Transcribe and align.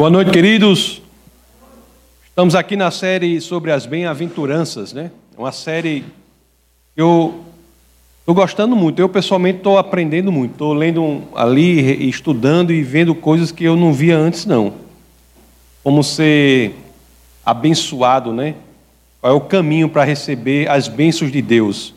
Boa 0.00 0.08
noite, 0.08 0.30
queridos. 0.30 1.02
Estamos 2.26 2.54
aqui 2.54 2.74
na 2.74 2.90
série 2.90 3.38
sobre 3.38 3.70
as 3.70 3.84
bem-aventuranças, 3.84 4.94
né? 4.94 5.10
É 5.36 5.38
uma 5.38 5.52
série 5.52 6.06
que 6.94 7.02
eu 7.02 7.44
estou 8.20 8.34
gostando 8.34 8.74
muito. 8.74 8.98
Eu, 8.98 9.10
pessoalmente, 9.10 9.58
estou 9.58 9.76
aprendendo 9.76 10.32
muito. 10.32 10.52
Estou 10.52 10.72
lendo 10.72 11.24
ali, 11.34 12.08
estudando 12.08 12.72
e 12.72 12.82
vendo 12.82 13.14
coisas 13.14 13.52
que 13.52 13.62
eu 13.62 13.76
não 13.76 13.92
via 13.92 14.16
antes, 14.16 14.46
não. 14.46 14.72
Como 15.84 16.02
ser 16.02 16.74
abençoado, 17.44 18.32
né? 18.32 18.54
Qual 19.20 19.34
é 19.34 19.36
o 19.36 19.40
caminho 19.42 19.86
para 19.86 20.02
receber 20.02 20.66
as 20.70 20.88
bênçãos 20.88 21.30
de 21.30 21.42
Deus? 21.42 21.92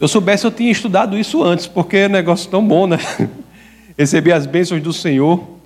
Eu 0.00 0.08
soubesse, 0.08 0.44
eu 0.44 0.50
tinha 0.50 0.72
estudado 0.72 1.16
isso 1.16 1.40
antes, 1.44 1.68
porque 1.68 1.98
é 1.98 2.06
um 2.08 2.10
negócio 2.10 2.50
tão 2.50 2.66
bom, 2.66 2.88
né? 2.88 2.98
Receber 3.96 4.32
as 4.32 4.44
bênçãos 4.44 4.82
do 4.82 4.92
Senhor 4.92 5.59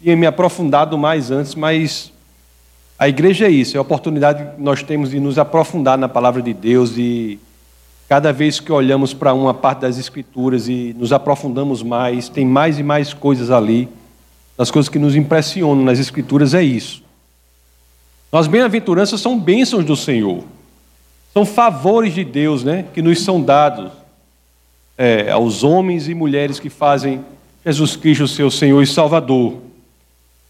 tinha 0.00 0.16
me 0.16 0.26
aprofundado 0.26 0.96
mais 0.96 1.30
antes, 1.30 1.54
mas 1.54 2.12
a 2.98 3.08
igreja 3.08 3.46
é 3.46 3.50
isso, 3.50 3.76
é 3.76 3.78
a 3.78 3.82
oportunidade 3.82 4.56
que 4.56 4.62
nós 4.62 4.82
temos 4.82 5.10
de 5.10 5.20
nos 5.20 5.38
aprofundar 5.38 5.98
na 5.98 6.08
palavra 6.08 6.40
de 6.40 6.54
Deus 6.54 6.96
e 6.96 7.38
cada 8.08 8.32
vez 8.32 8.60
que 8.60 8.72
olhamos 8.72 9.12
para 9.12 9.34
uma 9.34 9.52
parte 9.52 9.80
das 9.80 9.98
escrituras 9.98 10.68
e 10.68 10.94
nos 10.96 11.12
aprofundamos 11.12 11.82
mais, 11.82 12.28
tem 12.28 12.46
mais 12.46 12.78
e 12.78 12.82
mais 12.82 13.12
coisas 13.12 13.50
ali. 13.50 13.88
As 14.56 14.70
coisas 14.70 14.88
que 14.88 14.98
nos 14.98 15.14
impressionam 15.14 15.84
nas 15.84 15.98
escrituras 15.98 16.54
é 16.54 16.62
isso. 16.62 17.02
As 18.32 18.46
bem-aventuranças 18.46 19.20
são 19.20 19.38
bênçãos 19.38 19.84
do 19.84 19.96
Senhor. 19.96 20.44
São 21.32 21.44
favores 21.44 22.14
de 22.14 22.24
Deus, 22.24 22.64
né, 22.64 22.86
que 22.94 23.02
nos 23.02 23.22
são 23.22 23.42
dados 23.42 23.92
é, 24.96 25.30
aos 25.30 25.62
homens 25.62 26.08
e 26.08 26.14
mulheres 26.14 26.58
que 26.58 26.70
fazem 26.70 27.22
Jesus 27.64 27.96
Cristo 27.96 28.26
seu 28.26 28.50
Senhor 28.50 28.80
e 28.80 28.86
Salvador. 28.86 29.65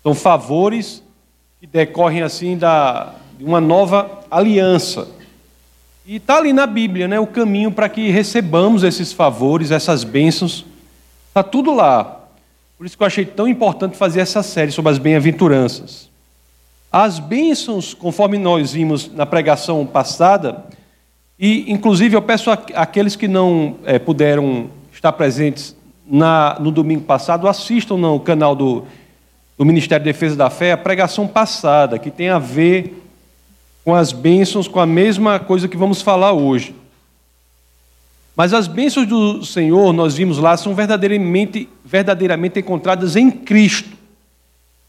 São 0.06 0.14
favores 0.14 1.02
que 1.58 1.66
decorrem 1.66 2.22
assim 2.22 2.56
da, 2.56 3.12
de 3.36 3.44
uma 3.44 3.60
nova 3.60 4.20
aliança. 4.30 5.08
E 6.06 6.14
está 6.14 6.36
ali 6.36 6.52
na 6.52 6.64
Bíblia, 6.64 7.08
né, 7.08 7.18
o 7.18 7.26
caminho 7.26 7.72
para 7.72 7.88
que 7.88 8.08
recebamos 8.08 8.84
esses 8.84 9.12
favores, 9.12 9.72
essas 9.72 10.04
bênçãos. 10.04 10.64
Está 11.26 11.42
tudo 11.42 11.74
lá. 11.74 12.20
Por 12.78 12.86
isso 12.86 12.96
que 12.96 13.02
eu 13.02 13.06
achei 13.08 13.24
tão 13.24 13.48
importante 13.48 13.96
fazer 13.96 14.20
essa 14.20 14.44
série 14.44 14.70
sobre 14.70 14.92
as 14.92 14.98
bem-aventuranças. 14.98 16.08
As 16.92 17.18
bênçãos, 17.18 17.92
conforme 17.92 18.38
nós 18.38 18.74
vimos 18.74 19.12
na 19.12 19.26
pregação 19.26 19.84
passada, 19.84 20.66
e 21.36 21.64
inclusive 21.66 22.14
eu 22.14 22.22
peço 22.22 22.48
àqueles 22.52 23.16
que 23.16 23.26
não 23.26 23.74
é, 23.84 23.98
puderam 23.98 24.70
estar 24.92 25.10
presentes 25.10 25.74
na, 26.06 26.56
no 26.60 26.70
domingo 26.70 27.02
passado, 27.02 27.48
assistam 27.48 27.96
no 27.96 28.20
canal 28.20 28.54
do 28.54 28.86
do 29.56 29.64
Ministério 29.64 30.04
de 30.04 30.12
Defesa 30.12 30.36
da 30.36 30.50
Fé 30.50 30.72
a 30.72 30.76
pregação 30.76 31.26
passada, 31.26 31.98
que 31.98 32.10
tem 32.10 32.28
a 32.28 32.38
ver 32.38 33.02
com 33.84 33.94
as 33.94 34.12
bênçãos, 34.12 34.68
com 34.68 34.80
a 34.80 34.86
mesma 34.86 35.38
coisa 35.38 35.68
que 35.68 35.76
vamos 35.76 36.02
falar 36.02 36.32
hoje. 36.32 36.74
Mas 38.34 38.52
as 38.52 38.66
bênçãos 38.66 39.06
do 39.06 39.44
Senhor, 39.44 39.92
nós 39.92 40.16
vimos 40.16 40.38
lá, 40.38 40.56
são 40.56 40.74
verdadeiramente, 40.74 41.68
verdadeiramente 41.84 42.58
encontradas 42.58 43.16
em 43.16 43.30
Cristo. 43.30 43.96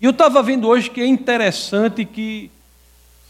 E 0.01 0.05
eu 0.05 0.11
estava 0.11 0.43
vendo 0.43 0.67
hoje 0.67 0.89
que 0.89 0.99
é 0.99 1.05
interessante 1.05 2.03
que 2.03 2.51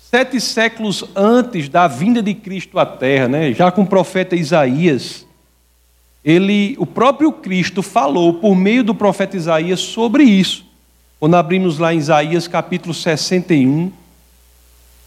sete 0.10 0.42
séculos 0.42 1.04
antes 1.16 1.70
da 1.70 1.88
vinda 1.88 2.22
de 2.22 2.34
Cristo 2.34 2.80
à 2.80 2.86
Terra, 2.86 3.28
né, 3.28 3.54
já 3.54 3.72
com 3.72 3.84
o 3.84 3.88
profeta 3.88 4.36
Isaías, 4.36 5.26
ele, 6.26 6.76
o 6.80 6.86
próprio 6.86 7.32
Cristo 7.32 7.82
falou 7.82 8.34
por 8.34 8.56
meio 8.56 8.84
do 8.84 8.96
profeta 8.96 9.38
Isaías 9.38 9.80
sobre 9.80 10.24
isso. 10.24 10.67
Quando 11.20 11.36
abrimos 11.36 11.80
lá 11.80 11.94
em 11.94 11.98
Isaías 11.98 12.48
capítulo 12.48 12.94
61, 12.94 13.92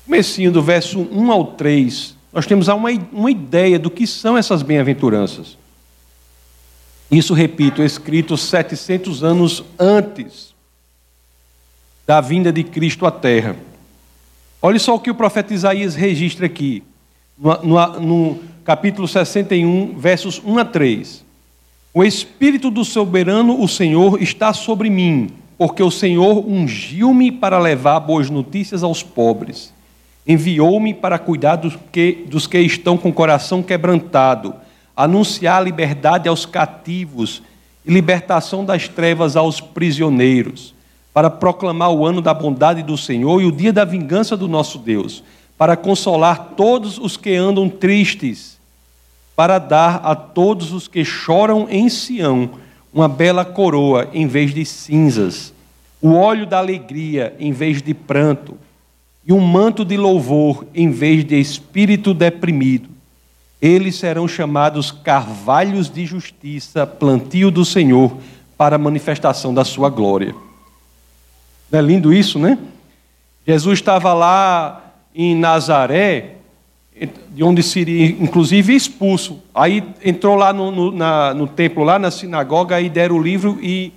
comecinho 0.04 0.50
do 0.50 0.60
verso 0.60 1.00
1 1.00 1.30
ao 1.30 1.44
3, 1.44 2.16
nós 2.32 2.46
temos 2.46 2.66
uma, 2.66 3.30
ideia 3.30 3.78
do 3.78 3.90
que 3.90 4.06
são 4.06 4.36
essas 4.36 4.62
bem-aventuranças. 4.62 5.56
Isso, 7.10 7.32
repito, 7.32 7.82
escrito 7.82 8.36
700 8.36 9.22
anos 9.22 9.64
antes 9.78 10.52
da 12.06 12.20
vinda 12.20 12.52
de 12.52 12.64
Cristo 12.64 13.06
à 13.06 13.10
Terra. 13.12 13.56
Olha 14.60 14.78
só 14.80 14.96
o 14.96 15.00
que 15.00 15.10
o 15.10 15.14
profeta 15.14 15.54
Isaías 15.54 15.94
registra 15.94 16.46
aqui, 16.46 16.82
no, 17.38 17.62
no, 17.62 18.00
no 18.00 18.42
capítulo 18.64 19.06
61, 19.06 19.96
versos 19.96 20.42
1 20.44 20.58
a 20.58 20.64
3. 20.64 21.24
O 21.94 22.02
Espírito 22.02 22.68
do 22.68 22.84
soberano, 22.84 23.60
o 23.62 23.68
Senhor, 23.68 24.20
está 24.20 24.52
sobre 24.52 24.90
mim 24.90 25.30
porque 25.60 25.82
o 25.82 25.90
Senhor 25.90 26.42
ungiu-me 26.48 27.30
para 27.30 27.58
levar 27.58 28.00
boas 28.00 28.30
notícias 28.30 28.82
aos 28.82 29.02
pobres. 29.02 29.74
Enviou-me 30.26 30.94
para 30.94 31.18
cuidar 31.18 31.56
dos 31.56 31.76
que, 31.92 32.24
dos 32.30 32.46
que 32.46 32.58
estão 32.60 32.96
com 32.96 33.10
o 33.10 33.12
coração 33.12 33.62
quebrantado, 33.62 34.54
anunciar 34.96 35.62
liberdade 35.62 36.30
aos 36.30 36.46
cativos 36.46 37.42
e 37.84 37.92
libertação 37.92 38.64
das 38.64 38.88
trevas 38.88 39.36
aos 39.36 39.60
prisioneiros, 39.60 40.74
para 41.12 41.28
proclamar 41.28 41.92
o 41.92 42.06
ano 42.06 42.22
da 42.22 42.32
bondade 42.32 42.82
do 42.82 42.96
Senhor 42.96 43.42
e 43.42 43.44
o 43.44 43.52
dia 43.52 43.70
da 43.70 43.84
vingança 43.84 44.38
do 44.38 44.48
nosso 44.48 44.78
Deus, 44.78 45.22
para 45.58 45.76
consolar 45.76 46.54
todos 46.56 46.96
os 46.96 47.18
que 47.18 47.34
andam 47.34 47.68
tristes, 47.68 48.58
para 49.36 49.58
dar 49.58 50.00
a 50.04 50.14
todos 50.14 50.72
os 50.72 50.88
que 50.88 51.04
choram 51.04 51.66
em 51.68 51.90
Sião 51.90 52.48
uma 52.92 53.08
bela 53.08 53.44
coroa 53.44 54.08
em 54.12 54.26
vez 54.26 54.52
de 54.52 54.64
cinzas, 54.64 55.52
o 56.00 56.12
óleo 56.12 56.46
da 56.46 56.58
alegria 56.58 57.34
em 57.38 57.52
vez 57.52 57.82
de 57.82 57.94
pranto, 57.94 58.56
e 59.26 59.32
um 59.32 59.40
manto 59.40 59.84
de 59.84 59.96
louvor 59.96 60.66
em 60.74 60.90
vez 60.90 61.24
de 61.24 61.38
espírito 61.38 62.12
deprimido. 62.14 62.88
Eles 63.60 63.96
serão 63.96 64.26
chamados 64.26 64.90
carvalhos 64.90 65.90
de 65.90 66.06
justiça, 66.06 66.86
plantio 66.86 67.50
do 67.50 67.64
Senhor, 67.64 68.16
para 68.56 68.76
a 68.76 68.78
manifestação 68.78 69.52
da 69.52 69.64
sua 69.64 69.90
glória. 69.90 70.34
Não 71.70 71.78
é 71.78 71.82
lindo 71.82 72.12
isso, 72.12 72.38
né? 72.38 72.58
Jesus 73.46 73.78
estava 73.78 74.12
lá 74.14 74.94
em 75.14 75.34
Nazaré, 75.36 76.36
de 77.06 77.42
onde 77.42 77.62
seria 77.62 78.06
inclusive 78.06 78.74
expulso. 78.74 79.40
Aí 79.54 79.82
entrou 80.04 80.34
lá 80.34 80.52
no, 80.52 80.70
no, 80.70 80.92
na, 80.92 81.32
no 81.34 81.46
templo, 81.46 81.82
lá 81.82 81.98
na 81.98 82.10
sinagoga, 82.10 82.80
e 82.80 82.88
deram 82.88 83.16
o 83.16 83.22
livro 83.22 83.58
e, 83.62 83.92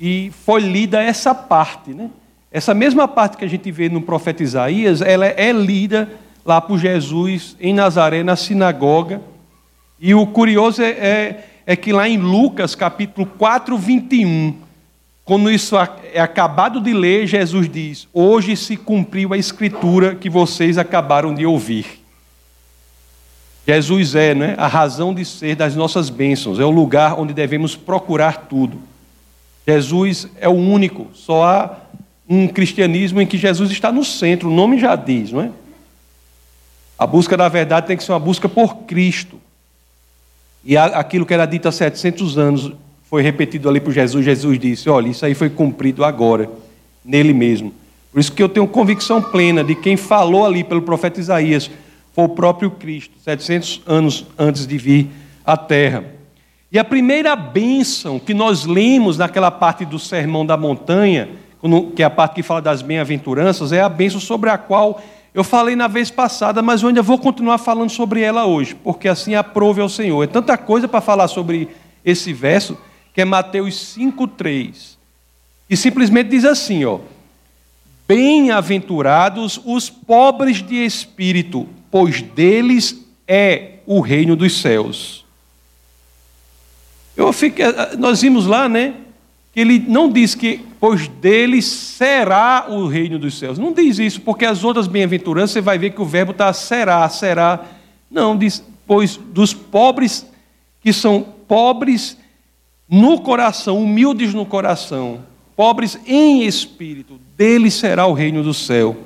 e 0.00 0.30
foi 0.44 0.60
lida 0.60 1.02
essa 1.02 1.34
parte. 1.34 1.90
Né? 1.90 2.10
Essa 2.52 2.72
mesma 2.74 3.08
parte 3.08 3.36
que 3.36 3.44
a 3.44 3.48
gente 3.48 3.70
vê 3.70 3.88
no 3.88 4.00
profeta 4.00 4.42
Isaías, 4.42 5.02
ela 5.02 5.26
é 5.26 5.52
lida 5.52 6.08
lá 6.44 6.60
por 6.60 6.78
Jesus 6.78 7.56
em 7.60 7.74
Nazaré, 7.74 8.22
na 8.22 8.36
sinagoga. 8.36 9.20
E 10.00 10.14
o 10.14 10.26
curioso 10.26 10.80
é, 10.82 10.90
é, 10.90 11.44
é 11.66 11.76
que 11.76 11.92
lá 11.92 12.08
em 12.08 12.16
Lucas, 12.16 12.74
capítulo 12.74 13.26
4, 13.26 13.76
21, 13.76 14.54
quando 15.24 15.50
isso 15.50 15.76
é 16.14 16.20
acabado 16.20 16.80
de 16.80 16.94
ler, 16.94 17.26
Jesus 17.26 17.68
diz: 17.68 18.08
Hoje 18.14 18.56
se 18.56 18.78
cumpriu 18.78 19.34
a 19.34 19.36
escritura 19.36 20.14
que 20.14 20.30
vocês 20.30 20.78
acabaram 20.78 21.34
de 21.34 21.44
ouvir. 21.44 21.97
Jesus 23.68 24.14
é 24.14 24.34
né, 24.34 24.54
a 24.56 24.66
razão 24.66 25.12
de 25.12 25.26
ser 25.26 25.54
das 25.54 25.76
nossas 25.76 26.08
bênçãos, 26.08 26.58
é 26.58 26.64
o 26.64 26.70
lugar 26.70 27.20
onde 27.20 27.34
devemos 27.34 27.76
procurar 27.76 28.46
tudo. 28.48 28.78
Jesus 29.66 30.26
é 30.40 30.48
o 30.48 30.52
único, 30.52 31.08
só 31.12 31.44
há 31.44 31.76
um 32.26 32.48
cristianismo 32.48 33.20
em 33.20 33.26
que 33.26 33.36
Jesus 33.36 33.70
está 33.70 33.92
no 33.92 34.02
centro, 34.02 34.48
o 34.48 34.54
nome 34.54 34.78
já 34.78 34.96
diz, 34.96 35.32
não 35.32 35.42
é? 35.42 35.50
A 36.98 37.06
busca 37.06 37.36
da 37.36 37.46
verdade 37.46 37.86
tem 37.86 37.96
que 37.98 38.02
ser 38.02 38.12
uma 38.12 38.18
busca 38.18 38.48
por 38.48 38.74
Cristo. 38.84 39.38
E 40.64 40.74
aquilo 40.74 41.26
que 41.26 41.34
era 41.34 41.44
dito 41.44 41.68
há 41.68 41.72
700 41.72 42.38
anos 42.38 42.72
foi 43.04 43.22
repetido 43.22 43.68
ali 43.68 43.80
por 43.80 43.92
Jesus. 43.92 44.24
Jesus 44.24 44.58
disse: 44.58 44.90
Olha, 44.90 45.08
isso 45.08 45.24
aí 45.24 45.34
foi 45.34 45.48
cumprido 45.48 46.04
agora, 46.04 46.50
nele 47.04 47.32
mesmo. 47.32 47.72
Por 48.10 48.18
isso 48.18 48.32
que 48.32 48.42
eu 48.42 48.48
tenho 48.48 48.66
convicção 48.66 49.22
plena 49.22 49.62
de 49.62 49.74
quem 49.74 49.96
falou 49.96 50.44
ali 50.44 50.64
pelo 50.64 50.82
profeta 50.82 51.20
Isaías 51.20 51.70
foi 52.18 52.24
o 52.24 52.28
próprio 52.28 52.68
Cristo, 52.72 53.14
700 53.22 53.82
anos 53.86 54.26
antes 54.36 54.66
de 54.66 54.76
vir 54.76 55.08
à 55.46 55.56
terra. 55.56 56.04
E 56.72 56.76
a 56.76 56.82
primeira 56.82 57.36
bênção 57.36 58.18
que 58.18 58.34
nós 58.34 58.64
lemos 58.64 59.16
naquela 59.16 59.52
parte 59.52 59.84
do 59.84 60.00
Sermão 60.00 60.44
da 60.44 60.56
Montanha, 60.56 61.28
que 61.94 62.02
é 62.02 62.04
a 62.04 62.10
parte 62.10 62.34
que 62.34 62.42
fala 62.42 62.60
das 62.60 62.82
bem-aventuranças, 62.82 63.70
é 63.70 63.80
a 63.80 63.88
bênção 63.88 64.18
sobre 64.18 64.50
a 64.50 64.58
qual 64.58 65.00
eu 65.32 65.44
falei 65.44 65.76
na 65.76 65.86
vez 65.86 66.10
passada, 66.10 66.60
mas 66.60 66.82
eu 66.82 66.88
ainda 66.88 67.02
vou 67.02 67.18
continuar 67.18 67.56
falando 67.58 67.90
sobre 67.90 68.20
ela 68.20 68.44
hoje, 68.46 68.74
porque 68.74 69.06
assim 69.06 69.36
aprove 69.36 69.80
ao 69.80 69.88
Senhor. 69.88 70.20
É 70.24 70.26
tanta 70.26 70.58
coisa 70.58 70.88
para 70.88 71.00
falar 71.00 71.28
sobre 71.28 71.68
esse 72.04 72.32
verso, 72.32 72.76
que 73.14 73.20
é 73.20 73.24
Mateus 73.24 73.96
5,3, 73.96 74.96
e 75.70 75.76
simplesmente 75.76 76.30
diz 76.30 76.44
assim: 76.44 76.84
ó. 76.84 76.98
Bem-aventurados 78.08 79.60
os 79.64 79.90
pobres 79.90 80.62
de 80.62 80.76
espírito, 80.76 81.68
pois 81.90 82.22
deles 82.22 83.04
é 83.26 83.74
o 83.86 84.00
reino 84.00 84.36
dos 84.36 84.60
céus. 84.60 85.24
Eu 87.16 87.32
fiquei, 87.32 87.66
nós 87.98 88.22
vimos 88.22 88.46
lá, 88.46 88.68
né, 88.68 88.94
que 89.52 89.60
ele 89.60 89.84
não 89.88 90.10
diz 90.10 90.34
que, 90.34 90.60
pois 90.78 91.08
dele 91.08 91.60
será 91.60 92.66
o 92.68 92.86
reino 92.86 93.18
dos 93.18 93.38
céus. 93.38 93.58
Não 93.58 93.72
diz 93.72 93.98
isso, 93.98 94.20
porque 94.20 94.44
as 94.44 94.62
outras 94.62 94.86
bem-aventuranças 94.86 95.52
você 95.52 95.60
vai 95.60 95.78
ver 95.78 95.90
que 95.90 96.00
o 96.00 96.04
verbo 96.04 96.32
está 96.32 96.52
será, 96.52 97.08
será. 97.08 97.64
Não, 98.10 98.36
diz, 98.36 98.62
pois 98.86 99.16
dos 99.16 99.52
pobres 99.52 100.26
que 100.80 100.92
são 100.92 101.22
pobres 101.48 102.16
no 102.88 103.20
coração, 103.20 103.82
humildes 103.82 104.32
no 104.32 104.46
coração, 104.46 105.24
pobres 105.56 105.98
em 106.06 106.44
espírito, 106.44 107.20
dele 107.36 107.70
será 107.70 108.06
o 108.06 108.12
reino 108.12 108.42
do 108.42 108.54
céu. 108.54 108.96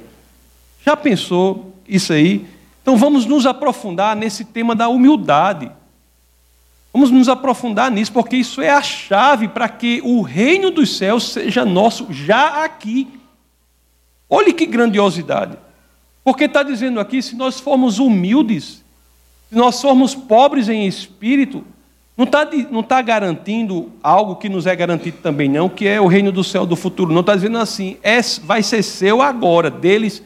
Já 0.85 0.97
pensou 0.97 1.75
isso 1.89 2.13
aí? 2.13 2.45
Então 2.83 2.97
vamos 2.97 3.25
nos 3.25 3.47
aprofundar 3.47 4.17
nesse 4.17 4.45
tema 4.45 4.75
da 4.75 4.89
humildade. 4.89 5.71
Vamos 6.93 7.11
nos 7.11 7.29
aprofundar 7.29 7.91
nisso, 7.91 8.13
porque 8.13 8.37
isso 8.37 8.61
é 8.61 8.69
a 8.69 8.83
chave 8.83 9.49
para 9.49 9.69
que 9.69 10.03
o 10.05 10.21
reino 10.21 10.71
dos 10.71 10.97
céus 10.99 11.33
seja 11.33 11.65
nosso 11.65 12.09
já 12.11 12.65
aqui. 12.65 13.09
Olhe 14.29 14.53
que 14.53 14.67
grandiosidade. 14.67 15.57
Porque 16.25 16.45
está 16.45 16.63
dizendo 16.63 17.01
aqui: 17.01 17.23
se 17.23 17.35
nós 17.35 17.59
formos 17.59 17.99
humildes, 17.99 18.85
se 19.49 19.55
nós 19.55 19.81
formos 19.81 20.15
pobres 20.15 20.69
em 20.69 20.87
espírito, 20.87 21.65
não 22.17 22.25
está 22.25 22.47
não 22.71 22.83
tá 22.83 23.01
garantindo 23.01 23.91
algo 24.03 24.37
que 24.37 24.49
nos 24.49 24.67
é 24.67 24.77
garantido 24.77 25.19
também, 25.23 25.49
não, 25.49 25.69
que 25.69 25.89
é 25.89 26.01
o 26.01 26.07
reino 26.07 26.31
do 26.31 26.45
céu 26.45 26.67
do 26.67 26.77
futuro. 26.77 27.13
Não 27.13 27.21
está 27.21 27.35
dizendo 27.35 27.59
assim, 27.59 27.97
é, 28.03 28.21
vai 28.43 28.63
ser 28.63 28.83
seu 28.83 29.23
agora, 29.23 29.71
deles 29.71 30.23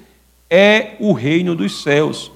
é 0.50 0.96
o 0.98 1.12
reino 1.12 1.54
dos 1.54 1.82
céus. 1.82 2.32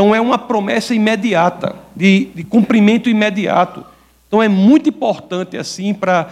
Então 0.00 0.14
é 0.14 0.20
uma 0.20 0.38
promessa 0.38 0.94
imediata, 0.94 1.76
de, 1.94 2.30
de 2.34 2.42
cumprimento 2.42 3.10
imediato. 3.10 3.84
Então 4.26 4.42
é 4.42 4.48
muito 4.48 4.88
importante, 4.88 5.58
assim, 5.58 5.92
para 5.92 6.26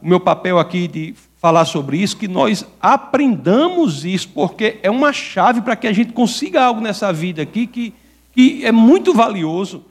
o 0.00 0.06
meu 0.06 0.20
papel 0.20 0.60
aqui 0.60 0.86
de 0.86 1.12
falar 1.38 1.64
sobre 1.64 1.96
isso, 1.96 2.16
que 2.16 2.28
nós 2.28 2.64
aprendamos 2.80 4.04
isso, 4.04 4.28
porque 4.28 4.78
é 4.80 4.88
uma 4.88 5.12
chave 5.12 5.60
para 5.60 5.74
que 5.74 5.88
a 5.88 5.92
gente 5.92 6.12
consiga 6.12 6.62
algo 6.62 6.80
nessa 6.80 7.12
vida 7.12 7.42
aqui 7.42 7.66
que, 7.66 7.92
que 8.32 8.64
é 8.64 8.70
muito 8.70 9.12
valioso. 9.12 9.84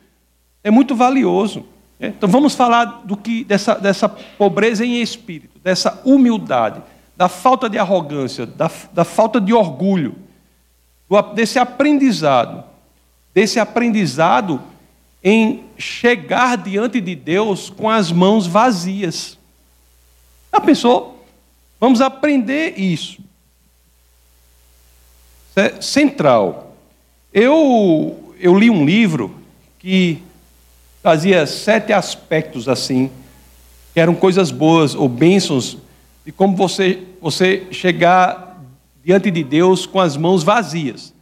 É 0.63 0.71
muito 0.71 0.95
valioso. 0.95 1.65
Né? 1.99 2.13
Então 2.17 2.29
vamos 2.29 2.55
falar 2.55 3.01
do 3.03 3.17
que 3.17 3.43
dessa, 3.43 3.75
dessa 3.75 4.07
pobreza 4.07 4.85
em 4.85 5.01
espírito, 5.01 5.59
dessa 5.61 6.01
humildade, 6.05 6.81
da 7.17 7.27
falta 7.27 7.69
de 7.69 7.77
arrogância, 7.77 8.45
da, 8.45 8.71
da 8.93 9.03
falta 9.03 9.41
de 9.41 9.53
orgulho 9.53 10.30
desse 11.33 11.59
aprendizado, 11.59 12.63
desse 13.33 13.59
aprendizado 13.59 14.61
em 15.23 15.63
chegar 15.77 16.57
diante 16.57 17.01
de 17.01 17.15
Deus 17.15 17.69
com 17.69 17.89
as 17.89 18.11
mãos 18.11 18.47
vazias. 18.47 19.37
Já 20.53 20.61
pensou? 20.61 21.25
Vamos 21.79 22.01
aprender 22.01 22.79
isso. 22.79 23.19
isso 25.49 25.59
é 25.59 25.81
central. 25.81 26.75
Eu, 27.33 28.33
eu 28.39 28.57
li 28.57 28.69
um 28.69 28.85
livro 28.85 29.35
que 29.79 30.21
trazia 31.01 31.45
sete 31.45 31.91
aspectos 31.91 32.69
assim, 32.69 33.11
que 33.93 33.99
eram 33.99 34.15
coisas 34.15 34.51
boas 34.51 34.95
ou 34.95 35.09
bênçãos 35.09 35.77
de 36.25 36.31
como 36.31 36.55
você, 36.55 37.03
você 37.19 37.67
chegar 37.71 38.50
diante 39.03 39.31
de 39.31 39.43
Deus 39.43 39.85
com 39.85 39.99
as 39.99 40.15
mãos 40.15 40.43
vazias. 40.43 41.13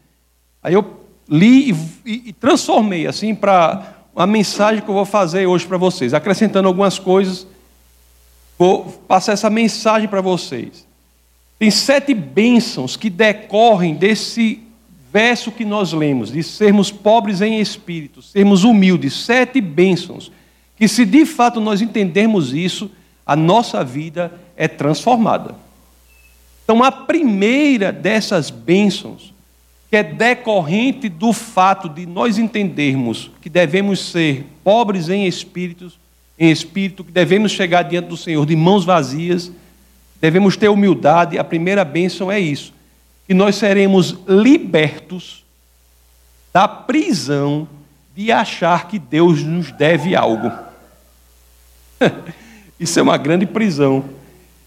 Aí 0.61 0.73
eu 0.73 0.99
li 1.27 1.71
e, 2.05 2.29
e, 2.29 2.33
transformei 2.33 3.07
assim 3.07 3.33
para 3.33 3.95
uma 4.13 4.27
mensagem 4.27 4.81
que 4.81 4.89
eu 4.89 4.95
vou 4.95 5.05
fazer 5.05 5.45
hoje 5.45 5.65
para 5.65 5.77
vocês, 5.77 6.13
acrescentando 6.13 6.67
algumas 6.67 6.99
coisas. 6.99 7.47
Vou 8.57 8.85
passar 9.07 9.33
essa 9.33 9.49
mensagem 9.49 10.09
para 10.09 10.21
vocês. 10.21 10.85
Tem 11.57 11.71
sete 11.71 12.13
bênçãos 12.13 12.97
que 12.97 13.09
decorrem 13.09 13.95
desse 13.95 14.63
verso 15.11 15.51
que 15.51 15.65
nós 15.65 15.93
lemos, 15.93 16.31
de 16.31 16.43
sermos 16.43 16.91
pobres 16.91 17.41
em 17.41 17.59
espírito, 17.59 18.21
sermos 18.21 18.63
humildes. 18.63 19.13
Sete 19.13 19.61
bênçãos. 19.61 20.31
Que 20.75 20.87
se 20.87 21.05
de 21.05 21.25
fato 21.25 21.59
nós 21.59 21.81
entendermos 21.81 22.53
isso, 22.53 22.91
a 23.25 23.35
nossa 23.35 23.83
vida 23.83 24.33
é 24.55 24.67
transformada. 24.67 25.55
Então, 26.69 26.83
a 26.83 26.91
primeira 26.91 27.91
dessas 27.91 28.51
bênçãos, 28.51 29.33
que 29.89 29.97
é 29.97 30.03
decorrente 30.03 31.09
do 31.09 31.33
fato 31.33 31.89
de 31.89 32.05
nós 32.05 32.37
entendermos 32.37 33.31
que 33.41 33.49
devemos 33.49 34.11
ser 34.11 34.45
pobres 34.63 35.09
em 35.09 35.25
espíritos, 35.25 35.97
em 36.37 36.51
espírito, 36.51 37.03
que 37.03 37.11
devemos 37.11 37.51
chegar 37.53 37.81
diante 37.81 38.09
do 38.09 38.15
Senhor 38.15 38.45
de 38.45 38.55
mãos 38.55 38.85
vazias, 38.85 39.51
devemos 40.21 40.55
ter 40.55 40.69
humildade. 40.69 41.39
A 41.39 41.43
primeira 41.43 41.83
bênção 41.83 42.31
é 42.31 42.39
isso, 42.39 42.71
que 43.25 43.33
nós 43.33 43.55
seremos 43.55 44.19
libertos 44.27 45.43
da 46.53 46.67
prisão 46.67 47.67
de 48.15 48.31
achar 48.31 48.87
que 48.87 48.99
Deus 48.99 49.41
nos 49.41 49.71
deve 49.71 50.15
algo. 50.15 50.51
Isso 52.79 52.99
é 52.99 53.01
uma 53.01 53.17
grande 53.17 53.47
prisão. 53.47 54.18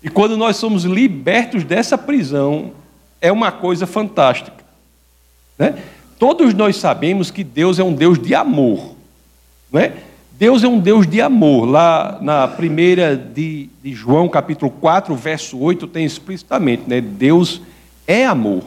E 0.02 0.10
quando 0.10 0.37
nós 0.37 0.56
somos 0.56 0.84
libertos 0.84 1.64
dessa 1.64 1.96
prisão, 1.96 2.72
é 3.20 3.31
uma 3.31 3.52
coisa 3.52 3.87
fantástica. 3.87 4.64
Né? 5.58 5.78
Todos 6.19 6.52
nós 6.54 6.76
sabemos 6.76 7.31
que 7.31 7.44
Deus 7.44 7.78
é 7.78 7.84
um 7.84 7.94
Deus 7.94 8.19
de 8.19 8.34
amor. 8.34 8.94
Né? 9.72 9.93
Deus 10.32 10.64
é 10.64 10.69
um 10.69 10.81
Deus 10.81 11.06
de 11.06 11.20
amor. 11.20 11.66
Lá 11.66 12.19
na 12.20 12.49
primeira 12.49 13.16
de, 13.16 13.69
de 13.82 13.93
João, 13.93 14.28
capítulo 14.28 14.72
4, 14.72 15.14
verso 15.14 15.58
8, 15.58 15.87
tem 15.87 16.05
explicitamente, 16.05 16.82
né? 16.88 17.00
Deus 17.00 17.62
é 18.08 18.26
amor. 18.26 18.64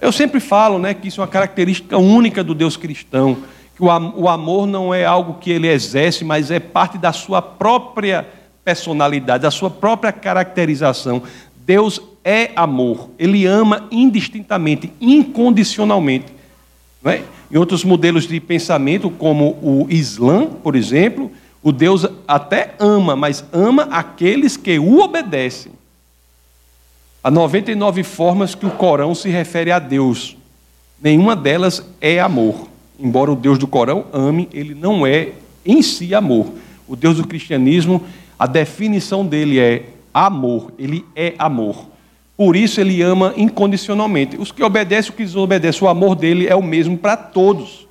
Eu 0.00 0.12
sempre 0.12 0.38
falo 0.38 0.78
né, 0.78 0.94
que 0.94 1.08
isso 1.08 1.20
é 1.20 1.22
uma 1.22 1.28
característica 1.28 1.98
única 1.98 2.44
do 2.44 2.54
Deus 2.54 2.76
cristão, 2.76 3.38
que 3.74 3.82
o 3.82 4.28
amor 4.28 4.66
não 4.66 4.94
é 4.94 5.04
algo 5.04 5.34
que 5.40 5.50
ele 5.50 5.66
exerce, 5.66 6.24
mas 6.24 6.52
é 6.52 6.60
parte 6.60 6.96
da 6.98 7.12
sua 7.12 7.42
própria 7.42 8.24
personalidade, 8.68 9.46
a 9.46 9.50
sua 9.50 9.70
própria 9.70 10.12
caracterização. 10.12 11.22
Deus 11.64 12.02
é 12.22 12.50
amor, 12.54 13.08
ele 13.18 13.46
ama 13.46 13.88
indistintamente, 13.90 14.92
incondicionalmente. 15.00 16.26
Não 17.02 17.10
é? 17.10 17.22
Em 17.50 17.56
outros 17.56 17.82
modelos 17.82 18.28
de 18.28 18.38
pensamento, 18.38 19.08
como 19.08 19.56
o 19.62 19.86
Islã, 19.88 20.44
por 20.44 20.76
exemplo, 20.76 21.32
o 21.62 21.72
Deus 21.72 22.06
até 22.26 22.74
ama, 22.78 23.16
mas 23.16 23.42
ama 23.54 23.84
aqueles 23.84 24.54
que 24.58 24.78
o 24.78 24.98
obedecem. 25.00 25.72
Há 27.24 27.30
99 27.30 28.02
formas 28.02 28.54
que 28.54 28.66
o 28.66 28.70
Corão 28.70 29.14
se 29.14 29.30
refere 29.30 29.72
a 29.72 29.78
Deus. 29.78 30.36
Nenhuma 31.02 31.34
delas 31.34 31.82
é 32.02 32.20
amor. 32.20 32.68
Embora 33.00 33.32
o 33.32 33.36
Deus 33.36 33.56
do 33.56 33.66
Corão 33.66 34.04
ame, 34.12 34.46
ele 34.52 34.74
não 34.74 35.06
é 35.06 35.32
em 35.64 35.80
si 35.80 36.14
amor. 36.14 36.52
O 36.86 36.94
Deus 36.94 37.16
do 37.16 37.26
cristianismo 37.26 38.02
a 38.38 38.46
definição 38.46 39.26
dele 39.26 39.58
é 39.58 39.84
amor, 40.14 40.72
ele 40.78 41.04
é 41.16 41.34
amor. 41.38 41.86
Por 42.36 42.54
isso 42.54 42.80
ele 42.80 43.02
ama 43.02 43.34
incondicionalmente. 43.36 44.36
Os 44.38 44.52
que 44.52 44.62
obedecem, 44.62 45.10
os 45.10 45.16
que 45.16 45.24
desobedecem, 45.24 45.82
o 45.82 45.90
amor 45.90 46.14
dele 46.14 46.46
é 46.46 46.54
o 46.54 46.62
mesmo 46.62 46.96
para 46.96 47.16
todos. 47.16 47.88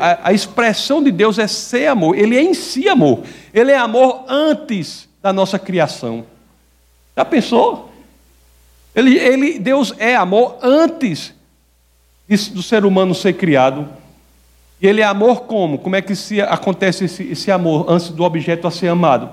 A, 0.00 0.30
a, 0.30 0.32
expressão 0.32 1.02
de 1.02 1.12
Deus 1.12 1.38
é 1.38 1.46
ser 1.46 1.86
amor, 1.86 2.18
ele 2.18 2.36
é 2.36 2.42
em 2.42 2.52
si 2.52 2.88
amor. 2.88 3.22
Ele 3.54 3.70
é 3.70 3.78
amor 3.78 4.24
antes 4.28 5.08
da 5.22 5.32
nossa 5.32 5.58
criação. 5.58 6.26
Já 7.16 7.24
pensou? 7.24 7.90
Ele, 8.94 9.16
ele, 9.16 9.58
Deus 9.58 9.94
é 9.96 10.16
amor 10.16 10.58
antes 10.60 11.32
do 12.52 12.62
ser 12.62 12.84
humano 12.84 13.14
ser 13.14 13.34
criado. 13.34 13.88
E 14.82 14.86
ele 14.86 15.00
é 15.00 15.04
amor 15.04 15.42
como? 15.42 15.78
Como 15.78 15.96
é 15.96 16.02
que 16.02 16.14
se, 16.14 16.40
acontece 16.40 17.04
esse, 17.04 17.22
esse 17.22 17.50
amor 17.50 17.86
antes 17.88 18.08
do 18.08 18.24
objeto 18.24 18.66
a 18.66 18.70
ser 18.70 18.88
amado? 18.88 19.30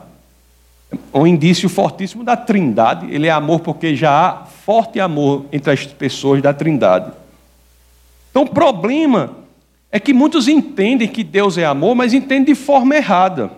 Um 1.13 1.25
indício 1.25 1.67
fortíssimo 1.69 2.23
da 2.23 2.35
trindade. 2.35 3.07
Ele 3.13 3.27
é 3.27 3.31
amor 3.31 3.59
porque 3.59 3.95
já 3.95 4.11
há 4.11 4.45
forte 4.45 4.99
amor 4.99 5.45
entre 5.51 5.71
as 5.71 5.85
pessoas 5.85 6.41
da 6.41 6.53
trindade. 6.53 7.11
Então 8.29 8.43
o 8.43 8.49
problema 8.49 9.31
é 9.91 9.99
que 9.99 10.13
muitos 10.13 10.47
entendem 10.47 11.07
que 11.07 11.23
Deus 11.23 11.57
é 11.57 11.65
amor, 11.65 11.95
mas 11.95 12.13
entendem 12.13 12.53
de 12.53 12.55
forma 12.55 12.95
errada. 12.95 13.49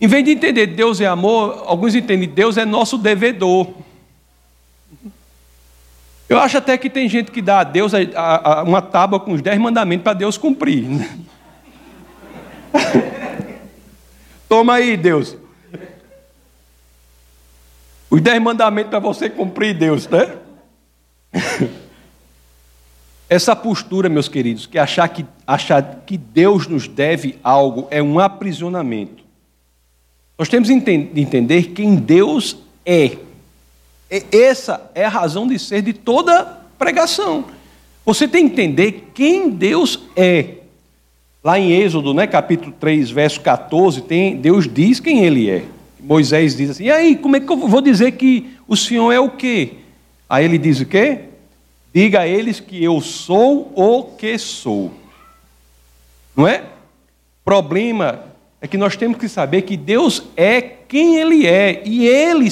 Em 0.00 0.06
vez 0.06 0.24
de 0.24 0.30
entender 0.30 0.68
Deus 0.68 1.00
é 1.00 1.06
amor, 1.06 1.64
alguns 1.66 1.94
entendem 1.94 2.28
Deus 2.28 2.56
é 2.56 2.64
nosso 2.64 2.96
devedor. 2.96 3.68
Eu 6.28 6.38
acho 6.38 6.58
até 6.58 6.76
que 6.76 6.88
tem 6.88 7.08
gente 7.08 7.32
que 7.32 7.42
dá 7.42 7.60
a 7.60 7.64
Deus 7.64 7.92
uma 8.66 8.82
tábua 8.82 9.18
com 9.18 9.32
os 9.32 9.42
dez 9.42 9.58
mandamentos 9.58 10.04
para 10.04 10.12
Deus 10.12 10.38
cumprir. 10.38 10.86
Toma 14.48 14.74
aí, 14.74 14.96
Deus. 14.96 15.36
Os 18.10 18.20
dez 18.20 18.40
mandamentos 18.40 18.90
para 18.90 18.98
você 18.98 19.28
cumprir, 19.28 19.74
Deus, 19.74 20.08
né? 20.08 20.36
Essa 23.28 23.54
postura, 23.54 24.08
meus 24.08 24.28
queridos, 24.28 24.64
que 24.64 24.78
achar 24.78 25.06
que, 25.08 25.26
achar 25.46 25.82
que 26.06 26.16
Deus 26.16 26.66
nos 26.66 26.88
deve 26.88 27.38
algo 27.44 27.86
é 27.90 28.02
um 28.02 28.18
aprisionamento. 28.18 29.22
Nós 30.38 30.48
temos 30.48 30.68
que 30.68 30.74
entender 30.74 31.72
quem 31.74 31.96
Deus 31.96 32.56
é. 32.86 33.18
Essa 34.32 34.90
é 34.94 35.04
a 35.04 35.10
razão 35.10 35.46
de 35.46 35.58
ser 35.58 35.82
de 35.82 35.92
toda 35.92 36.44
pregação. 36.78 37.44
Você 38.06 38.26
tem 38.26 38.48
que 38.48 38.54
entender 38.54 39.10
quem 39.12 39.50
Deus 39.50 40.00
é. 40.16 40.54
Lá 41.44 41.58
em 41.58 41.72
Êxodo, 41.72 42.14
né, 42.14 42.26
capítulo 42.26 42.72
3, 42.80 43.10
verso 43.10 43.40
14, 43.42 44.00
tem, 44.02 44.36
Deus 44.36 44.66
diz 44.66 44.98
quem 45.00 45.24
ele 45.24 45.50
é. 45.50 45.64
Moisés 46.00 46.56
diz 46.56 46.70
assim: 46.70 46.84
"E 46.84 46.90
aí, 46.90 47.16
como 47.16 47.36
é 47.36 47.40
que 47.40 47.50
eu 47.50 47.56
vou 47.56 47.80
dizer 47.80 48.12
que 48.12 48.50
o 48.66 48.76
Senhor 48.76 49.12
é 49.12 49.20
o 49.20 49.30
quê?" 49.30 49.72
Aí 50.28 50.44
ele 50.44 50.58
diz 50.58 50.80
o 50.80 50.86
quê? 50.86 51.20
Diga 51.94 52.20
a 52.20 52.26
eles 52.26 52.60
que 52.60 52.82
eu 52.82 53.00
sou 53.00 53.72
o 53.74 54.04
que 54.16 54.36
sou. 54.38 54.92
Não 56.36 56.46
é? 56.46 56.64
Problema 57.44 58.24
é 58.60 58.68
que 58.68 58.76
nós 58.76 58.96
temos 58.96 59.18
que 59.18 59.28
saber 59.28 59.62
que 59.62 59.76
Deus 59.76 60.22
é 60.36 60.60
quem 60.60 61.16
Ele 61.16 61.46
é 61.46 61.82
e 61.84 62.06
Ele, 62.06 62.48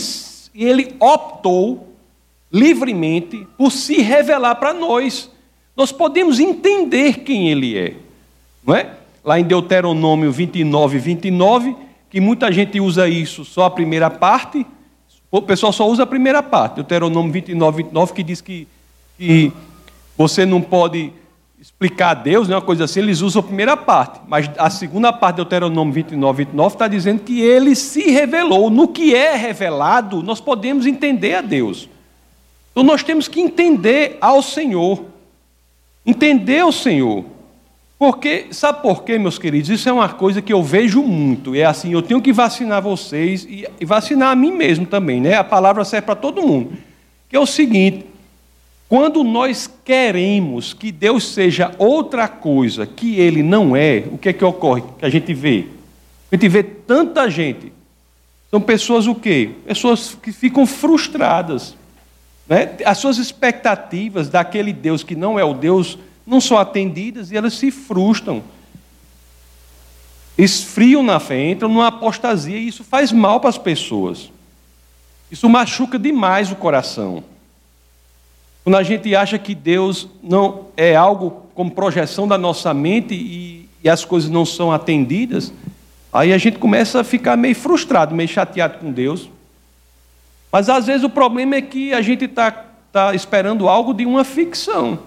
ele 0.54 0.94
optou 0.98 1.94
livremente 2.50 3.46
por 3.58 3.70
se 3.70 4.00
revelar 4.00 4.54
para 4.54 4.72
nós. 4.72 5.30
Nós 5.76 5.92
podemos 5.92 6.40
entender 6.40 7.18
quem 7.20 7.50
Ele 7.50 7.76
é, 7.76 7.94
não 8.64 8.74
é? 8.74 8.94
Lá 9.22 9.38
em 9.38 9.44
Deuteronômio 9.44 10.32
29, 10.32 10.98
29, 10.98 11.76
que 12.10 12.20
muita 12.20 12.50
gente 12.52 12.80
usa 12.80 13.08
isso 13.08 13.44
só 13.44 13.64
a 13.64 13.70
primeira 13.70 14.10
parte, 14.10 14.66
o 15.30 15.42
pessoal 15.42 15.72
só 15.72 15.88
usa 15.88 16.04
a 16.04 16.06
primeira 16.06 16.42
parte, 16.42 16.76
Deuteronômio 16.76 17.32
29, 17.32 17.84
29, 17.84 18.12
que 18.12 18.22
diz 18.22 18.40
que, 18.40 18.68
que 19.18 19.52
você 20.16 20.46
não 20.46 20.60
pode 20.62 21.12
explicar 21.60 22.10
a 22.10 22.14
Deus, 22.14 22.48
né, 22.48 22.54
uma 22.54 22.62
coisa 22.62 22.84
assim, 22.84 23.00
eles 23.00 23.20
usam 23.20 23.40
a 23.40 23.42
primeira 23.42 23.76
parte, 23.76 24.20
mas 24.28 24.48
a 24.56 24.70
segunda 24.70 25.12
parte 25.12 25.36
do 25.36 25.44
Deuteronômio 25.44 25.92
29, 25.92 26.44
29 26.44 26.74
está 26.74 26.86
dizendo 26.86 27.20
que 27.20 27.40
ele 27.40 27.74
se 27.74 28.10
revelou. 28.10 28.70
No 28.70 28.88
que 28.88 29.14
é 29.14 29.34
revelado, 29.34 30.22
nós 30.22 30.40
podemos 30.40 30.86
entender 30.86 31.34
a 31.34 31.40
Deus. 31.40 31.88
Então 32.70 32.84
nós 32.84 33.02
temos 33.02 33.26
que 33.26 33.40
entender 33.40 34.16
ao 34.20 34.42
Senhor. 34.42 35.02
Entender 36.04 36.64
o 36.64 36.70
Senhor. 36.70 37.24
Porque, 37.98 38.48
sabe 38.50 38.82
por 38.82 39.04
quê, 39.04 39.18
meus 39.18 39.38
queridos? 39.38 39.70
Isso 39.70 39.88
é 39.88 39.92
uma 39.92 40.08
coisa 40.08 40.42
que 40.42 40.52
eu 40.52 40.62
vejo 40.62 41.02
muito. 41.02 41.54
É 41.54 41.64
assim, 41.64 41.92
eu 41.92 42.02
tenho 42.02 42.20
que 42.20 42.32
vacinar 42.32 42.82
vocês 42.82 43.44
e, 43.44 43.66
e 43.80 43.84
vacinar 43.86 44.32
a 44.32 44.36
mim 44.36 44.52
mesmo 44.52 44.84
também, 44.84 45.18
né? 45.20 45.34
A 45.34 45.44
palavra 45.44 45.84
serve 45.84 46.04
para 46.04 46.14
todo 46.14 46.46
mundo. 46.46 46.76
Que 47.28 47.36
é 47.36 47.40
o 47.40 47.46
seguinte: 47.46 48.04
quando 48.86 49.24
nós 49.24 49.70
queremos 49.82 50.74
que 50.74 50.92
Deus 50.92 51.32
seja 51.32 51.72
outra 51.78 52.28
coisa 52.28 52.86
que 52.86 53.18
Ele 53.18 53.42
não 53.42 53.74
é, 53.74 54.04
o 54.12 54.18
que 54.18 54.28
é 54.28 54.32
que 54.32 54.44
ocorre? 54.44 54.82
Que 54.98 55.06
a 55.06 55.08
gente 55.08 55.32
vê. 55.32 55.64
A 56.30 56.36
gente 56.36 56.48
vê 56.48 56.62
tanta 56.62 57.30
gente. 57.30 57.72
São 58.50 58.60
pessoas 58.60 59.06
o 59.06 59.14
quê? 59.14 59.50
Pessoas 59.66 60.16
que 60.22 60.32
ficam 60.32 60.66
frustradas. 60.66 61.74
Né? 62.46 62.76
As 62.84 62.98
suas 62.98 63.16
expectativas 63.16 64.28
daquele 64.28 64.72
Deus 64.72 65.02
que 65.02 65.16
não 65.16 65.38
é 65.38 65.44
o 65.44 65.54
Deus 65.54 65.98
não 66.26 66.40
são 66.40 66.58
atendidas 66.58 67.30
e 67.30 67.36
elas 67.36 67.54
se 67.54 67.70
frustram. 67.70 68.42
Esfriam 70.36 71.02
na 71.02 71.18
fé, 71.20 71.50
entram 71.50 71.68
numa 71.68 71.86
apostasia 71.86 72.58
e 72.58 72.68
isso 72.68 72.84
faz 72.84 73.12
mal 73.12 73.40
para 73.40 73.48
as 73.48 73.56
pessoas. 73.56 74.30
Isso 75.30 75.48
machuca 75.48 75.98
demais 75.98 76.50
o 76.50 76.56
coração. 76.56 77.22
Quando 78.62 78.76
a 78.76 78.82
gente 78.82 79.14
acha 79.14 79.38
que 79.38 79.54
Deus 79.54 80.08
não 80.22 80.66
é 80.76 80.94
algo 80.94 81.46
como 81.54 81.70
projeção 81.70 82.26
da 82.26 82.36
nossa 82.36 82.74
mente 82.74 83.14
e, 83.14 83.68
e 83.82 83.88
as 83.88 84.04
coisas 84.04 84.28
não 84.28 84.44
são 84.44 84.72
atendidas, 84.72 85.52
aí 86.12 86.32
a 86.32 86.38
gente 86.38 86.58
começa 86.58 87.00
a 87.00 87.04
ficar 87.04 87.36
meio 87.36 87.54
frustrado, 87.54 88.14
meio 88.14 88.28
chateado 88.28 88.78
com 88.78 88.92
Deus. 88.92 89.30
Mas 90.50 90.68
às 90.68 90.86
vezes 90.86 91.04
o 91.04 91.10
problema 91.10 91.54
é 91.54 91.62
que 91.62 91.94
a 91.94 92.02
gente 92.02 92.24
está 92.24 92.50
tá 92.92 93.14
esperando 93.14 93.68
algo 93.68 93.94
de 93.94 94.04
uma 94.04 94.24
ficção. 94.24 94.98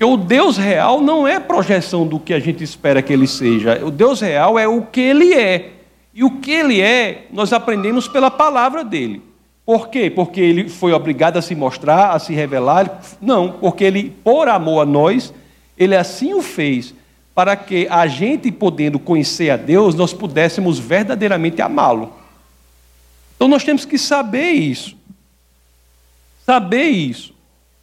Porque 0.00 0.14
o 0.14 0.16
Deus 0.16 0.56
real 0.56 1.02
não 1.02 1.28
é 1.28 1.38
projeção 1.38 2.06
do 2.06 2.18
que 2.18 2.32
a 2.32 2.38
gente 2.38 2.64
espera 2.64 3.02
que 3.02 3.12
ele 3.12 3.26
seja. 3.26 3.84
O 3.84 3.90
Deus 3.90 4.22
real 4.22 4.58
é 4.58 4.66
o 4.66 4.80
que 4.80 4.98
ele 4.98 5.34
é. 5.34 5.72
E 6.14 6.24
o 6.24 6.38
que 6.40 6.52
ele 6.52 6.80
é, 6.80 7.26
nós 7.30 7.52
aprendemos 7.52 8.08
pela 8.08 8.30
palavra 8.30 8.82
dele. 8.82 9.22
Por 9.62 9.88
quê? 9.88 10.08
Porque 10.08 10.40
ele 10.40 10.70
foi 10.70 10.94
obrigado 10.94 11.36
a 11.36 11.42
se 11.42 11.54
mostrar, 11.54 12.12
a 12.12 12.18
se 12.18 12.32
revelar? 12.32 13.02
Não, 13.20 13.52
porque 13.52 13.84
ele, 13.84 14.08
por 14.24 14.48
amor 14.48 14.80
a 14.80 14.86
nós, 14.86 15.34
ele 15.76 15.94
assim 15.94 16.32
o 16.32 16.40
fez, 16.40 16.94
para 17.34 17.54
que 17.54 17.86
a 17.90 18.06
gente, 18.06 18.50
podendo 18.50 18.98
conhecer 18.98 19.50
a 19.50 19.56
Deus, 19.58 19.94
nós 19.94 20.14
pudéssemos 20.14 20.78
verdadeiramente 20.78 21.60
amá-lo. 21.60 22.10
Então 23.36 23.48
nós 23.48 23.64
temos 23.64 23.84
que 23.84 23.98
saber 23.98 24.52
isso. 24.52 24.96
Saber 26.46 26.88
isso. 26.88 27.38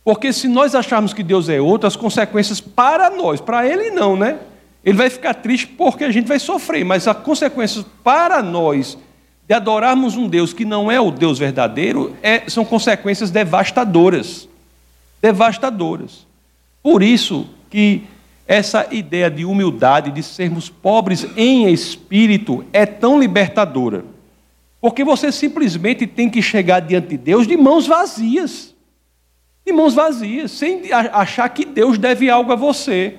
Porque 0.08 0.32
se 0.32 0.48
nós 0.48 0.74
acharmos 0.74 1.14
que 1.14 1.22
Deus 1.22 1.50
é 1.50 1.60
outro, 1.60 1.86
as 1.86 1.98
consequências 1.98 2.62
para 2.62 3.10
nós, 3.10 3.42
para 3.42 3.68
ele 3.68 3.92
não, 3.92 4.16
né? 4.16 4.40
Ele 4.82 4.98
vai 4.98 5.10
ficar 5.10 5.34
triste 5.34 5.68
porque 5.68 6.06
a 6.06 6.12
gente 6.12 6.30
vai 6.30 6.40
sofrer, 6.40 6.86
mas 6.86 7.10
as 7.10 7.18
consequências 7.18 7.86
para 8.06 8.42
nós 8.42 8.98
de 9.46 9.54
adorarmos 9.54 10.16
um 10.16 10.30
Deus 10.30 10.54
que 10.54 10.64
não 10.64 10.90
é 10.90 10.98
o 10.98 11.12
Deus 11.12 11.38
verdadeiro 11.38 12.16
é, 12.24 12.50
são 12.50 12.64
consequências 12.64 13.32
devastadoras. 13.32 14.48
Devastadoras. 15.22 16.26
Por 16.82 17.04
isso 17.04 17.46
que 17.70 18.04
essa 18.48 18.88
ideia 18.90 19.30
de 19.30 19.44
humildade, 19.44 20.12
de 20.12 20.24
sermos 20.24 20.70
pobres 20.70 21.28
em 21.36 21.70
espírito, 21.70 22.64
é 22.72 22.86
tão 22.86 23.20
libertadora. 23.20 24.06
Porque 24.80 25.04
você 25.04 25.34
simplesmente 25.34 26.08
tem 26.08 26.30
que 26.30 26.42
chegar 26.42 26.80
diante 26.80 27.10
de 27.10 27.18
Deus 27.18 27.46
de 27.46 27.58
mãos 27.58 27.86
vazias. 27.86 28.77
De 29.68 29.74
mãos 29.74 29.94
vazias, 29.94 30.52
sem 30.52 30.94
achar 30.94 31.50
que 31.50 31.66
Deus 31.66 31.98
deve 31.98 32.30
algo 32.30 32.54
a 32.54 32.56
você. 32.56 33.18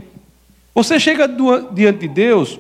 Você 0.75 0.99
chega 0.99 1.29
diante 1.29 1.99
de 1.99 2.09
Deus, 2.09 2.59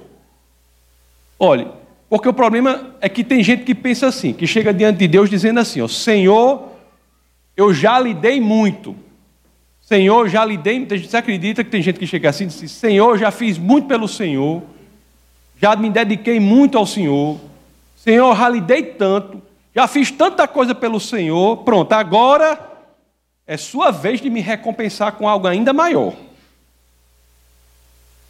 olhe, 1.38 1.66
porque 2.10 2.28
o 2.28 2.34
problema 2.34 2.94
é 3.00 3.08
que 3.08 3.24
tem 3.24 3.42
gente 3.42 3.64
que 3.64 3.74
pensa 3.74 4.08
assim, 4.08 4.34
que 4.34 4.46
chega 4.46 4.74
diante 4.74 4.98
de 4.98 5.08
Deus 5.08 5.30
dizendo 5.30 5.58
assim: 5.58 5.80
ó, 5.80 5.88
Senhor, 5.88 6.68
eu 7.56 7.72
já 7.72 7.98
lhe 7.98 8.12
dei 8.12 8.42
muito. 8.42 8.94
Senhor, 9.80 10.28
já 10.28 10.44
lhe 10.44 10.58
dei. 10.58 10.84
Você 10.84 11.16
acredita 11.16 11.64
que 11.64 11.70
tem 11.70 11.80
gente 11.80 11.98
que 11.98 12.06
chega 12.06 12.28
assim 12.28 12.44
e 12.44 12.48
diz: 12.48 12.56
assim, 12.56 12.68
Senhor, 12.68 13.16
já 13.16 13.30
fiz 13.30 13.56
muito 13.56 13.88
pelo 13.88 14.06
Senhor, 14.06 14.62
já 15.58 15.74
me 15.74 15.88
dediquei 15.88 16.38
muito 16.38 16.76
ao 16.76 16.84
Senhor. 16.84 17.38
Senhor, 17.96 18.36
já 18.36 18.50
lhe 18.50 18.60
dei 18.60 18.82
tanto, 18.82 19.40
já 19.74 19.88
fiz 19.88 20.10
tanta 20.10 20.46
coisa 20.46 20.74
pelo 20.74 21.00
Senhor. 21.00 21.56
Pronto, 21.64 21.90
agora 21.94 22.68
é 23.48 23.56
sua 23.56 23.90
vez 23.90 24.20
de 24.20 24.28
me 24.28 24.42
recompensar 24.42 25.12
com 25.12 25.26
algo 25.26 25.46
ainda 25.46 25.72
maior. 25.72 26.14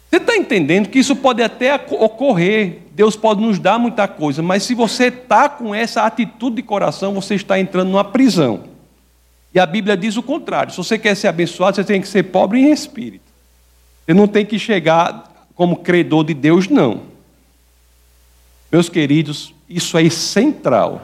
Você 0.09 0.15
está 0.15 0.35
entendendo 0.35 0.87
que 0.87 0.97
isso 0.97 1.13
pode 1.13 1.43
até 1.43 1.75
ocorrer, 1.75 2.79
Deus 2.93 3.17
pode 3.17 3.41
nos 3.41 3.59
dar 3.59 3.77
muita 3.77 4.07
coisa, 4.07 4.41
mas 4.41 4.63
se 4.63 4.73
você 4.73 5.07
está 5.07 5.49
com 5.49 5.75
essa 5.75 6.03
atitude 6.03 6.55
de 6.55 6.63
coração, 6.63 7.13
você 7.13 7.35
está 7.35 7.59
entrando 7.59 7.89
numa 7.91 8.03
prisão. 8.03 8.63
E 9.53 9.59
a 9.59 9.65
Bíblia 9.65 9.97
diz 9.97 10.15
o 10.15 10.23
contrário: 10.23 10.71
se 10.71 10.77
você 10.77 10.97
quer 10.97 11.15
ser 11.15 11.27
abençoado, 11.27 11.75
você 11.75 11.83
tem 11.83 11.99
que 12.01 12.07
ser 12.07 12.23
pobre 12.23 12.59
em 12.59 12.71
espírito. 12.71 13.25
Você 14.05 14.13
não 14.13 14.27
tem 14.27 14.45
que 14.45 14.57
chegar 14.57 15.47
como 15.53 15.75
credor 15.75 16.23
de 16.23 16.33
Deus, 16.33 16.69
não. 16.69 17.01
Meus 18.71 18.87
queridos, 18.87 19.53
isso 19.67 19.97
é 19.97 20.09
central. 20.09 21.01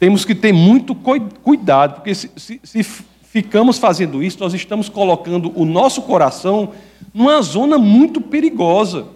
Temos 0.00 0.24
que 0.24 0.34
ter 0.34 0.52
muito 0.52 0.94
cuidado, 0.94 1.94
porque 1.94 2.14
se, 2.14 2.30
se, 2.36 2.60
se 2.62 3.04
ficamos 3.42 3.76
fazendo 3.76 4.22
isso, 4.22 4.40
nós 4.40 4.54
estamos 4.54 4.88
colocando 4.88 5.52
o 5.54 5.66
nosso 5.66 6.00
coração 6.00 6.72
numa 7.12 7.42
zona 7.42 7.76
muito 7.76 8.18
perigosa. 8.18 9.08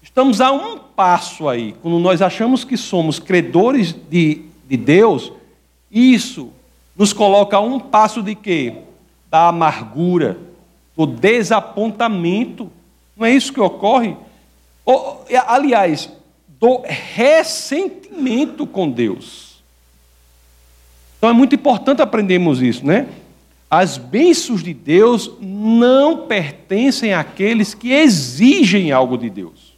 Estamos 0.00 0.40
a 0.40 0.52
um 0.52 0.78
passo 0.78 1.48
aí, 1.48 1.74
quando 1.82 1.98
nós 1.98 2.22
achamos 2.22 2.62
que 2.62 2.76
somos 2.76 3.18
credores 3.18 3.92
de, 4.08 4.42
de 4.68 4.76
Deus, 4.76 5.32
isso 5.90 6.50
nos 6.96 7.12
coloca 7.12 7.56
a 7.56 7.60
um 7.60 7.80
passo 7.80 8.22
de 8.22 8.36
quê? 8.36 8.74
Da 9.28 9.48
amargura, 9.48 10.38
do 10.96 11.04
desapontamento. 11.04 12.70
Não 13.16 13.26
é 13.26 13.32
isso 13.32 13.52
que 13.52 13.60
ocorre? 13.60 14.16
Aliás, 15.48 16.08
do 16.60 16.82
ressentimento 16.84 18.68
com 18.68 18.88
Deus. 18.88 19.60
Então 21.16 21.28
é 21.28 21.32
muito 21.32 21.56
importante 21.56 22.00
aprendermos 22.00 22.62
isso, 22.62 22.86
né? 22.86 23.08
As 23.70 23.98
bênçãos 23.98 24.62
de 24.62 24.72
Deus 24.72 25.30
não 25.40 26.26
pertencem 26.26 27.12
àqueles 27.12 27.74
que 27.74 27.92
exigem 27.92 28.92
algo 28.92 29.18
de 29.18 29.28
Deus. 29.28 29.76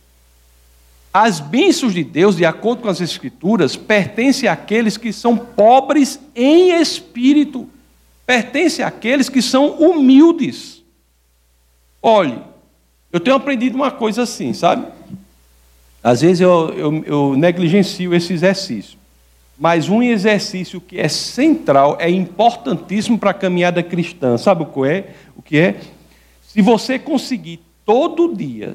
As 1.12 1.40
bênçãos 1.40 1.92
de 1.92 2.04
Deus, 2.04 2.36
de 2.36 2.44
acordo 2.44 2.82
com 2.82 2.88
as 2.88 3.00
Escrituras, 3.00 3.74
pertencem 3.74 4.48
àqueles 4.48 4.96
que 4.96 5.12
são 5.12 5.36
pobres 5.36 6.20
em 6.36 6.80
espírito, 6.80 7.68
pertencem 8.24 8.84
àqueles 8.84 9.28
que 9.28 9.42
são 9.42 9.70
humildes. 9.70 10.84
Olhe, 12.00 12.38
eu 13.12 13.18
tenho 13.18 13.34
aprendido 13.34 13.74
uma 13.74 13.90
coisa 13.90 14.22
assim, 14.22 14.52
sabe? 14.52 14.86
Às 16.02 16.20
vezes 16.20 16.40
eu, 16.40 16.70
eu, 16.76 17.04
eu 17.04 17.36
negligencio 17.36 18.14
esse 18.14 18.32
exercício. 18.32 18.99
Mas 19.62 19.90
um 19.90 20.02
exercício 20.02 20.80
que 20.80 20.98
é 20.98 21.06
central, 21.06 21.98
é 22.00 22.08
importantíssimo 22.08 23.18
para 23.18 23.32
a 23.32 23.34
caminhada 23.34 23.82
cristã. 23.82 24.38
Sabe 24.38 24.62
o 24.62 24.66
que 24.66 24.88
é? 24.88 25.10
O 25.36 25.42
que 25.42 25.58
é? 25.58 25.78
Se 26.42 26.62
você 26.62 26.98
conseguir 26.98 27.60
todo 27.84 28.34
dia 28.34 28.74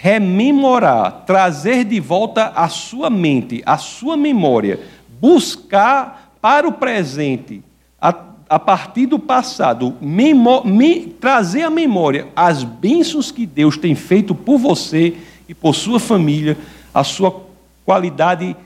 rememorar, 0.00 1.24
trazer 1.26 1.82
de 1.82 1.98
volta 1.98 2.52
a 2.54 2.68
sua 2.68 3.10
mente, 3.10 3.64
a 3.66 3.78
sua 3.78 4.16
memória, 4.16 4.78
buscar 5.20 6.36
para 6.40 6.68
o 6.68 6.72
presente, 6.72 7.60
a, 8.00 8.14
a 8.48 8.60
partir 8.60 9.06
do 9.06 9.18
passado, 9.18 9.96
me, 10.00 11.00
trazer 11.20 11.62
à 11.62 11.70
memória 11.70 12.28
as 12.36 12.62
bênçãos 12.62 13.32
que 13.32 13.44
Deus 13.44 13.76
tem 13.76 13.96
feito 13.96 14.36
por 14.36 14.56
você 14.56 15.16
e 15.48 15.54
por 15.54 15.74
sua 15.74 15.98
família, 15.98 16.56
a 16.94 17.02
sua 17.02 17.44
qualidade 17.84 18.56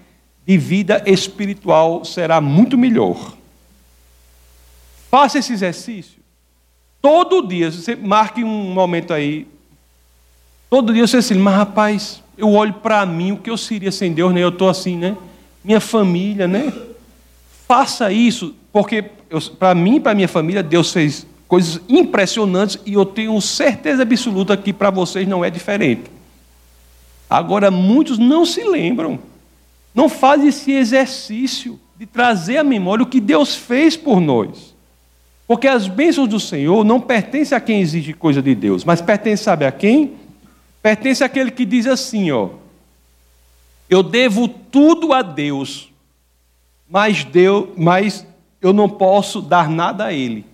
de 0.47 0.59
vida 0.59 1.03
espiritual 1.07 2.05
será 2.05 2.41
muito 2.41 2.77
melhor. 2.77 3.35
Faça 5.11 5.39
esse 5.39 5.53
exercício. 5.53 6.21
Todo 7.01 7.47
dia, 7.47 7.71
você 7.71 7.97
marque 7.97 8.45
um 8.45 8.73
momento 8.73 9.13
aí, 9.13 9.47
Todo 10.71 10.95
dia 10.95 11.05
você 11.05 11.17
assim, 11.17 11.35
mas 11.35 11.57
rapaz, 11.57 12.23
eu 12.39 12.53
olho 12.53 12.75
para 12.75 13.05
mim, 13.05 13.33
o 13.33 13.37
que 13.37 13.51
eu 13.51 13.57
seria 13.57 13.91
sem 13.91 14.13
Deus, 14.13 14.33
né? 14.33 14.41
Eu 14.41 14.51
estou 14.51 14.69
assim, 14.69 14.97
né? 14.97 15.17
Minha 15.65 15.81
família, 15.81 16.47
né? 16.47 16.73
Faça 17.67 18.13
isso, 18.13 18.55
porque 18.73 19.03
para 19.59 19.75
mim 19.75 19.97
e 19.97 20.01
para 20.01 20.15
minha 20.15 20.29
família, 20.29 20.63
Deus 20.63 20.93
fez 20.93 21.27
coisas 21.49 21.81
impressionantes 21.89 22.79
e 22.87 22.95
eu 22.95 23.05
tenho 23.05 23.39
certeza 23.41 24.03
absoluta 24.03 24.57
que 24.57 24.73
para 24.73 24.91
vocês 24.91 25.27
não 25.27 25.45
é 25.45 25.51
diferente. 25.51 26.05
Agora, 27.29 27.69
muitos 27.69 28.17
não 28.17 28.47
se 28.47 28.63
lembram, 28.63 29.19
não 29.95 30.09
fazem 30.09 30.49
esse 30.49 30.73
exercício 30.73 31.79
de 31.99 32.07
trazer 32.07 32.59
à 32.59 32.65
memória 32.65 33.03
o 33.03 33.09
que 33.09 33.21
Deus 33.21 33.55
fez 33.55 33.97
por 33.97 34.21
nós. 34.21 34.75
Porque 35.47 35.67
as 35.67 35.89
bênçãos 35.89 36.29
do 36.29 36.39
Senhor 36.39 36.85
não 36.85 37.01
pertencem 37.01 37.57
a 37.57 37.61
quem 37.61 37.81
exige 37.81 38.13
coisa 38.13 38.41
de 38.41 38.55
Deus, 38.55 38.85
mas 38.85 39.01
pertencem, 39.01 39.45
sabe 39.45 39.65
a 39.65 39.73
quem? 39.73 40.21
pertence 40.83 41.23
àquele 41.23 41.51
que 41.51 41.65
diz 41.65 41.87
assim, 41.87 42.31
ó: 42.31 42.51
Eu 43.89 44.03
devo 44.03 44.49
tudo 44.49 45.13
a 45.13 45.23
Deus, 45.23 45.91
mas 46.89 47.25
Deus, 47.25 47.69
mas 47.77 48.27
eu 48.61 48.73
não 48.73 48.89
posso 48.89 49.41
dar 49.41 49.69
nada 49.69 50.07
a 50.07 50.13
ele. 50.13 50.45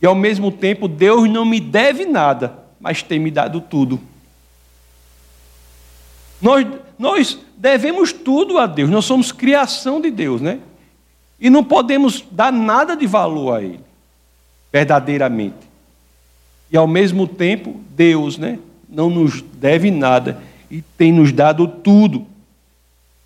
E 0.00 0.06
ao 0.06 0.14
mesmo 0.14 0.50
tempo, 0.50 0.88
Deus 0.88 1.28
não 1.30 1.44
me 1.44 1.60
deve 1.60 2.06
nada, 2.06 2.58
mas 2.80 3.02
tem 3.02 3.18
me 3.18 3.30
dado 3.30 3.60
tudo. 3.60 4.00
Nós, 6.42 6.66
nós 6.98 7.38
devemos 7.56 8.12
tudo 8.12 8.58
a 8.58 8.66
Deus, 8.66 8.90
nós 8.90 9.04
somos 9.04 9.30
criação 9.30 10.00
de 10.00 10.10
Deus, 10.10 10.40
né? 10.40 10.58
E 11.40 11.48
não 11.48 11.64
podemos 11.64 12.24
dar 12.30 12.52
nada 12.52 12.96
de 12.96 13.06
valor 13.06 13.56
a 13.56 13.62
Ele, 13.62 13.80
verdadeiramente. 14.72 15.70
E 16.70 16.76
ao 16.76 16.86
mesmo 16.86 17.26
tempo, 17.26 17.80
Deus, 17.90 18.36
né? 18.36 18.58
não 18.92 19.08
nos 19.08 19.40
deve 19.40 19.90
nada 19.90 20.38
e 20.70 20.82
tem 20.82 21.10
nos 21.10 21.32
dado 21.32 21.66
tudo. 21.66 22.26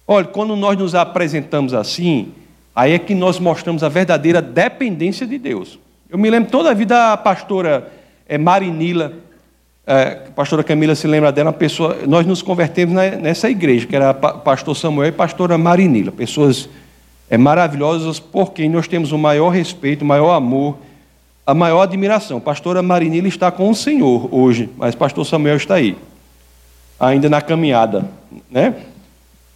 Olha, 0.06 0.26
quando 0.26 0.54
nós 0.54 0.78
nos 0.78 0.94
apresentamos 0.94 1.74
assim, 1.74 2.32
aí 2.74 2.92
é 2.92 2.98
que 2.98 3.14
nós 3.14 3.40
mostramos 3.40 3.82
a 3.82 3.88
verdadeira 3.88 4.40
dependência 4.40 5.26
de 5.26 5.36
Deus. 5.36 5.78
Eu 6.08 6.16
me 6.16 6.30
lembro 6.30 6.50
toda 6.50 6.70
a 6.70 6.74
vida 6.74 7.12
a 7.12 7.16
pastora 7.16 7.92
é, 8.28 8.38
Marinila, 8.38 9.12
a 9.86 10.30
pastora 10.32 10.64
Camila 10.64 10.94
se 10.94 11.06
lembra 11.06 11.30
dela, 11.30 11.52
pessoa, 11.52 11.96
nós 12.06 12.26
nos 12.26 12.42
convertemos 12.42 12.94
nessa 12.94 13.48
igreja, 13.48 13.86
que 13.86 13.94
era 13.94 14.12
pastor 14.12 14.76
Samuel 14.76 15.08
e 15.08 15.12
pastora 15.12 15.56
Marinila, 15.56 16.10
pessoas 16.10 16.68
é, 17.30 17.38
maravilhosas 17.38 18.18
por 18.18 18.52
quem 18.52 18.68
nós 18.68 18.88
temos 18.88 19.12
o 19.12 19.18
maior 19.18 19.50
respeito, 19.50 20.02
o 20.02 20.04
maior 20.04 20.34
amor 20.34 20.76
a 21.46 21.54
maior 21.54 21.82
admiração. 21.82 22.40
Pastora 22.40 22.82
Marinila 22.82 23.28
está 23.28 23.52
com 23.52 23.70
o 23.70 23.74
Senhor 23.74 24.28
hoje, 24.34 24.68
mas 24.76 24.96
pastor 24.96 25.24
Samuel 25.24 25.56
está 25.56 25.76
aí, 25.76 25.96
ainda 26.98 27.30
na 27.30 27.40
caminhada, 27.40 28.04
né? 28.50 28.74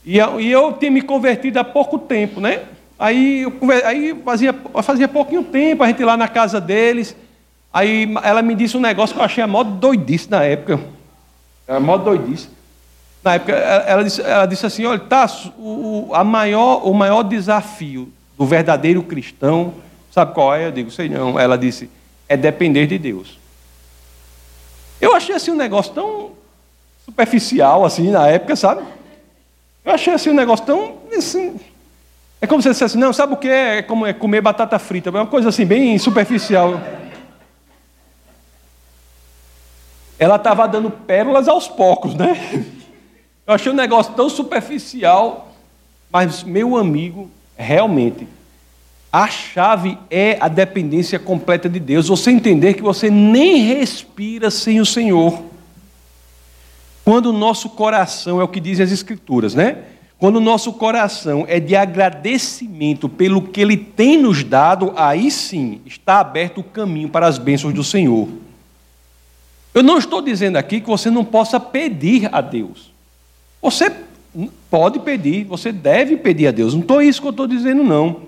E, 0.07 0.17
e 0.17 0.51
eu 0.53 0.73
tinha 0.75 0.91
me 0.91 1.03
convertido 1.03 1.59
há 1.59 1.65
pouco 1.65 1.99
tempo, 1.99 2.41
né? 2.41 2.63
Aí, 2.97 3.43
eu, 3.43 3.53
aí 3.85 4.15
fazia, 4.25 4.55
fazia 4.83 5.09
pouquinho 5.09 5.43
tempo, 5.43 5.83
a 5.83 5.89
gente 5.89 6.05
lá 6.05 6.17
na 6.17 6.29
casa 6.29 6.61
deles, 6.61 7.17
aí 7.73 8.13
ela 8.23 8.43
me 8.43 8.55
disse 8.55 8.77
um 8.77 8.81
negócio 8.81 9.15
que 9.15 9.21
eu 9.21 9.25
achei 9.25 9.43
a 9.43 9.47
mó 9.47 9.63
doidice 9.63 10.31
na 10.31 10.43
época. 10.43 10.81
Era 11.67 11.81
mó 11.81 11.97
doidice. 11.97 12.49
Na 13.23 13.35
época, 13.35 13.53
ela 13.53 14.03
disse, 14.03 14.23
ela 14.23 14.47
disse 14.47 14.65
assim, 14.65 14.85
olha, 14.87 14.99
tá, 14.99 15.27
o, 15.59 16.11
a 16.15 16.25
maior, 16.25 16.87
o 16.87 16.95
maior 16.95 17.23
desafio 17.23 18.11
do 18.39 18.47
verdadeiro 18.47 19.03
cristão 19.03 19.75
Sabe 20.11 20.35
qual 20.35 20.55
é? 20.55 20.67
Eu 20.67 20.73
digo, 20.73 20.91
sei 20.91 21.09
não. 21.09 21.39
Ela 21.39 21.57
disse, 21.57 21.89
é 22.29 22.37
depender 22.37 22.87
de 22.87 22.99
Deus. 22.99 23.39
Eu 25.01 25.15
achei 25.15 25.35
assim 25.35 25.53
um 25.53 25.57
negócio 25.57 25.95
tão 25.95 26.33
superficial, 27.05 27.85
assim, 27.85 28.11
na 28.11 28.27
época, 28.27 28.57
sabe? 28.57 28.83
Eu 29.85 29.93
achei 29.93 30.13
assim 30.13 30.31
um 30.31 30.35
negócio 30.35 30.67
tão. 30.67 30.99
Assim, 31.17 31.59
é 32.41 32.47
como 32.47 32.61
se 32.61 32.69
você 32.69 32.73
dissesse, 32.73 32.99
não, 32.99 33.13
sabe 33.13 33.35
o 33.35 33.37
que 33.37 33.49
é? 33.49 33.79
É 33.79 33.83
como 33.83 34.05
é 34.05 34.13
comer 34.13 34.41
batata 34.41 34.79
frita. 34.79 35.11
É 35.11 35.13
uma 35.13 35.27
coisa 35.27 35.49
assim, 35.49 35.65
bem 35.65 35.97
superficial. 35.99 36.81
Ela 40.21 40.37
estava 40.37 40.69
dando 40.69 40.91
pérolas 40.91 41.49
aos 41.49 41.67
poucos, 41.67 42.15
né? 42.15 42.67
Eu 43.47 43.55
achei 43.55 43.73
um 43.73 43.75
negócio 43.75 44.13
tão 44.13 44.29
superficial, 44.29 45.51
mas, 46.13 46.45
meu 46.45 46.77
amigo, 46.77 47.31
realmente, 47.57 48.29
a 49.11 49.27
chave 49.29 49.97
é 50.11 50.37
a 50.39 50.47
dependência 50.47 51.19
completa 51.19 51.71
de 51.71 51.81
Deus. 51.81 52.09
Você 52.09 52.31
entender 52.31 52.75
que 52.75 52.83
você 52.83 53.09
nem 53.09 53.63
respira 53.63 54.51
sem 54.51 54.79
o 54.79 54.85
Senhor. 54.85 55.43
Quando 57.03 57.31
o 57.31 57.33
nosso 57.33 57.71
coração, 57.71 58.43
é 58.43 58.45
o 58.45 58.49
que 58.49 58.61
dizem 58.61 58.85
as 58.85 58.93
Escrituras, 58.93 59.55
né? 59.55 59.79
Quando 60.19 60.37
o 60.37 60.41
nosso 60.41 60.75
coração 60.75 61.47
é 61.49 61.59
de 61.59 61.75
agradecimento 61.75 63.09
pelo 63.09 63.41
que 63.41 63.59
Ele 63.59 63.79
tem 63.79 64.19
nos 64.19 64.45
dado, 64.45 64.93
aí 64.95 65.31
sim 65.31 65.81
está 65.87 66.21
aberto 66.21 66.59
o 66.59 66.65
caminho 66.65 67.09
para 67.09 67.27
as 67.27 67.39
bênçãos 67.39 67.73
do 67.73 67.83
Senhor. 67.83 68.29
Eu 69.73 69.83
não 69.83 69.99
estou 69.99 70.21
dizendo 70.21 70.57
aqui 70.57 70.81
que 70.81 70.87
você 70.87 71.11
não 71.11 71.25
possa 71.25 71.61
pedir 71.61 72.29
a 72.33 72.41
Deus. 72.41 72.91
Você 73.63 73.95
pode 74.69 74.99
pedir, 75.01 75.45
você 75.45 75.71
deve 75.71 76.17
pedir 76.17 76.49
a 76.49 76.51
Deus. 76.51 76.75
Não 76.75 76.81
estou 76.81 77.03
isso 77.03 77.21
que 77.21 77.27
eu 77.27 77.33
estou 77.33 77.47
dizendo, 77.47 77.83
não. 77.85 78.23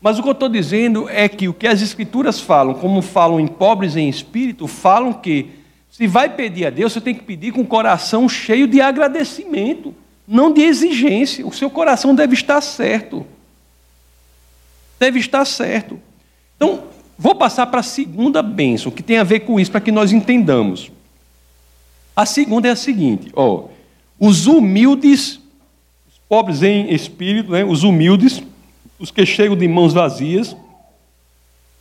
Mas 0.00 0.18
o 0.18 0.22
que 0.22 0.28
eu 0.28 0.32
estou 0.32 0.48
dizendo 0.48 1.08
é 1.08 1.28
que 1.28 1.48
o 1.48 1.54
que 1.54 1.66
as 1.66 1.82
Escrituras 1.82 2.40
falam, 2.40 2.74
como 2.74 3.02
falam 3.02 3.40
em 3.40 3.48
pobres 3.48 3.96
em 3.96 4.08
espírito, 4.08 4.66
falam 4.68 5.12
que 5.12 5.50
se 5.90 6.06
vai 6.06 6.28
pedir 6.28 6.66
a 6.66 6.70
Deus, 6.70 6.92
você 6.92 7.00
tem 7.00 7.14
que 7.14 7.24
pedir 7.24 7.52
com 7.52 7.62
o 7.62 7.66
coração 7.66 8.28
cheio 8.28 8.68
de 8.68 8.80
agradecimento, 8.80 9.92
não 10.26 10.52
de 10.52 10.60
exigência. 10.60 11.44
O 11.44 11.52
seu 11.52 11.68
coração 11.68 12.14
deve 12.14 12.34
estar 12.34 12.60
certo. 12.60 13.26
Deve 15.00 15.18
estar 15.18 15.44
certo. 15.44 15.98
Então, 16.56 16.84
vou 17.18 17.34
passar 17.34 17.66
para 17.66 17.80
a 17.80 17.82
segunda 17.82 18.40
bênção, 18.40 18.92
que 18.92 19.02
tem 19.02 19.18
a 19.18 19.24
ver 19.24 19.40
com 19.40 19.58
isso, 19.58 19.72
para 19.72 19.80
que 19.80 19.90
nós 19.90 20.12
entendamos. 20.12 20.90
A 22.14 22.24
segunda 22.24 22.68
é 22.68 22.70
a 22.70 22.76
seguinte: 22.76 23.30
ó, 23.34 23.64
os 24.18 24.46
humildes, 24.46 25.40
os 26.08 26.18
pobres 26.28 26.62
em 26.62 26.92
espírito, 26.92 27.50
né, 27.50 27.64
os 27.64 27.82
humildes, 27.82 28.42
os 28.98 29.10
que 29.10 29.26
chegam 29.26 29.56
de 29.56 29.66
mãos 29.66 29.92
vazias, 29.92 30.56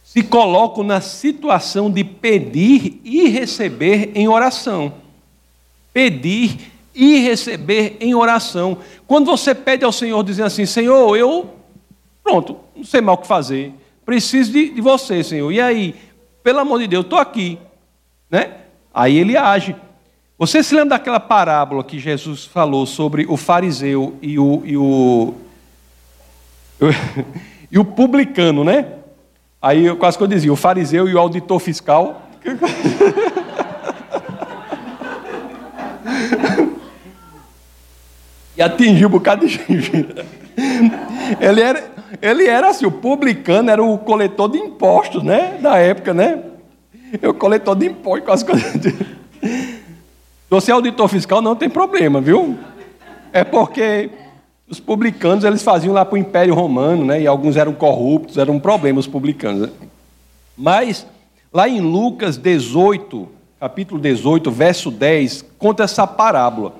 se 0.03 0.23
colocam 0.23 0.83
na 0.83 1.01
situação 1.01 1.91
de 1.91 2.03
pedir 2.03 2.99
e 3.03 3.27
receber 3.27 4.11
em 4.15 4.27
oração. 4.27 4.93
Pedir 5.93 6.71
e 6.95 7.19
receber 7.19 7.97
em 7.99 8.15
oração. 8.15 8.77
Quando 9.05 9.25
você 9.25 9.53
pede 9.53 9.85
ao 9.85 9.91
Senhor 9.91 10.23
dizendo 10.23 10.47
assim: 10.47 10.65
Senhor, 10.65 11.15
eu, 11.15 11.49
pronto, 12.23 12.57
não 12.75 12.83
sei 12.83 13.01
mal 13.01 13.15
o 13.15 13.17
que 13.19 13.27
fazer, 13.27 13.73
preciso 14.07 14.51
de, 14.53 14.69
de 14.69 14.79
você, 14.79 15.21
Senhor. 15.21 15.51
E 15.51 15.59
aí, 15.59 15.93
pelo 16.41 16.59
amor 16.59 16.79
de 16.79 16.87
Deus, 16.87 17.03
estou 17.03 17.19
aqui. 17.19 17.59
Né? 18.31 18.51
Aí 18.93 19.17
ele 19.17 19.35
age. 19.35 19.75
Você 20.39 20.63
se 20.63 20.73
lembra 20.73 20.91
daquela 20.91 21.19
parábola 21.19 21.83
que 21.83 21.99
Jesus 21.99 22.45
falou 22.45 22.85
sobre 22.85 23.25
o 23.27 23.35
fariseu 23.35 24.15
e 24.21 24.39
o, 24.39 24.61
e 24.63 24.77
o 24.77 25.33
e 27.69 27.77
o 27.77 27.83
publicano, 27.83 28.63
né? 28.63 28.93
Aí 29.61 29.85
eu 29.85 29.97
quase 29.97 30.17
que 30.17 30.23
eu 30.23 30.27
dizia, 30.27 30.53
o 30.53 30.55
fariseu 30.55 31.09
e 31.09 31.13
o 31.13 31.19
auditor 31.19 31.59
fiscal. 31.59 32.29
e 38.55 38.61
atingiu 38.61 39.09
um 39.09 39.11
bocado 39.11 39.45
de 39.45 39.53
gente. 39.53 39.91
Ele 41.41 41.61
era, 41.61 41.96
ele 42.21 42.45
era 42.45 42.69
assim, 42.69 42.85
o 42.85 42.91
publicano 42.91 43.69
era 43.69 43.83
o 43.83 43.97
coletor 43.97 44.49
de 44.49 44.57
impostos, 44.57 45.23
né? 45.23 45.57
Da 45.61 45.77
época, 45.77 46.13
né? 46.13 46.43
O 47.23 47.33
coletor 47.33 47.75
de 47.75 47.87
impostos, 47.87 48.25
quase 48.25 48.45
que 48.45 48.51
eu 48.51 48.57
você 50.49 50.71
é 50.71 50.73
auditor 50.73 51.07
fiscal, 51.09 51.41
não 51.41 51.55
tem 51.55 51.69
problema, 51.69 52.21
viu? 52.21 52.57
É 53.33 53.43
porque 53.43 54.09
os 54.69 54.79
publicanos 54.79 55.43
eles 55.43 55.61
faziam 55.61 55.93
lá 55.93 56.03
para 56.03 56.15
o 56.15 56.17
Império 56.17 56.53
Romano, 56.53 57.05
né? 57.05 57.21
E 57.21 57.27
alguns 57.27 57.55
eram 57.55 57.73
corruptos, 57.73 58.37
eram 58.37 58.55
um 58.55 58.59
problema 58.59 58.99
os 58.99 59.07
publicanos. 59.07 59.61
Né? 59.61 59.69
Mas 60.57 61.05
lá 61.53 61.67
em 61.67 61.79
Lucas 61.81 62.37
18, 62.37 63.27
capítulo 63.59 63.99
18, 63.99 64.49
verso 64.51 64.91
10, 64.91 65.45
conta 65.57 65.83
essa 65.83 66.07
parábola. 66.07 66.75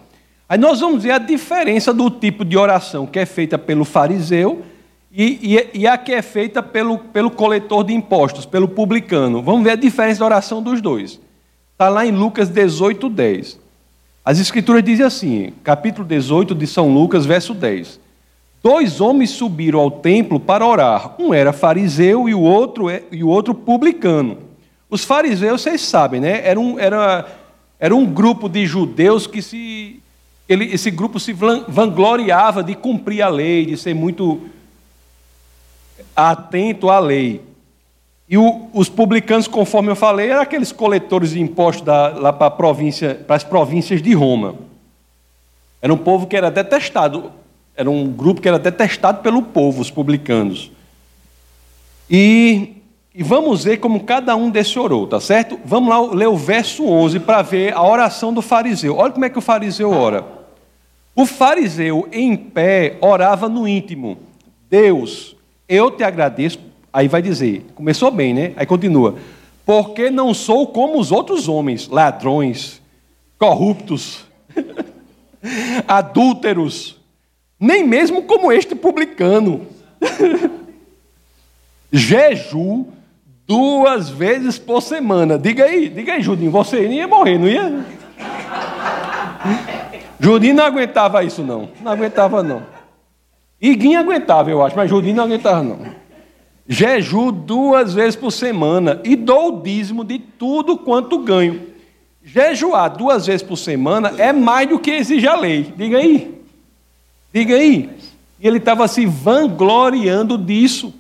Aí 0.49 0.57
nós 0.57 0.79
vamos 0.79 1.03
ver 1.03 1.11
a 1.11 1.17
diferença 1.17 1.93
do 1.93 2.09
tipo 2.09 2.45
de 2.45 2.57
oração 2.57 3.05
que 3.05 3.19
é 3.19 3.25
feita 3.25 3.57
pelo 3.57 3.83
fariseu 3.83 4.63
e, 5.17 5.57
e, 5.73 5.79
e, 5.79 5.87
a 5.87 5.97
que 5.97 6.13
é 6.13 6.21
feita 6.21 6.61
pelo, 6.61 6.99
pelo 6.99 7.31
coletor 7.31 7.83
de 7.83 7.91
impostos, 7.91 8.45
pelo 8.45 8.67
publicano. 8.67 9.41
Vamos 9.41 9.63
ver 9.63 9.71
a 9.71 9.75
diferença 9.75 10.19
da 10.19 10.27
oração 10.27 10.61
dos 10.61 10.79
dois. 10.79 11.19
Está 11.71 11.89
lá 11.89 12.05
em 12.05 12.11
Lucas 12.11 12.49
18, 12.49 13.09
10. 13.09 13.59
As 14.23 14.37
escrituras 14.37 14.83
dizem 14.83 15.03
assim, 15.03 15.53
capítulo 15.63 16.07
18 16.07 16.53
de 16.53 16.67
São 16.67 16.93
Lucas, 16.93 17.25
verso 17.25 17.55
10. 17.55 17.99
Dois 18.61 19.01
homens 19.01 19.31
subiram 19.31 19.79
ao 19.79 19.89
templo 19.89 20.39
para 20.39 20.63
orar. 20.63 21.15
Um 21.19 21.33
era 21.33 21.51
fariseu 21.51 22.29
e 22.29 22.35
o 22.35 22.41
outro, 22.41 22.87
é, 22.87 23.01
e 23.11 23.23
o 23.23 23.27
outro 23.27 23.55
publicano. 23.55 24.37
Os 24.87 25.03
fariseus, 25.03 25.63
vocês 25.63 25.81
sabem, 25.81 26.21
né? 26.21 26.47
Era 26.47 26.59
um, 26.59 26.77
era, 26.77 27.25
era 27.79 27.95
um 27.95 28.05
grupo 28.05 28.47
de 28.47 28.67
judeus 28.67 29.25
que 29.25 29.41
se. 29.41 29.99
Ele, 30.47 30.65
esse 30.65 30.91
grupo 30.91 31.19
se 31.19 31.33
vangloriava 31.33 32.63
de 32.63 32.75
cumprir 32.75 33.23
a 33.23 33.29
lei, 33.29 33.65
de 33.65 33.75
ser 33.75 33.95
muito 33.95 34.41
atento 36.15 36.89
à 36.89 36.99
lei. 36.99 37.41
E 38.29 38.37
o, 38.37 38.67
os 38.73 38.89
publicanos, 38.89 39.47
conforme 39.47 39.91
eu 39.91 39.95
falei, 39.95 40.29
eram 40.29 40.41
aqueles 40.41 40.71
coletores 40.71 41.31
de 41.31 41.41
impostos 41.41 41.85
da, 41.85 42.09
lá 42.09 42.33
para, 42.33 42.51
província, 42.51 43.25
as 43.29 43.43
províncias 43.43 44.01
de 44.01 44.13
Roma. 44.13 44.55
Era 45.81 45.93
um 45.93 45.97
povo 45.97 46.27
que 46.27 46.35
era 46.35 46.51
detestado, 46.51 47.31
era 47.75 47.89
um 47.89 48.11
grupo 48.11 48.41
que 48.41 48.47
era 48.47 48.59
detestado 48.59 49.21
pelo 49.21 49.41
povo, 49.41 49.81
os 49.81 49.89
publicanos. 49.89 50.71
E, 52.09 52.73
e 53.15 53.23
vamos 53.23 53.63
ver 53.63 53.77
como 53.77 54.03
cada 54.03 54.35
um 54.35 54.49
desse 54.49 54.77
orou, 54.77 55.07
tá 55.07 55.21
certo? 55.21 55.57
Vamos 55.63 55.89
lá 55.89 56.01
ler 56.13 56.27
o 56.27 56.35
verso 56.35 56.85
11 56.85 57.21
para 57.21 57.41
ver 57.41 57.73
a 57.73 57.81
oração 57.81 58.33
do 58.33 58.41
fariseu. 58.41 58.97
Olha 58.97 59.13
como 59.13 59.23
é 59.23 59.29
que 59.29 59.37
o 59.37 59.41
fariseu 59.41 59.91
ora. 59.91 60.25
O 61.15 61.25
fariseu 61.25 62.09
em 62.11 62.35
pé 62.35 62.97
orava 62.99 63.47
no 63.47 63.65
íntimo: 63.67 64.17
Deus, 64.69 65.36
eu 65.67 65.91
te 65.91 66.03
agradeço. 66.03 66.59
Aí 66.91 67.07
vai 67.07 67.21
dizer, 67.21 67.65
começou 67.75 68.09
bem, 68.09 68.33
né? 68.33 68.53
Aí 68.55 68.65
continua. 68.65 69.15
Porque 69.65 70.09
não 70.09 70.33
sou 70.33 70.67
como 70.67 70.99
os 70.99 71.11
outros 71.11 71.47
homens, 71.47 71.87
ladrões, 71.87 72.81
corruptos, 73.37 74.25
adúlteros, 75.87 76.97
nem 77.59 77.85
mesmo 77.85 78.23
como 78.23 78.51
este 78.51 78.73
publicano. 78.75 79.67
Jeju 81.91 82.87
duas 83.45 84.09
vezes 84.09 84.57
por 84.59 84.81
semana. 84.81 85.37
Diga 85.37 85.65
aí, 85.65 85.89
diga 85.89 86.13
aí, 86.13 86.21
Judinho, 86.21 86.51
você 86.51 86.87
ia 86.87 87.07
morrer, 87.07 87.37
não 87.37 87.47
ia? 87.47 87.85
Judinho 90.19 90.55
não 90.55 90.65
aguentava 90.65 91.23
isso, 91.23 91.43
não. 91.43 91.69
Não 91.81 91.91
aguentava, 91.91 92.43
não. 92.43 92.76
Iguinho 93.61 93.99
aguentava, 93.99 94.51
eu 94.51 94.63
acho, 94.63 94.75
mas 94.75 94.89
Judinho 94.89 95.15
não 95.15 95.23
aguentava, 95.23 95.63
não. 95.63 95.79
Jeju 96.67 97.31
duas 97.31 97.93
vezes 97.93 98.15
por 98.15 98.31
semana 98.31 99.01
e 99.03 99.15
dou 99.15 99.57
o 99.57 99.61
dízimo 99.61 100.03
de 100.03 100.19
tudo 100.19 100.77
quanto 100.77 101.19
ganho. 101.19 101.67
Jejuar 102.23 102.89
duas 102.89 103.25
vezes 103.25 103.41
por 103.41 103.55
semana 103.55 104.13
é 104.17 104.33
mais 104.33 104.67
do 104.67 104.77
que 104.77 104.91
exige 104.91 105.27
a 105.27 105.35
lei. 105.35 105.73
Diga 105.77 105.97
aí. 105.97 106.41
Diga 107.33 107.55
aí. 107.55 107.89
E 108.39 108.45
ele 108.45 108.57
estava 108.57 108.85
se 108.87 109.05
vangloriando 109.05 110.37
disso 110.37 110.93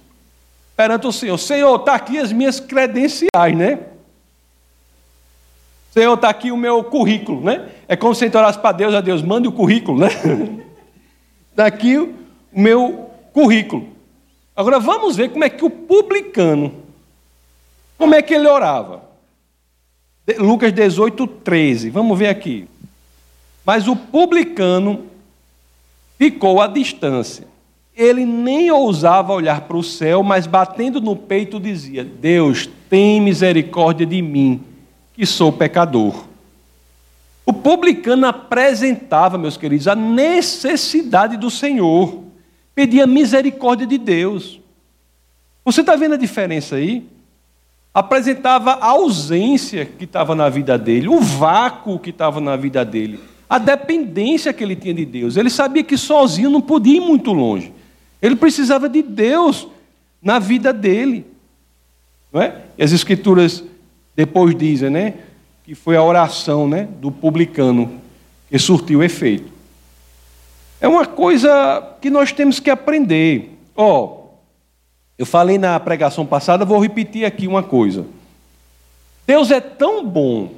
perante 0.75 1.05
o 1.05 1.11
Senhor. 1.11 1.37
Senhor, 1.37 1.75
está 1.75 1.95
aqui 1.95 2.17
as 2.17 2.31
minhas 2.31 2.61
credenciais, 2.61 3.55
né? 3.55 3.79
Senhor, 5.91 6.13
está 6.13 6.29
aqui 6.29 6.49
o 6.49 6.57
meu 6.57 6.81
currículo, 6.83 7.41
né? 7.43 7.69
É 7.89 7.95
como 7.97 8.15
se 8.15 8.29
você 8.29 8.37
orasse 8.37 8.59
para 8.59 8.71
Deus, 8.71 8.93
a 8.93 9.01
Deus, 9.01 9.21
mande 9.21 9.47
o 9.47 9.51
currículo, 9.51 9.99
né? 9.99 10.07
Está 11.51 11.65
aqui 11.67 12.15
o 12.57 12.59
meu 12.59 13.11
currículo. 13.31 13.87
Agora 14.55 14.79
vamos 14.79 15.15
ver 15.15 15.29
como 15.29 15.43
é 15.43 15.49
que 15.49 15.63
o 15.63 15.69
publicano, 15.69 16.73
como 17.99 18.15
é 18.15 18.21
que 18.23 18.33
ele 18.33 18.47
orava. 18.47 19.03
Lucas 20.39 20.73
18, 20.73 21.27
13. 21.27 21.91
Vamos 21.91 22.17
ver 22.17 22.29
aqui. 22.29 22.67
Mas 23.63 23.87
o 23.87 23.95
publicano 23.95 25.05
ficou 26.17 26.59
à 26.59 26.65
distância. 26.65 27.45
Ele 27.95 28.25
nem 28.25 28.71
ousava 28.71 29.33
olhar 29.33 29.61
para 29.61 29.77
o 29.77 29.83
céu, 29.83 30.23
mas 30.23 30.47
batendo 30.47 30.99
no 30.99 31.15
peito 31.15 31.59
dizia: 31.59 32.03
Deus, 32.03 32.67
tem 32.89 33.21
misericórdia 33.21 34.05
de 34.05 34.19
mim, 34.19 34.63
que 35.13 35.27
sou 35.27 35.53
pecador. 35.53 36.25
O 37.45 37.53
publicano 37.53 38.25
apresentava, 38.25 39.37
meus 39.37 39.57
queridos, 39.57 39.87
a 39.87 39.95
necessidade 39.95 41.37
do 41.37 41.51
Senhor 41.51 42.26
pedia 42.77 43.07
misericórdia 43.07 43.87
de 43.87 43.97
Deus. 43.97 44.59
Você 45.65 45.81
está 45.81 45.95
vendo 45.95 46.13
a 46.13 46.17
diferença 46.17 46.75
aí? 46.75 47.07
Apresentava 47.91 48.73
a 48.73 48.85
ausência 48.89 49.83
que 49.83 50.03
estava 50.03 50.35
na 50.35 50.47
vida 50.47 50.77
dele, 50.77 51.07
o 51.07 51.19
vácuo 51.19 51.97
que 51.97 52.11
estava 52.11 52.39
na 52.39 52.55
vida 52.55 52.85
dele, 52.85 53.19
a 53.49 53.57
dependência 53.57 54.53
que 54.53 54.63
ele 54.63 54.75
tinha 54.75 54.93
de 54.93 55.05
Deus. 55.05 55.37
Ele 55.37 55.49
sabia 55.49 55.83
que 55.83 55.97
sozinho 55.97 56.51
não 56.51 56.61
podia 56.61 56.97
ir 56.97 56.99
muito 56.99 57.33
longe. 57.33 57.73
Ele 58.21 58.35
precisava 58.35 58.87
de 58.87 59.01
Deus 59.01 59.67
na 60.21 60.37
vida 60.37 60.71
dele. 60.71 61.25
Não 62.31 62.43
é? 62.43 62.61
E 62.77 62.83
as 62.83 62.91
escrituras 62.91 63.63
depois 64.15 64.55
dizem, 64.55 64.91
né, 64.91 65.15
que 65.63 65.73
foi 65.73 65.95
a 65.95 66.03
oração, 66.03 66.69
né, 66.69 66.87
do 67.01 67.11
publicano 67.11 67.99
que 68.51 68.59
surtiu 68.59 69.01
efeito. 69.01 69.56
É 70.79 70.87
uma 70.87 71.05
coisa 71.05 71.95
que 72.01 72.09
nós 72.09 72.31
temos 72.31 72.59
que 72.59 72.69
aprender. 72.69 73.57
Ó, 73.75 74.03
oh, 74.03 74.17
eu 75.17 75.25
falei 75.25 75.57
na 75.57 75.79
pregação 75.79 76.25
passada, 76.25 76.65
vou 76.65 76.79
repetir 76.79 77.25
aqui 77.25 77.47
uma 77.47 77.63
coisa. 77.63 78.05
Deus 79.25 79.49
é 79.49 79.59
tão 79.59 80.05
bom, 80.05 80.51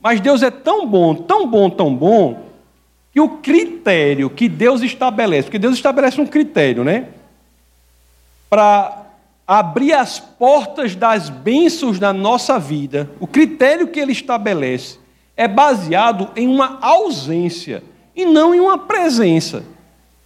mas 0.00 0.20
Deus 0.20 0.42
é 0.42 0.50
tão 0.50 0.86
bom, 0.86 1.14
tão 1.14 1.46
bom, 1.46 1.68
tão 1.68 1.94
bom, 1.94 2.44
que 3.12 3.20
o 3.20 3.28
critério 3.38 4.30
que 4.30 4.48
Deus 4.48 4.82
estabelece, 4.82 5.44
porque 5.44 5.58
Deus 5.58 5.74
estabelece 5.74 6.20
um 6.20 6.26
critério, 6.26 6.82
né? 6.82 7.08
Para 8.48 9.06
abrir 9.46 9.92
as 9.92 10.18
portas 10.18 10.94
das 10.94 11.28
bênçãos 11.28 12.00
na 12.00 12.12
nossa 12.12 12.58
vida, 12.58 13.10
o 13.20 13.26
critério 13.26 13.88
que 13.88 14.00
ele 14.00 14.12
estabelece 14.12 14.98
é 15.36 15.46
baseado 15.46 16.30
em 16.34 16.48
uma 16.48 16.78
ausência 16.80 17.82
e 18.18 18.26
não 18.26 18.52
em 18.52 18.58
uma 18.58 18.76
presença. 18.76 19.62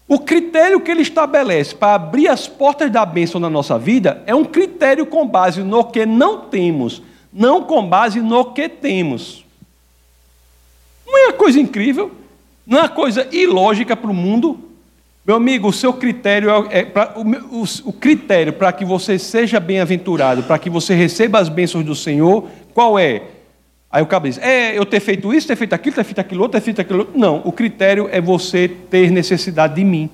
O 0.08 0.18
critério 0.18 0.80
que 0.80 0.90
ele 0.90 1.02
estabelece 1.02 1.74
para 1.74 1.94
abrir 1.94 2.26
as 2.26 2.48
portas 2.48 2.90
da 2.90 3.04
bênção 3.04 3.38
na 3.38 3.50
nossa 3.50 3.78
vida 3.78 4.22
é 4.26 4.34
um 4.34 4.44
critério 4.44 5.04
com 5.04 5.28
base 5.28 5.62
no 5.62 5.84
que 5.84 6.06
não 6.06 6.38
temos, 6.38 7.02
não 7.30 7.62
com 7.62 7.86
base 7.86 8.20
no 8.22 8.46
que 8.46 8.66
temos. 8.66 9.44
Não 11.06 11.18
é 11.18 11.26
uma 11.26 11.32
coisa 11.34 11.60
incrível? 11.60 12.10
Não 12.66 12.78
é 12.78 12.82
uma 12.82 12.88
coisa 12.88 13.28
ilógica 13.30 13.94
para 13.94 14.10
o 14.10 14.14
mundo? 14.14 14.58
Meu 15.26 15.36
amigo, 15.36 15.68
o 15.68 15.72
seu 15.72 15.92
critério 15.92 16.50
é, 16.70 16.78
é 16.78 16.84
pra, 16.84 17.12
o, 17.16 17.60
o, 17.60 17.64
o 17.84 17.92
critério 17.92 18.54
para 18.54 18.72
que 18.72 18.86
você 18.86 19.18
seja 19.18 19.60
bem-aventurado, 19.60 20.42
para 20.42 20.58
que 20.58 20.70
você 20.70 20.94
receba 20.94 21.38
as 21.38 21.50
bênçãos 21.50 21.84
do 21.84 21.94
Senhor, 21.94 22.48
qual 22.72 22.98
é? 22.98 23.22
Aí 23.92 24.02
o 24.02 24.06
cabo 24.06 24.26
diz: 24.26 24.38
é 24.38 24.76
eu 24.76 24.86
ter 24.86 25.00
feito 25.00 25.34
isso, 25.34 25.46
ter 25.46 25.54
feito 25.54 25.74
aquilo, 25.74 25.94
ter 25.94 26.04
feito 26.04 26.20
aquilo 26.20 26.42
outro, 26.42 26.58
ter 26.58 26.64
feito 26.64 26.80
aquilo 26.80 27.00
outro. 27.00 27.18
Não, 27.18 27.42
o 27.44 27.52
critério 27.52 28.08
é 28.10 28.22
você 28.22 28.66
ter 28.66 29.10
necessidade 29.10 29.74
de 29.74 29.84
mim. 29.84 30.08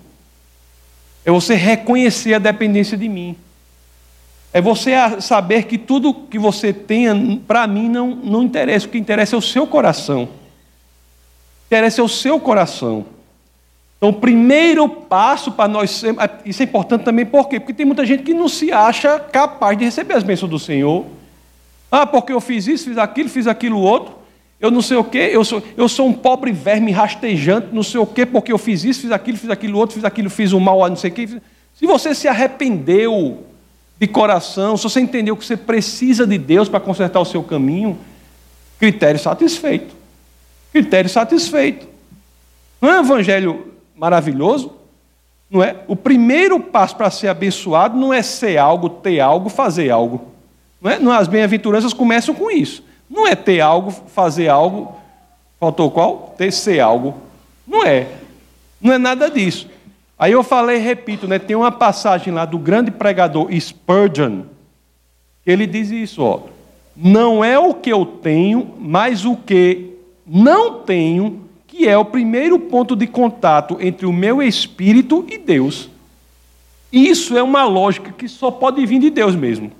É 1.24 1.30
você 1.30 1.54
reconhecer 1.54 2.34
a 2.34 2.38
dependência 2.40 2.96
de 2.96 3.08
mim. 3.08 3.36
É 4.52 4.60
você 4.60 4.92
saber 5.20 5.64
que 5.64 5.78
tudo 5.78 6.12
que 6.12 6.38
você 6.38 6.72
tenha, 6.72 7.14
para 7.46 7.66
mim, 7.66 7.88
não, 7.88 8.16
não 8.16 8.42
interessa. 8.42 8.86
O 8.86 8.88
que 8.88 8.98
interessa 8.98 9.36
é 9.36 9.38
o 9.38 9.42
seu 9.42 9.66
coração. 9.66 10.28
Interessa 11.66 12.00
é 12.00 12.04
o 12.04 12.08
seu 12.08 12.40
coração. 12.40 13.04
Então, 13.98 14.08
o 14.08 14.12
primeiro 14.14 14.88
passo 14.88 15.52
para 15.52 15.68
nós. 15.68 16.02
Isso 16.44 16.62
é 16.62 16.64
importante 16.64 17.04
também, 17.04 17.26
por 17.26 17.48
quê? 17.48 17.60
Porque 17.60 17.74
tem 17.74 17.86
muita 17.86 18.06
gente 18.06 18.22
que 18.22 18.32
não 18.32 18.48
se 18.48 18.72
acha 18.72 19.20
capaz 19.20 19.76
de 19.76 19.84
receber 19.84 20.14
as 20.14 20.22
bênçãos 20.22 20.50
do 20.50 20.58
Senhor. 20.58 21.04
Ah, 21.90 22.06
porque 22.06 22.32
eu 22.32 22.40
fiz 22.40 22.66
isso, 22.66 22.84
fiz 22.84 22.98
aquilo, 22.98 23.28
fiz 23.28 23.46
aquilo 23.46 23.80
outro. 23.80 24.18
Eu 24.60 24.70
não 24.70 24.82
sei 24.82 24.96
o 24.96 25.04
quê, 25.04 25.30
eu 25.32 25.44
sou, 25.44 25.62
eu 25.76 25.88
sou 25.88 26.08
um 26.08 26.12
pobre 26.12 26.50
verme 26.50 26.90
rastejante, 26.90 27.68
não 27.72 27.82
sei 27.82 28.00
o 28.00 28.06
quê, 28.06 28.26
porque 28.26 28.52
eu 28.52 28.58
fiz 28.58 28.82
isso, 28.82 29.02
fiz 29.02 29.12
aquilo, 29.12 29.38
fiz 29.38 29.50
aquilo 29.50 29.78
outro, 29.78 29.94
fiz 29.94 30.04
aquilo, 30.04 30.28
fiz 30.28 30.52
o 30.52 30.58
mal 30.58 30.88
não 30.88 30.96
sei 30.96 31.10
o 31.10 31.14
quê. 31.14 31.28
Se 31.74 31.86
você 31.86 32.12
se 32.12 32.26
arrependeu 32.26 33.44
de 34.00 34.06
coração, 34.08 34.76
se 34.76 34.82
você 34.82 35.00
entendeu 35.00 35.36
que 35.36 35.46
você 35.46 35.56
precisa 35.56 36.26
de 36.26 36.36
Deus 36.36 36.68
para 36.68 36.80
consertar 36.80 37.20
o 37.20 37.24
seu 37.24 37.42
caminho, 37.42 37.96
critério 38.80 39.18
satisfeito. 39.18 39.94
Critério 40.72 41.08
satisfeito. 41.08 41.86
Não 42.80 42.90
é 42.90 43.00
um 43.00 43.04
evangelho 43.04 43.74
maravilhoso? 43.96 44.72
Não 45.50 45.62
é? 45.62 45.76
O 45.86 45.96
primeiro 45.96 46.60
passo 46.60 46.96
para 46.96 47.10
ser 47.10 47.28
abençoado 47.28 47.98
não 47.98 48.12
é 48.12 48.22
ser 48.22 48.58
algo, 48.58 48.88
ter 48.88 49.20
algo, 49.20 49.48
fazer 49.48 49.90
algo. 49.90 50.32
Não 50.80 51.12
é? 51.12 51.18
As 51.18 51.28
bem-aventuranças 51.28 51.92
começam 51.92 52.34
com 52.34 52.50
isso. 52.50 52.82
Não 53.08 53.26
é 53.26 53.34
ter 53.34 53.60
algo, 53.60 53.90
fazer 53.90 54.48
algo, 54.48 54.94
faltou 55.58 55.90
qual? 55.90 56.34
Ter 56.36 56.52
ser 56.52 56.80
algo. 56.80 57.14
Não 57.66 57.84
é. 57.84 58.06
Não 58.80 58.92
é 58.92 58.98
nada 58.98 59.30
disso. 59.30 59.68
Aí 60.18 60.32
eu 60.32 60.42
falei, 60.42 60.78
repito, 60.78 61.26
né? 61.26 61.38
Tem 61.38 61.56
uma 61.56 61.72
passagem 61.72 62.32
lá 62.32 62.44
do 62.44 62.58
grande 62.58 62.90
pregador 62.90 63.48
Spurgeon, 63.58 64.42
que 65.44 65.50
ele 65.50 65.66
diz 65.66 65.90
isso, 65.90 66.22
ó. 66.22 66.40
Não 66.96 67.44
é 67.44 67.58
o 67.58 67.72
que 67.72 67.90
eu 67.90 68.04
tenho, 68.04 68.74
mas 68.78 69.24
o 69.24 69.36
que 69.36 69.94
não 70.26 70.80
tenho 70.80 71.48
que 71.68 71.86
é 71.86 71.96
o 71.96 72.04
primeiro 72.04 72.58
ponto 72.58 72.96
de 72.96 73.06
contato 73.06 73.78
entre 73.80 74.04
o 74.04 74.12
meu 74.12 74.42
espírito 74.42 75.24
e 75.30 75.38
Deus. 75.38 75.88
Isso 76.92 77.36
é 77.38 77.42
uma 77.42 77.64
lógica 77.64 78.10
que 78.10 78.26
só 78.26 78.50
pode 78.50 78.84
vir 78.84 78.98
de 78.98 79.10
Deus 79.10 79.36
mesmo. 79.36 79.70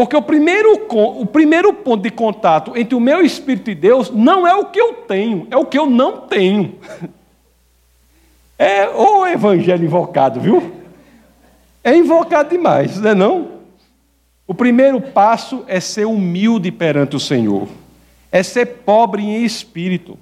Porque 0.00 0.16
o 0.16 0.22
primeiro, 0.22 0.86
o 0.88 1.26
primeiro 1.26 1.74
ponto 1.74 2.02
de 2.02 2.08
contato 2.10 2.74
entre 2.74 2.94
o 2.94 3.00
meu 3.00 3.20
espírito 3.20 3.70
e 3.70 3.74
Deus 3.74 4.10
não 4.10 4.46
é 4.46 4.54
o 4.54 4.64
que 4.64 4.80
eu 4.80 4.94
tenho, 4.94 5.46
é 5.50 5.58
o 5.58 5.66
que 5.66 5.78
eu 5.78 5.84
não 5.84 6.22
tenho. 6.22 6.78
É 8.58 8.88
o 8.90 9.26
evangelho 9.26 9.84
invocado, 9.84 10.40
viu? 10.40 10.72
É 11.82 11.94
invocado 11.94 12.48
demais, 12.48 12.98
não 12.98 13.10
é 13.10 13.14
não? 13.14 13.48
O 14.46 14.54
primeiro 14.54 15.00
passo 15.00 15.64
é 15.66 15.80
ser 15.80 16.06
humilde 16.06 16.70
perante 16.70 17.16
o 17.16 17.20
Senhor. 17.20 17.68
É 18.32 18.42
ser 18.42 18.66
pobre 18.66 19.22
em 19.22 19.44
espírito 19.44 20.18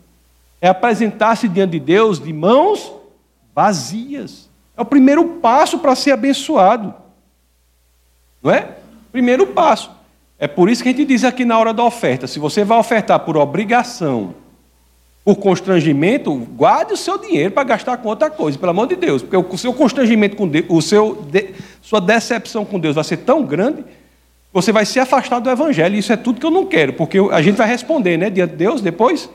é 0.61 0.69
apresentar-se 0.69 1.49
diante 1.49 1.73
de 1.73 1.81
Deus 1.81 2.21
de 2.21 2.33
mãos 2.33 2.93
vazias. 3.55 4.49
É 4.77 4.83
o 4.83 4.85
primeiro 4.85 5.25
passo 5.41 5.79
para 5.79 5.95
ser 5.95 6.11
abençoado. 6.11 6.95
Não 8.43 8.51
é? 8.51 8.78
Primeiro 9.13 9.47
passo. 9.49 9.91
É 10.39 10.47
por 10.47 10.71
isso 10.71 10.83
que 10.83 10.89
a 10.89 10.93
gente 10.93 11.05
diz 11.05 11.25
aqui 11.25 11.45
na 11.45 11.59
hora 11.59 11.73
da 11.73 11.83
oferta: 11.83 12.27
se 12.27 12.39
você 12.39 12.65
vai 12.65 12.79
ofertar 12.79 13.21
por 13.21 13.37
obrigação, 13.37 14.35
por 15.25 15.37
constrangimento, 15.37 16.35
guarde 16.35 16.95
o 16.95 16.97
seu 16.97 17.19
dinheiro 17.19 17.51
para 17.51 17.65
gastar 17.65 17.99
com 17.99 18.09
outra 18.09 18.31
coisa, 18.31 18.59
pelo 18.59 18.71
amor 18.71 18.87
de 18.87 18.97
Deus. 18.97 19.21
Porque 19.23 19.37
o 19.37 19.59
seu 19.59 19.75
constrangimento 19.75 20.37
com 20.37 20.49
Deus, 20.49 20.65
o 20.69 20.81
seu, 20.81 21.27
sua 21.83 22.01
decepção 22.01 22.65
com 22.65 22.79
Deus 22.79 22.95
vai 22.95 23.05
ser 23.05 23.19
tão 23.19 23.43
grande, 23.43 23.85
você 24.53 24.73
vai 24.73 24.87
se 24.87 24.99
afastar 24.99 25.39
do 25.41 25.51
Evangelho. 25.51 25.97
Isso 25.97 26.13
é 26.13 26.17
tudo 26.17 26.41
que 26.41 26.47
eu 26.47 26.51
não 26.51 26.65
quero, 26.65 26.95
porque 26.95 27.19
a 27.31 27.43
gente 27.43 27.57
vai 27.57 27.69
responder 27.69 28.17
né, 28.17 28.31
diante 28.31 28.53
de 28.53 28.57
Deus 28.57 28.81
depois. 28.81 29.29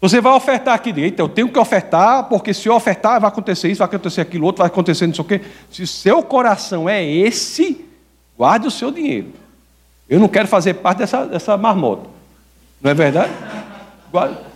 Você 0.00 0.20
vai 0.20 0.32
ofertar 0.32 0.74
aqui 0.74 0.90
direito, 0.92 1.20
eu 1.20 1.28
tenho 1.28 1.48
que 1.48 1.58
ofertar, 1.58 2.24
porque 2.24 2.52
se 2.52 2.68
eu 2.68 2.74
ofertar, 2.74 3.20
vai 3.20 3.28
acontecer 3.28 3.68
isso, 3.68 3.78
vai 3.78 3.86
acontecer 3.86 4.22
aquilo 4.22 4.44
outro, 4.44 4.58
vai 4.58 4.66
acontecer 4.66 5.06
não 5.06 5.14
sei 5.14 5.24
o 5.24 5.28
quê. 5.28 5.40
Se 5.70 5.82
o 5.82 5.86
seu 5.86 6.20
coração 6.22 6.88
é 6.88 7.04
esse, 7.08 7.85
guarde 8.36 8.66
o 8.66 8.70
seu 8.70 8.90
dinheiro. 8.90 9.32
Eu 10.08 10.20
não 10.20 10.28
quero 10.28 10.46
fazer 10.46 10.74
parte 10.74 10.98
dessa, 10.98 11.26
dessa 11.26 11.56
marmota. 11.56 12.08
Não 12.80 12.90
é 12.90 12.94
verdade? 12.94 13.32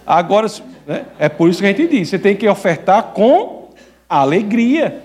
Agora, 0.06 0.46
né, 0.86 1.06
é 1.18 1.28
por 1.28 1.48
isso 1.48 1.60
que 1.60 1.66
a 1.66 1.72
gente 1.72 1.88
diz: 1.88 2.08
você 2.08 2.18
tem 2.18 2.36
que 2.36 2.48
ofertar 2.48 3.02
com 3.14 3.68
alegria. 4.08 5.02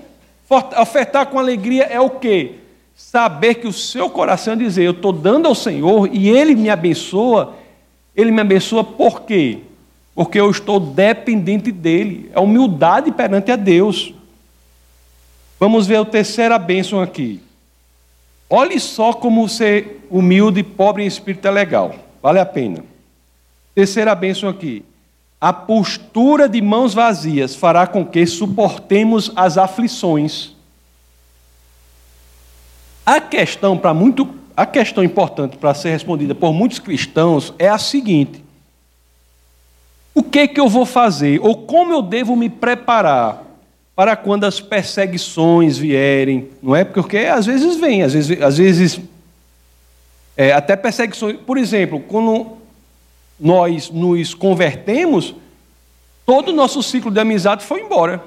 Ofertar 0.80 1.26
com 1.28 1.40
alegria 1.40 1.84
é 1.86 2.00
o 2.00 2.10
quê? 2.10 2.56
Saber 2.96 3.56
que 3.56 3.68
o 3.68 3.74
seu 3.74 4.10
coração 4.10 4.56
dizer, 4.56 4.84
eu 4.84 4.92
estou 4.92 5.12
dando 5.12 5.48
ao 5.48 5.56
Senhor 5.56 6.08
e 6.12 6.30
Ele 6.30 6.56
me 6.56 6.70
abençoa. 6.70 7.56
Ele 8.16 8.32
me 8.32 8.42
abençoa 8.42 8.84
por 8.84 9.22
quê? 9.24 9.62
porque 10.16 10.40
eu 10.40 10.50
estou 10.50 10.80
dependente 10.80 11.74
dele. 11.74 12.32
É 12.34 12.40
humildade 12.40 13.12
perante 13.12 13.52
a 13.52 13.58
Deus. 13.58 14.14
Vamos 15.60 15.86
ver 15.86 15.98
a 15.98 16.06
terceira 16.06 16.58
bênção 16.58 17.02
aqui. 17.02 17.42
Olhe 18.50 18.80
só 18.80 19.14
como 19.14 19.50
ser 19.50 20.06
humilde, 20.10 20.64
pobre 20.64 21.04
em 21.04 21.08
espírito 21.08 21.48
é 21.48 21.52
legal. 21.52 21.96
Vale 22.22 22.40
a 22.40 22.46
pena. 22.46 22.84
Terceira 23.74 24.14
bênção 24.14 24.50
aqui. 24.50 24.86
A 25.42 25.52
postura 25.52 26.48
de 26.48 26.62
mãos 26.62 26.94
vazias 26.94 27.56
fará 27.56 27.86
com 27.86 28.06
que 28.06 28.26
suportemos 28.26 29.32
as 29.36 29.58
aflições. 29.58 30.56
A 33.06 33.20
questão 33.20 33.78
para 33.78 33.94
muito, 33.94 34.28
a 34.56 34.66
questão 34.66 35.04
importante 35.04 35.58
para 35.58 35.74
ser 35.74 35.92
respondida 35.92 36.34
por 36.34 36.54
muitos 36.54 36.80
cristãos 36.80 37.54
é 37.60 37.68
a 37.68 37.78
seguinte: 37.78 38.44
o 40.14 40.24
que 40.24 40.48
que 40.48 40.60
eu 40.60 40.70
vou 40.70 40.86
fazer? 40.86 41.40
Ou 41.44 41.58
como 41.58 41.94
eu 41.94 42.02
devo 42.02 42.36
me 42.36 42.50
preparar 42.50 43.45
para 43.96 44.16
quando 44.16 44.44
as 44.44 44.60
perseguições 44.60 45.78
vierem? 45.78 46.50
Não 46.62 46.76
é? 46.76 46.84
Porque 46.84 47.18
às 47.20 47.46
vezes 47.46 47.78
vem, 47.78 48.04
às 48.04 48.14
vezes, 48.14 48.42
às 48.42 48.58
vezes 48.58 49.00
é, 50.36 50.52
até 50.52 50.76
perseguições. 50.76 51.38
Por 51.38 51.58
exemplo, 51.58 52.00
quando 52.00 52.58
nós 53.40 53.90
nos 53.90 54.34
convertemos, 54.34 55.34
todo 56.26 56.50
o 56.50 56.54
nosso 56.54 56.84
ciclo 56.84 57.10
de 57.10 57.20
amizade 57.20 57.64
foi 57.64 57.82
embora. 57.82 58.22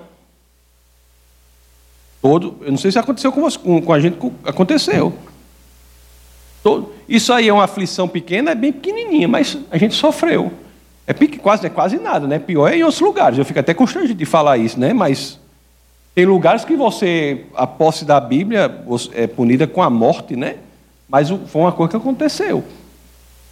Todo, 2.20 2.56
eu 2.62 2.70
não 2.70 2.78
sei 2.78 2.90
se 2.90 2.98
aconteceu 2.98 3.30
com, 3.30 3.40
você, 3.40 3.58
com 3.58 3.92
a 3.92 4.00
gente, 4.00 4.18
aconteceu. 4.44 5.14
Todo, 6.62 6.92
isso 7.08 7.32
aí 7.32 7.48
é 7.48 7.52
uma 7.52 7.64
aflição 7.64 8.08
pequena, 8.08 8.50
é 8.50 8.54
bem 8.54 8.72
pequenininha, 8.72 9.28
mas 9.28 9.56
a 9.70 9.78
gente 9.78 9.94
sofreu. 9.94 10.52
É 11.06 11.14
quase, 11.14 11.66
é 11.66 11.70
quase 11.70 11.96
nada, 11.96 12.26
né? 12.26 12.38
Pior 12.38 12.68
é 12.70 12.76
em 12.76 12.82
outros 12.82 13.00
lugares. 13.00 13.38
Eu 13.38 13.44
fico 13.44 13.58
até 13.58 13.72
constrangido 13.72 14.18
de 14.18 14.26
falar 14.26 14.58
isso, 14.58 14.78
né? 14.78 14.92
Mas 14.92 15.38
tem 16.18 16.26
lugares 16.26 16.64
que 16.64 16.74
você, 16.74 17.44
a 17.54 17.64
posse 17.64 18.04
da 18.04 18.18
Bíblia 18.18 18.82
é 19.14 19.28
punida 19.28 19.68
com 19.68 19.80
a 19.80 19.88
morte, 19.88 20.34
né? 20.34 20.56
Mas 21.08 21.30
foi 21.30 21.62
uma 21.62 21.70
coisa 21.70 21.90
que 21.92 21.96
aconteceu. 21.96 22.64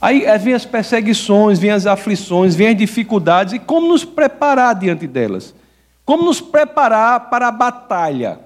Aí 0.01 0.25
vem 0.39 0.53
as 0.53 0.65
perseguições, 0.65 1.61
vem 1.61 1.71
as 1.71 1.87
aflições, 1.87 2.57
vem 2.57 2.67
as 2.67 2.77
dificuldades, 2.77 3.53
e 3.53 3.61
como 3.61 3.87
nos 3.87 4.05
preparar 4.05 4.75
diante 4.75 5.07
delas? 5.07 5.55
Como 6.05 6.25
nos 6.25 6.41
preparar 6.41 7.31
para 7.31 7.47
a 7.47 7.53
batalha? 7.53 8.41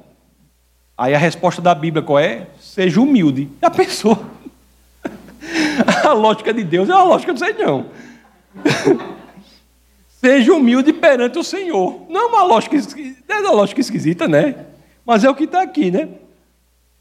Aí 0.98 1.14
a 1.14 1.18
resposta 1.18 1.62
da 1.62 1.74
Bíblia 1.74 2.02
qual 2.02 2.18
é? 2.18 2.46
Seja 2.60 3.00
humilde. 3.00 3.48
Já 3.62 3.70
pensou? 3.70 4.22
A 6.04 6.12
lógica 6.12 6.52
de 6.52 6.62
Deus 6.62 6.90
é 6.90 6.94
uma 6.94 7.04
lógica 7.04 7.32
do 7.32 7.38
Senhor. 7.38 7.86
Seja 10.20 10.52
humilde 10.52 10.92
perante 10.92 11.38
o 11.38 11.44
Senhor. 11.44 12.02
Não 12.10 12.20
é 12.20 12.26
uma 12.26 12.42
lógica, 12.42 12.76
é 13.26 13.34
uma 13.40 13.52
lógica 13.52 13.80
esquisita, 13.80 14.28
né? 14.28 14.66
Mas 15.04 15.24
é 15.24 15.30
o 15.30 15.34
que 15.34 15.44
está 15.44 15.62
aqui, 15.62 15.90
né? 15.90 16.08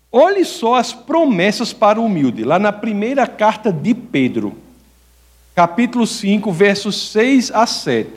Olhe 0.09 0.45
só 0.45 0.75
as 0.75 0.93
promessas 0.93 1.73
para 1.73 1.99
o 1.99 2.05
humilde, 2.05 2.45
lá 2.45 2.57
na 2.57 2.71
primeira 2.71 3.27
carta 3.27 3.73
de 3.73 3.93
Pedro, 3.93 4.55
capítulo 5.53 6.07
5, 6.07 6.49
versos 6.51 7.11
6 7.11 7.51
a 7.51 7.67
7. 7.67 8.09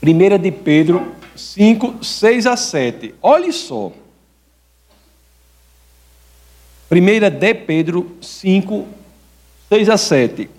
Primeira 0.00 0.36
de 0.36 0.50
Pedro 0.50 1.14
5, 1.36 2.04
6 2.04 2.46
a 2.48 2.56
7. 2.56 3.14
Olhe 3.22 3.52
só. 3.52 3.92
Primeira 6.88 7.30
de 7.30 7.54
Pedro 7.54 8.16
5, 8.20 8.86
6 9.70 9.88
a 9.88 9.96
7. 9.96 10.50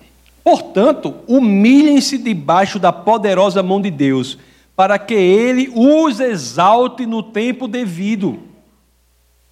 Portanto, 0.46 1.16
humilhem-se 1.28 2.20
debaixo 2.20 2.78
da 2.78 2.94
poderosa 2.94 3.64
mão 3.64 3.82
de 3.82 3.90
Deus, 3.90 4.38
para 4.76 5.00
que 5.00 5.16
ele 5.16 5.72
os 5.74 6.20
exalte 6.20 7.04
no 7.08 7.24
tempo 7.24 7.68
devido. 7.68 8.38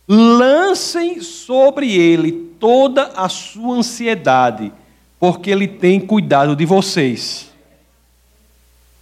Lancem 0.08 1.19
sobre 1.19 1.91
ele 1.91 2.32
toda 2.60 3.10
a 3.15 3.27
sua 3.27 3.77
ansiedade, 3.77 4.71
porque 5.19 5.49
ele 5.49 5.67
tem 5.67 5.99
cuidado 5.99 6.56
de 6.56 6.63
vocês. 6.63 7.51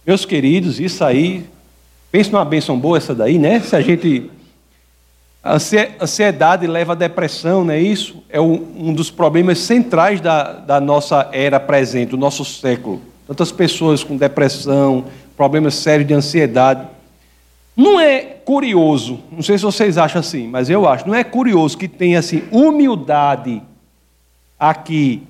Meus 0.06 0.24
queridos, 0.24 0.80
isso 0.80 1.04
aí, 1.04 1.44
pensa 2.10 2.30
numa 2.30 2.44
bênção 2.46 2.78
boa 2.78 2.96
essa 2.96 3.14
daí, 3.14 3.38
né? 3.38 3.60
Se 3.60 3.76
a 3.76 3.82
gente 3.82 4.30
a 5.42 5.56
ansiedade 6.00 6.68
leva 6.68 6.92
à 6.92 6.94
depressão, 6.94 7.64
não 7.64 7.74
é 7.74 7.80
isso? 7.80 8.22
É 8.28 8.40
um 8.40 8.94
dos 8.94 9.10
problemas 9.10 9.58
centrais 9.58 10.20
da, 10.20 10.52
da 10.52 10.80
nossa 10.80 11.28
era 11.32 11.58
presente, 11.58 12.10
do 12.10 12.16
nosso 12.16 12.44
século. 12.44 13.02
Tantas 13.26 13.50
pessoas 13.50 14.04
com 14.04 14.16
depressão, 14.16 15.06
problemas 15.36 15.74
sérios 15.74 16.06
de 16.06 16.14
ansiedade. 16.14 16.86
Não 17.76 17.98
é 17.98 18.20
curioso, 18.20 19.18
não 19.32 19.42
sei 19.42 19.58
se 19.58 19.64
vocês 19.64 19.98
acham 19.98 20.20
assim, 20.20 20.46
mas 20.46 20.68
eu 20.70 20.86
acho, 20.86 21.08
não 21.08 21.14
é 21.14 21.24
curioso 21.24 21.76
que 21.76 21.88
tenha 21.88 22.18
assim 22.18 22.42
humildade 22.50 23.62
aqui 24.58 25.22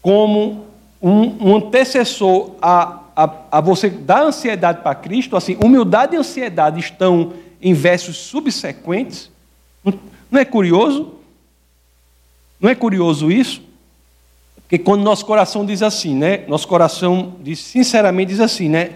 como 0.00 0.64
um, 1.02 1.48
um 1.48 1.56
antecessor 1.56 2.52
a, 2.62 3.00
a, 3.14 3.30
a 3.52 3.60
você 3.60 3.90
dar 3.90 4.22
ansiedade 4.22 4.82
para 4.82 4.94
Cristo, 4.94 5.36
assim, 5.36 5.56
humildade 5.62 6.14
e 6.14 6.18
ansiedade 6.18 6.80
estão 6.80 7.32
em 7.62 7.72
versos 7.72 8.16
subsequentes. 8.16 9.30
Não 10.30 10.40
é 10.40 10.44
curioso? 10.44 11.14
Não 12.60 12.68
é 12.68 12.74
curioso 12.74 13.30
isso? 13.30 13.62
Porque 14.56 14.78
quando 14.78 15.02
nosso 15.02 15.24
coração 15.24 15.64
diz 15.64 15.82
assim, 15.82 16.14
né? 16.14 16.44
Nosso 16.48 16.66
coração 16.66 17.34
diz, 17.40 17.60
sinceramente 17.60 18.30
diz 18.30 18.40
assim, 18.40 18.68
né? 18.68 18.92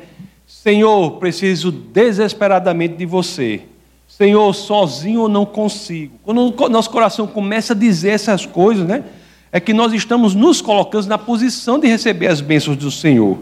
Senhor, 0.46 1.12
preciso 1.18 1.70
desesperadamente 1.70 2.94
de 2.96 3.06
você. 3.06 3.62
Senhor, 4.08 4.52
sozinho 4.54 5.22
eu 5.22 5.28
não 5.28 5.44
consigo. 5.44 6.18
Quando 6.22 6.68
nosso 6.70 6.90
coração 6.90 7.26
começa 7.26 7.72
a 7.72 7.76
dizer 7.76 8.10
essas 8.10 8.46
coisas, 8.46 8.86
né? 8.86 9.04
É 9.52 9.60
que 9.60 9.72
nós 9.72 9.92
estamos 9.92 10.34
nos 10.34 10.60
colocando 10.60 11.06
na 11.06 11.18
posição 11.18 11.78
de 11.78 11.86
receber 11.86 12.28
as 12.28 12.40
bênçãos 12.40 12.76
do 12.76 12.90
Senhor. 12.90 13.38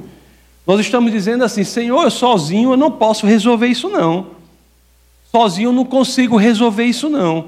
Nós 0.66 0.80
estamos 0.80 1.12
dizendo 1.12 1.44
assim, 1.44 1.62
Senhor, 1.64 2.02
eu 2.02 2.10
sozinho 2.10 2.72
eu 2.72 2.76
não 2.76 2.90
posso 2.90 3.26
resolver 3.26 3.68
isso 3.68 3.88
não. 3.88 4.33
Sozinho 5.34 5.70
eu 5.70 5.72
não 5.72 5.84
consigo 5.84 6.36
resolver 6.36 6.84
isso 6.84 7.08
não. 7.08 7.46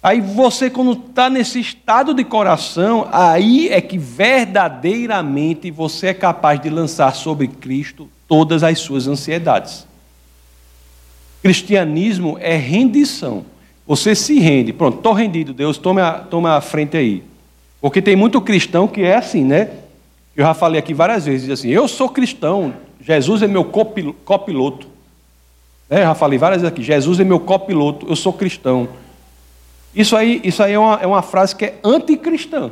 Aí 0.00 0.20
você, 0.20 0.70
quando 0.70 0.92
está 0.92 1.28
nesse 1.28 1.58
estado 1.58 2.14
de 2.14 2.22
coração, 2.22 3.08
aí 3.10 3.68
é 3.68 3.80
que 3.80 3.98
verdadeiramente 3.98 5.72
você 5.72 6.06
é 6.06 6.14
capaz 6.14 6.60
de 6.60 6.70
lançar 6.70 7.16
sobre 7.16 7.48
Cristo 7.48 8.08
todas 8.28 8.62
as 8.62 8.78
suas 8.78 9.08
ansiedades. 9.08 9.84
Cristianismo 11.42 12.38
é 12.40 12.56
rendição. 12.56 13.44
Você 13.84 14.14
se 14.14 14.38
rende. 14.38 14.72
Pronto, 14.72 14.98
estou 14.98 15.12
rendido, 15.12 15.52
Deus, 15.52 15.78
tome 15.78 16.00
a, 16.00 16.24
a 16.56 16.60
frente 16.60 16.96
aí. 16.96 17.24
Porque 17.80 18.00
tem 18.00 18.14
muito 18.14 18.40
cristão 18.40 18.86
que 18.86 19.02
é 19.02 19.16
assim, 19.16 19.44
né? 19.44 19.68
Eu 20.36 20.44
já 20.44 20.54
falei 20.54 20.78
aqui 20.78 20.94
várias 20.94 21.26
vezes, 21.26 21.50
assim, 21.50 21.70
eu 21.70 21.88
sou 21.88 22.08
cristão, 22.08 22.72
Jesus 23.00 23.42
é 23.42 23.48
meu 23.48 23.64
copiloto. 23.64 24.89
É, 25.90 25.98
eu 25.98 26.02
já 26.02 26.14
falei 26.14 26.38
várias 26.38 26.62
vezes 26.62 26.72
aqui, 26.72 26.84
Jesus 26.84 27.18
é 27.18 27.24
meu 27.24 27.40
copiloto, 27.40 28.06
eu 28.08 28.14
sou 28.14 28.32
cristão. 28.32 28.88
Isso 29.92 30.16
aí, 30.16 30.40
isso 30.44 30.62
aí 30.62 30.74
é, 30.74 30.78
uma, 30.78 30.94
é 31.02 31.06
uma 31.06 31.20
frase 31.20 31.56
que 31.56 31.64
é 31.64 31.78
anticristã. 31.82 32.70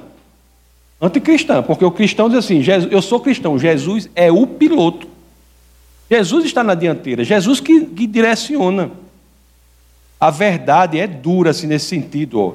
Anticristã, 1.03 1.61
porque 1.61 1.85
o 1.85 1.91
cristão 1.91 2.29
diz 2.29 2.39
assim: 2.39 2.63
eu 2.91 3.03
sou 3.03 3.19
cristão, 3.19 3.59
Jesus 3.59 4.09
é 4.15 4.31
o 4.31 4.47
piloto. 4.47 5.09
Jesus 6.09 6.45
está 6.45 6.63
na 6.63 6.75
dianteira, 6.75 7.25
Jesus 7.25 7.59
que, 7.59 7.87
que 7.87 8.07
direciona. 8.07 8.91
A 10.21 10.31
verdade 10.31 10.99
é 10.99 11.07
dura 11.07 11.51
assim, 11.51 11.67
nesse 11.67 11.87
sentido, 11.87 12.41
ó, 12.41 12.53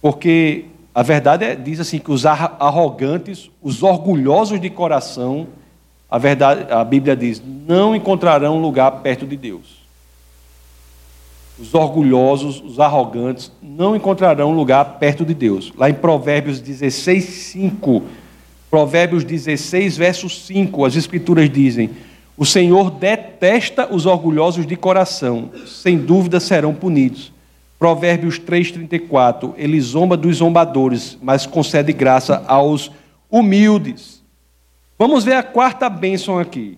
porque 0.00 0.66
a 0.92 1.02
verdade 1.02 1.44
é, 1.44 1.54
diz 1.54 1.78
assim 1.78 1.98
que 1.98 2.10
os 2.10 2.26
arrogantes, 2.26 3.50
os 3.62 3.82
orgulhosos 3.84 4.60
de 4.60 4.68
coração, 4.68 5.46
a 6.10 6.18
verdade, 6.18 6.72
a 6.72 6.84
Bíblia 6.84 7.16
diz, 7.16 7.42
não 7.66 7.94
encontrarão 7.94 8.60
lugar 8.60 8.90
perto 9.00 9.26
de 9.26 9.36
Deus 9.36 9.81
os 11.62 11.74
orgulhosos, 11.74 12.60
os 12.60 12.80
arrogantes, 12.80 13.52
não 13.62 13.94
encontrarão 13.94 14.52
lugar 14.52 14.84
perto 14.98 15.24
de 15.24 15.32
Deus. 15.32 15.72
Lá 15.78 15.88
em 15.88 15.94
Provérbios 15.94 16.58
16, 16.58 17.24
5. 17.24 18.02
Provérbios 18.68 19.22
16, 19.22 19.96
verso 19.96 20.28
5, 20.28 20.84
as 20.84 20.96
Escrituras 20.96 21.48
dizem: 21.48 21.90
O 22.36 22.44
Senhor 22.44 22.90
detesta 22.90 23.94
os 23.94 24.06
orgulhosos 24.06 24.66
de 24.66 24.74
coração, 24.74 25.50
sem 25.64 25.96
dúvida 25.98 26.40
serão 26.40 26.74
punidos. 26.74 27.32
Provérbios 27.78 28.40
3,34: 28.40 29.54
Ele 29.56 29.80
zomba 29.80 30.16
dos 30.16 30.38
zombadores, 30.38 31.16
mas 31.22 31.46
concede 31.46 31.92
graça 31.92 32.42
aos 32.48 32.90
humildes. 33.30 34.20
Vamos 34.98 35.22
ver 35.22 35.34
a 35.34 35.44
quarta 35.44 35.88
bênção 35.88 36.40
aqui. 36.40 36.76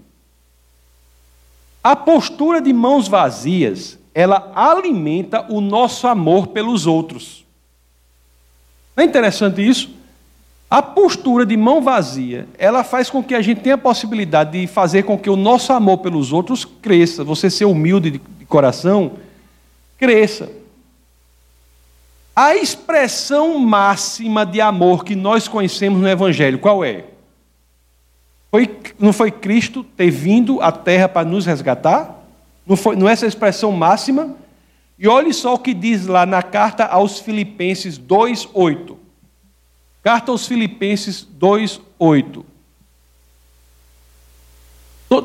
A 1.82 1.96
postura 1.96 2.60
de 2.60 2.72
mãos 2.72 3.08
vazias 3.08 3.98
ela 4.14 4.52
alimenta 4.54 5.44
o 5.52 5.60
nosso 5.60 6.06
amor 6.06 6.46
pelos 6.46 6.86
outros. 6.86 7.44
Não 8.96 9.02
é 9.02 9.06
interessante 9.06 9.66
isso? 9.66 9.90
A 10.70 10.80
postura 10.80 11.44
de 11.44 11.56
mão 11.56 11.82
vazia, 11.82 12.48
ela 12.56 12.82
faz 12.82 13.10
com 13.10 13.22
que 13.22 13.34
a 13.34 13.42
gente 13.42 13.60
tenha 13.60 13.74
a 13.74 13.78
possibilidade 13.78 14.52
de 14.52 14.66
fazer 14.66 15.02
com 15.02 15.18
que 15.18 15.28
o 15.28 15.36
nosso 15.36 15.72
amor 15.72 15.98
pelos 15.98 16.32
outros 16.32 16.64
cresça. 16.64 17.22
Você 17.24 17.50
ser 17.50 17.64
humilde 17.64 18.10
de 18.10 18.20
coração, 18.46 19.12
cresça. 19.98 20.50
A 22.34 22.56
expressão 22.56 23.58
máxima 23.58 24.44
de 24.44 24.60
amor 24.60 25.04
que 25.04 25.14
nós 25.14 25.46
conhecemos 25.46 26.00
no 26.00 26.08
Evangelho, 26.08 26.58
qual 26.58 26.84
é? 26.84 27.04
Foi, 28.50 28.76
não 28.98 29.12
foi 29.12 29.30
Cristo 29.30 29.84
ter 29.84 30.10
vindo 30.10 30.60
à 30.60 30.72
terra 30.72 31.08
para 31.08 31.28
nos 31.28 31.46
resgatar? 31.46 32.23
Não, 32.66 32.76
foi, 32.76 32.96
não 32.96 33.08
é 33.08 33.12
essa 33.12 33.26
expressão 33.26 33.70
máxima? 33.72 34.34
E 34.98 35.08
olhe 35.08 35.34
só 35.34 35.54
o 35.54 35.58
que 35.58 35.74
diz 35.74 36.06
lá 36.06 36.24
na 36.24 36.42
carta 36.42 36.84
aos 36.84 37.18
Filipenses 37.18 37.98
2,8. 37.98 38.96
Carta 40.02 40.30
aos 40.30 40.46
Filipenses 40.46 41.26
2,8. 41.38 42.44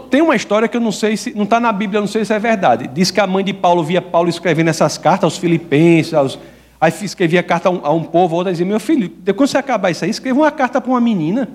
Tem 0.10 0.22
uma 0.22 0.36
história 0.36 0.68
que 0.68 0.78
eu 0.78 0.82
não 0.82 0.92
sei 0.92 1.18
se. 1.18 1.34
Não 1.34 1.46
está 1.46 1.60
na 1.60 1.72
Bíblia, 1.72 2.00
não 2.00 2.08
sei 2.08 2.24
se 2.24 2.34
é 2.34 2.38
verdade. 2.38 2.88
Diz 2.88 3.10
que 3.10 3.20
a 3.20 3.26
mãe 3.26 3.44
de 3.44 3.54
Paulo 3.54 3.84
via 3.84 4.02
Paulo 4.02 4.30
escrevendo 4.30 4.70
essas 4.70 5.00
cartas 5.00 5.24
aos 5.24 5.38
Filipenses, 5.38 6.14
aos, 6.14 6.38
aí 6.80 6.94
escrevia 7.02 7.42
carta 7.42 7.70
a 7.70 7.72
um, 7.72 7.82
a 7.84 7.92
um 7.92 8.04
povo, 8.04 8.36
outra 8.36 8.52
dizia: 8.52 8.68
Meu 8.68 8.80
filho, 8.80 9.12
depois 9.20 9.50
que 9.50 9.54
você 9.54 9.58
acabar 9.58 9.90
isso 9.90 10.06
aí, 10.06 10.12
escreva 10.12 10.40
uma 10.40 10.52
carta 10.52 10.80
para 10.80 10.92
uma 10.92 11.02
menina. 11.02 11.50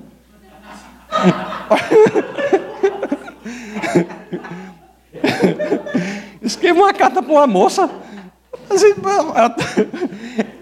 Escreva 6.42 6.80
uma 6.80 6.92
carta 6.92 7.22
para 7.22 7.32
uma 7.32 7.46
moça. 7.46 7.90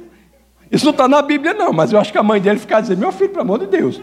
Isso 0.70 0.84
não 0.84 0.92
está 0.92 1.06
na 1.06 1.20
Bíblia, 1.20 1.52
não, 1.52 1.72
mas 1.72 1.92
eu 1.92 2.00
acho 2.00 2.10
que 2.10 2.18
a 2.18 2.22
mãe 2.22 2.40
dele 2.40 2.58
fica 2.58 2.80
dizendo: 2.80 3.00
Meu 3.00 3.12
filho, 3.12 3.30
pelo 3.30 3.42
amor 3.42 3.58
de 3.58 3.66
Deus. 3.66 4.00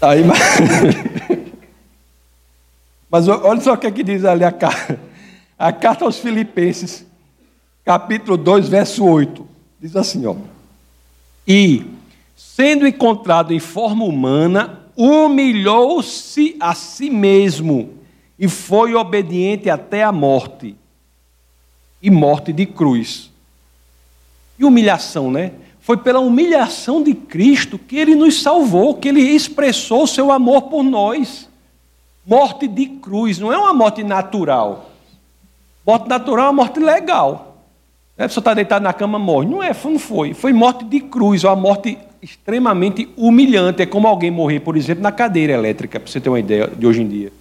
Aí, 0.00 0.24
mas... 0.24 0.38
mas 3.10 3.28
olha 3.28 3.60
só 3.60 3.74
o 3.74 3.78
que, 3.78 3.86
é 3.86 3.90
que 3.90 4.02
diz 4.02 4.24
ali 4.24 4.44
a 4.44 4.52
carta. 4.52 4.98
A 5.58 5.72
carta 5.72 6.04
aos 6.04 6.18
Filipenses, 6.18 7.06
capítulo 7.84 8.36
2, 8.36 8.68
verso 8.68 9.04
8. 9.04 9.46
Diz 9.80 9.96
assim: 9.96 10.26
ó. 10.26 10.36
E, 11.46 11.86
sendo 12.36 12.86
encontrado 12.86 13.52
em 13.52 13.58
forma 13.58 14.04
humana, 14.04 14.79
humilhou-se 15.00 16.56
a 16.60 16.74
si 16.74 17.08
mesmo 17.08 17.94
e 18.38 18.46
foi 18.46 18.94
obediente 18.94 19.70
até 19.70 20.02
a 20.02 20.12
morte 20.12 20.76
e 22.02 22.10
morte 22.10 22.52
de 22.52 22.66
cruz. 22.66 23.30
E 24.58 24.64
humilhação, 24.64 25.30
né? 25.30 25.52
Foi 25.80 25.96
pela 25.96 26.20
humilhação 26.20 27.02
de 27.02 27.14
Cristo 27.14 27.78
que 27.78 27.96
ele 27.96 28.14
nos 28.14 28.42
salvou, 28.42 28.94
que 28.94 29.08
ele 29.08 29.22
expressou 29.22 30.06
seu 30.06 30.30
amor 30.30 30.62
por 30.62 30.82
nós. 30.82 31.48
Morte 32.26 32.68
de 32.68 32.86
cruz, 32.86 33.38
não 33.38 33.50
é 33.50 33.56
uma 33.56 33.72
morte 33.72 34.04
natural. 34.04 34.90
Morte 35.86 36.06
natural 36.10 36.44
é 36.44 36.48
uma 36.48 36.62
morte 36.64 36.78
legal. 36.78 37.64
A 38.18 38.24
pessoa 38.24 38.42
está 38.42 38.52
deitada 38.52 38.84
na 38.84 38.92
cama 38.92 39.18
morre. 39.18 39.48
Não 39.48 39.62
é, 39.62 39.74
não 39.82 39.98
foi. 39.98 40.34
Foi 40.34 40.52
morte 40.52 40.84
de 40.84 41.00
cruz, 41.00 41.42
uma 41.42 41.56
morte 41.56 41.96
extremamente 42.22 43.08
humilhante. 43.16 43.82
É 43.82 43.86
como 43.86 44.06
alguém 44.06 44.30
morrer, 44.30 44.60
por 44.60 44.76
exemplo, 44.76 45.02
na 45.02 45.12
cadeira 45.12 45.52
elétrica, 45.52 45.98
para 45.98 46.10
você 46.10 46.20
ter 46.20 46.28
uma 46.28 46.40
ideia 46.40 46.66
de 46.66 46.86
hoje 46.86 47.02
em 47.02 47.08
dia. 47.08 47.32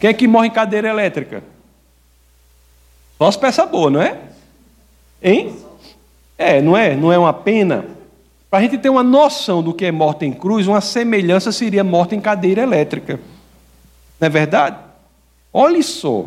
Quem 0.00 0.10
é 0.10 0.12
que 0.12 0.28
morre 0.28 0.48
em 0.48 0.50
cadeira 0.50 0.88
elétrica? 0.88 1.42
Só 3.18 3.26
as 3.26 3.36
peças 3.36 3.68
boas, 3.70 3.92
não 3.92 4.02
é? 4.02 4.18
Hein? 5.22 5.56
É, 6.36 6.60
não 6.60 6.76
é? 6.76 6.94
Não 6.94 7.12
é 7.12 7.18
uma 7.18 7.32
pena? 7.32 7.84
Para 8.50 8.60
a 8.60 8.62
gente 8.62 8.78
ter 8.78 8.88
uma 8.88 9.02
noção 9.02 9.62
do 9.62 9.74
que 9.74 9.84
é 9.86 9.92
morte 9.92 10.24
em 10.24 10.32
cruz, 10.32 10.66
uma 10.66 10.80
semelhança 10.80 11.50
seria 11.50 11.82
morte 11.82 12.14
em 12.14 12.20
cadeira 12.20 12.62
elétrica. 12.62 13.18
Não 14.20 14.26
é 14.26 14.28
verdade? 14.28 14.76
Olhe 15.52 15.82
só. 15.82 16.26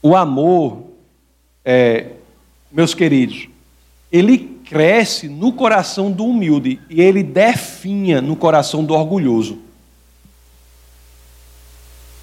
O 0.00 0.14
amor, 0.14 0.84
é, 1.64 2.12
meus 2.70 2.94
queridos, 2.94 3.48
ele 4.12 4.53
cresce 4.74 5.28
no 5.28 5.52
coração 5.52 6.10
do 6.10 6.26
humilde 6.26 6.80
e 6.90 7.00
ele 7.00 7.22
definha 7.22 8.20
no 8.20 8.34
coração 8.34 8.84
do 8.84 8.92
orgulhoso. 8.92 9.60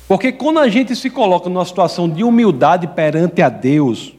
Porque 0.06 0.34
quando 0.34 0.60
a 0.60 0.68
gente 0.68 0.93
se 0.93 1.10
coloca 1.10 1.47
numa 1.47 1.64
situação 1.64 2.10
de 2.10 2.26
humildade 2.26 2.88
perante 2.88 3.41
a 3.41 3.47
Deus, 3.47 4.12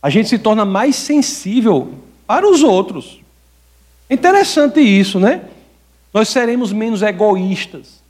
a 0.00 0.08
gente 0.08 0.28
se 0.28 0.38
torna 0.38 0.64
mais 0.64 0.94
sensível 0.94 1.94
para 2.24 2.48
os 2.48 2.62
outros. 2.62 3.18
Interessante 4.08 4.78
isso, 4.78 5.18
né? 5.18 5.42
Nós 6.12 6.28
seremos 6.28 6.72
menos 6.72 7.02
egoístas, 7.02 8.00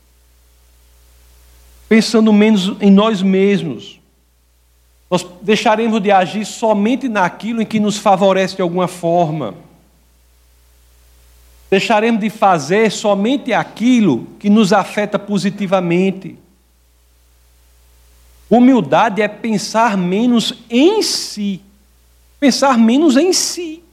pensando 1.89 2.31
menos 2.31 2.73
em 2.79 2.91
nós 2.91 3.23
mesmos. 3.23 3.99
Nós 5.09 5.25
deixaremos 5.41 6.01
de 6.01 6.11
agir 6.11 6.45
somente 6.45 7.07
naquilo 7.07 7.61
em 7.61 7.65
que 7.65 7.79
nos 7.79 7.97
favorece 7.97 8.55
de 8.55 8.61
alguma 8.61 8.87
forma. 8.87 9.53
Deixaremos 11.69 12.21
de 12.21 12.29
fazer 12.29 12.91
somente 12.91 13.53
aquilo 13.53 14.27
que 14.39 14.49
nos 14.49 14.71
afeta 14.73 15.19
positivamente. 15.19 16.37
Humildade 18.49 19.21
é 19.21 19.27
pensar 19.27 19.97
menos 19.97 20.53
em 20.69 21.01
si, 21.01 21.61
pensar 22.39 22.77
menos 22.77 23.17
em 23.17 23.33
si. 23.33 23.83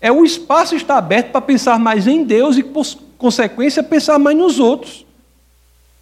É 0.00 0.10
o 0.10 0.24
espaço 0.24 0.74
está 0.74 0.98
aberto 0.98 1.30
para 1.30 1.40
pensar 1.40 1.78
mais 1.78 2.08
em 2.08 2.24
Deus 2.24 2.56
e, 2.56 2.62
por 2.62 2.84
consequência, 3.16 3.82
pensar 3.82 4.18
mais 4.18 4.36
nos 4.36 4.58
outros. 4.58 5.06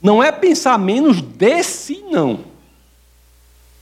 Não 0.02 0.22
é 0.22 0.32
pensar 0.32 0.78
menos 0.78 1.20
de 1.20 1.62
si, 1.62 2.02
não. 2.11 2.49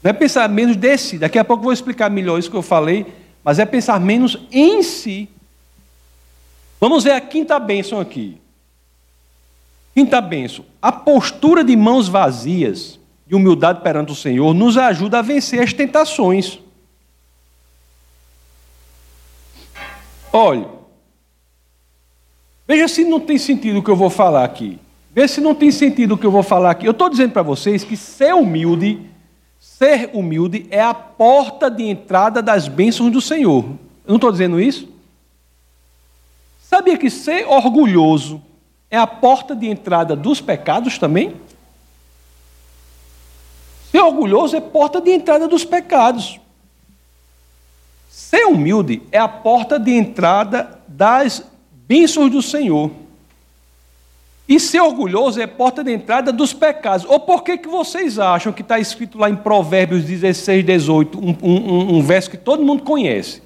Não 0.03 0.11
é 0.11 0.13
pensar 0.13 0.49
menos 0.49 0.77
de 0.77 0.97
si. 0.97 1.19
Daqui 1.19 1.39
a 1.39 1.45
pouco 1.45 1.63
eu 1.63 1.65
vou 1.65 1.73
explicar 1.73 2.11
melhor 2.11 2.39
isso 2.39 2.51
que 2.51 2.57
eu 2.57 2.63
falei, 2.63 3.07
mas 3.43 3.59
é 3.59 3.67
pensar 3.67 3.99
menos 4.01 4.39
em 4.51 4.83
si. 4.83 5.29
Vamos 6.81 7.05
ver 7.05 7.13
a 7.13 7.21
quinta 7.21 7.59
bênção 7.59 7.99
aqui. 7.99 8.41
Quinta 9.95 10.21
bênção. 10.21 10.65
A 10.81 10.93
postura 10.93 11.65
de 11.65 11.77
mãos 11.77 12.09
vazias 12.09 12.99
e 13.29 13.35
humildade 13.35 13.81
perante 13.83 14.13
o 14.13 14.15
Senhor 14.15 14.55
nos 14.55 14.77
ajuda 14.79 15.19
a 15.19 15.23
vencer 15.23 15.61
as 15.61 15.73
tentações. 15.73 16.61
Olha, 20.33 20.69
veja 22.67 22.87
se 22.87 23.05
não 23.05 23.19
tem 23.19 23.39
sentido 23.39 23.81
o 23.81 23.83
que 23.83 23.91
eu 23.91 23.97
vou 23.97 24.11
falar 24.11 24.45
aqui. 24.45 24.79
Veja 25.13 25.35
se 25.35 25.41
não 25.41 25.55
tem 25.55 25.71
sentido 25.73 26.15
o 26.15 26.19
que 26.19 26.27
eu 26.27 26.31
vou 26.31 26.43
falar 26.43 26.71
aqui. 26.71 26.87
Eu 26.87 26.93
estou 26.93 27.09
dizendo 27.09 27.33
para 27.33 27.43
vocês 27.43 27.83
que 27.83 27.97
ser 27.97 28.35
humilde, 28.35 29.01
ser 29.77 30.11
humilde 30.13 30.67
é 30.71 30.81
a 30.81 30.95
porta 30.95 31.71
de 31.71 31.85
entrada 31.85 32.43
das 32.43 32.67
bênçãos 32.67 33.13
do 33.13 33.21
Senhor. 33.21 33.65
Eu 33.65 34.09
não 34.09 34.17
estou 34.17 34.33
dizendo 34.33 34.61
isso? 34.61 34.89
Sabia 36.61 36.99
que 36.99 37.09
ser 37.09 37.47
orgulhoso 37.47 38.43
é 38.91 38.97
a 38.97 39.07
porta 39.07 39.55
de 39.55 39.69
entrada 39.69 40.17
dos 40.17 40.41
pecados 40.41 40.99
também? 40.99 41.37
Ser 43.93 44.01
orgulhoso 44.01 44.57
é 44.57 44.61
porta 44.61 45.01
de 45.01 45.11
entrada 45.11 45.47
dos 45.47 45.65
pecados. 45.65 46.41
Ser 48.11 48.47
humilde 48.47 49.03
é 49.13 49.19
a 49.19 49.29
porta 49.29 49.79
de 49.79 49.93
entrada 49.93 50.81
das 50.89 51.45
bênçãos 51.71 52.31
do 52.31 52.43
Senhor. 52.43 52.91
E 54.49 54.59
ser 54.59 54.81
orgulhoso 54.81 55.39
é 55.41 55.47
porta 55.47 55.85
de 55.85 55.93
entrada 55.93 56.33
dos 56.33 56.55
pecados. 56.55 57.05
Ou 57.07 57.21
por 57.21 57.43
que, 57.43 57.59
que 57.59 57.69
vocês 57.69 58.19
acham 58.19 58.51
que 58.51 58.63
está 58.63 58.79
escrito 58.79 59.19
lá 59.19 59.29
em 59.29 59.37
Provérbios 59.37 60.05
16, 60.05 60.65
18, 60.65 61.19
um, 61.19 61.37
um, 61.43 61.97
um 61.97 62.03
verso 62.03 62.31
que 62.31 62.39
todo 62.39 62.65
mundo 62.65 62.83
conhece? 62.83 63.43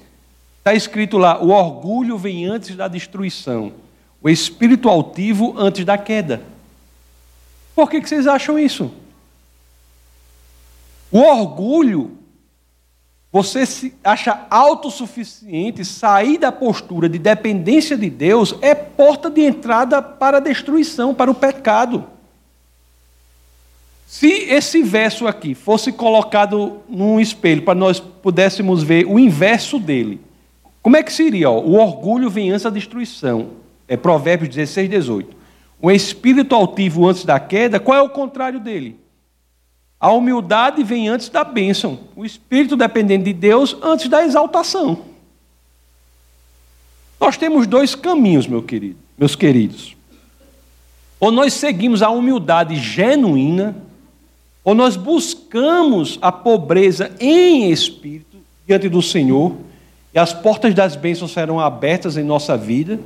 Está 0.59 0.73
escrito 0.73 1.17
lá: 1.17 1.43
o 1.43 1.49
orgulho 1.49 2.17
vem 2.17 2.45
antes 2.45 2.73
da 2.77 2.87
destruição, 2.87 3.73
o 4.21 4.29
espírito 4.29 4.87
altivo 4.87 5.53
antes 5.57 5.83
da 5.83 5.97
queda. 5.97 6.41
Por 7.75 7.89
que, 7.89 7.99
que 7.99 8.07
vocês 8.07 8.25
acham 8.25 8.57
isso? 8.57 8.89
O 11.11 11.19
orgulho 11.19 12.17
você 13.33 13.65
se 13.65 13.95
acha 14.03 14.45
autossuficiente, 14.47 15.83
sair 15.83 16.37
da 16.37 16.51
postura 16.51 17.09
de 17.09 17.17
dependência 17.17 17.97
de 17.97 18.07
Deus 18.07 18.55
é 18.61 18.75
porta 18.75 19.27
de 19.27 19.41
entrada 19.41 20.03
para 20.03 20.37
a 20.37 20.39
destruição, 20.39 21.15
para 21.15 21.31
o 21.31 21.33
pecado. 21.33 22.05
Se 24.05 24.27
esse 24.27 24.83
verso 24.83 25.25
aqui 25.25 25.55
fosse 25.55 25.91
colocado 25.91 26.81
num 26.87 27.19
espelho 27.19 27.63
para 27.63 27.73
nós 27.73 27.99
pudéssemos 27.99 28.83
ver 28.83 29.07
o 29.07 29.17
inverso 29.17 29.79
dele, 29.79 30.21
como 30.79 30.95
é 30.95 31.01
que 31.01 31.11
seria? 31.11 31.49
O 31.49 31.73
orgulho 31.73 32.29
da 32.61 32.69
destruição. 32.69 33.47
É 33.87 33.97
Provérbios 33.97 34.53
16, 34.53 34.87
18. 34.87 35.35
O 35.81 35.89
espírito 35.89 36.53
altivo 36.53 37.09
antes 37.09 37.25
da 37.25 37.39
queda, 37.39 37.79
qual 37.79 37.97
é 37.97 38.01
o 38.03 38.09
contrário 38.09 38.59
dele? 38.59 39.02
A 40.03 40.11
humildade 40.11 40.83
vem 40.83 41.07
antes 41.07 41.29
da 41.29 41.45
bênção. 41.45 41.97
O 42.13 42.25
espírito 42.25 42.75
dependente 42.75 43.23
de 43.23 43.31
Deus 43.31 43.73
antes 43.81 44.09
da 44.09 44.21
exaltação. 44.21 44.99
Nós 47.17 47.37
temos 47.37 47.65
dois 47.65 47.95
caminhos, 47.95 48.45
meu 48.45 48.61
querido, 48.61 48.97
meus 49.17 49.33
queridos. 49.33 49.95
Ou 51.21 51.31
nós 51.31 51.53
seguimos 51.53 52.03
a 52.03 52.09
humildade 52.09 52.75
genuína, 52.75 53.77
ou 54.61 54.75
nós 54.75 54.97
buscamos 54.97 56.19
a 56.21 56.33
pobreza 56.33 57.09
em 57.17 57.71
espírito 57.71 58.35
diante 58.67 58.89
do 58.89 59.01
Senhor, 59.01 59.55
e 60.13 60.19
as 60.19 60.33
portas 60.33 60.73
das 60.75 60.97
bênçãos 60.97 61.31
serão 61.31 61.61
abertas 61.61 62.17
em 62.17 62.25
nossa 62.25 62.57
vida. 62.57 62.99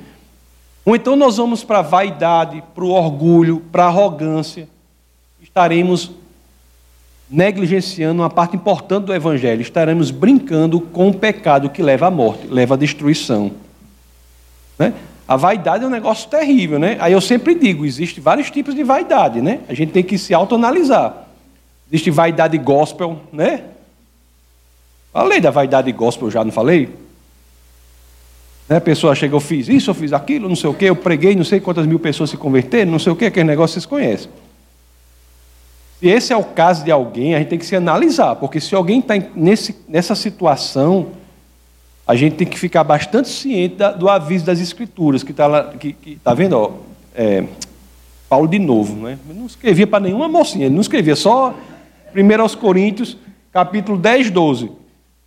Ou 0.84 0.96
então 0.96 1.16
nós 1.16 1.38
vamos 1.38 1.64
para 1.64 1.78
a 1.78 1.84
vaidade, 1.84 2.64
para 2.74 2.84
o 2.84 2.90
orgulho, 2.90 3.60
para 3.72 3.84
a 3.84 3.88
arrogância, 3.88 4.68
estaremos 5.44 6.10
negligenciando 7.30 8.22
uma 8.22 8.30
parte 8.30 8.56
importante 8.56 9.06
do 9.06 9.14
Evangelho, 9.14 9.62
estaremos 9.62 10.12
brincando 10.12 10.80
com 10.80 11.10
o 11.10 11.14
pecado 11.14 11.70
que 11.70 11.82
leva 11.82 12.08
à 12.08 12.12
morte, 12.12 12.48
leva 12.48 12.76
à 12.76 12.78
destruição. 12.78 13.52
Né? 14.80 14.94
A 15.28 15.36
vaidade 15.36 15.84
é 15.84 15.88
um 15.88 15.90
negócio 15.90 16.30
terrível, 16.30 16.80
né? 16.80 16.96
Aí 17.02 17.12
eu 17.12 17.20
sempre 17.20 17.54
digo, 17.54 17.86
existe 17.86 18.22
vários 18.22 18.50
tipos 18.50 18.74
de 18.74 18.82
vaidade, 18.82 19.42
né? 19.42 19.60
A 19.68 19.74
gente 19.74 19.92
tem 19.92 20.02
que 20.02 20.18
se 20.18 20.34
autoanalisar. 20.34 21.28
Existe 21.92 22.10
vaidade 22.10 22.58
gospel, 22.58 23.20
né? 23.34 23.64
Falei 25.12 25.42
da 25.42 25.52
vaidade 25.52 25.92
gospel 25.92 26.32
já, 26.32 26.46
não 26.46 26.52
falei? 26.52 26.90
Né? 28.70 28.78
A 28.78 28.82
pessoa 28.82 29.16
chega, 29.16 29.36
eu 29.36 29.40
fiz 29.42 29.68
isso, 29.68 29.90
eu 29.90 29.96
fiz 29.96 30.14
aquilo, 30.14 30.48
não 30.48 30.56
sei 30.56 30.70
o 30.70 30.74
quê, 30.74 30.86
eu 30.86 30.96
preguei, 30.96 31.36
não 31.36 31.44
sei 31.44 31.60
quantas 31.60 31.86
mil 31.86 32.00
pessoas 32.00 32.30
se 32.30 32.38
converteram, 32.38 32.92
não 32.92 33.00
sei 33.00 33.12
o 33.12 33.16
quê, 33.16 33.26
aquele 33.26 33.48
negócio 33.48 33.74
vocês 33.74 33.86
conhecem. 33.86 34.30
Se 36.00 36.08
esse 36.08 36.32
é 36.32 36.38
o 36.38 36.44
caso 36.44 36.84
de 36.84 36.92
alguém, 36.92 37.34
a 37.34 37.40
gente 37.40 37.48
tem 37.48 37.60
que 37.60 37.66
se 37.66 37.76
analisar, 37.76 38.36
porque 38.36 38.60
se 38.60 38.76
alguém 38.76 39.00
está 39.00 39.16
nessa 39.88 40.14
situação, 40.14 41.08
a 42.06 42.16
gente 42.16 42.36
tem 42.36 42.48
que 42.48 42.58
ficar 42.58 42.84
bastante 42.84 43.30
ciente 43.30 43.76
da, 43.76 43.92
do 43.92 44.08
aviso 44.08 44.46
das 44.46 44.60
Escrituras, 44.60 45.24
que 45.24 45.32
está 45.32 45.48
lá, 45.48 45.74
que 45.74 45.96
está 46.06 46.34
vendo, 46.34 46.54
ó, 46.54 46.72
é, 47.16 47.44
Paulo 48.30 48.48
de 48.48 48.60
novo, 48.60 48.96
né? 48.96 49.18
Não 49.34 49.46
escrevia 49.46 49.88
para 49.88 50.02
nenhuma 50.02 50.28
mocinha, 50.28 50.66
ele 50.66 50.76
não 50.76 50.82
escrevia 50.82 51.16
só 51.16 51.56
1 52.16 52.42
aos 52.42 52.54
Coríntios, 52.54 53.18
capítulo 53.52 53.98
10, 53.98 54.30
12. 54.30 54.72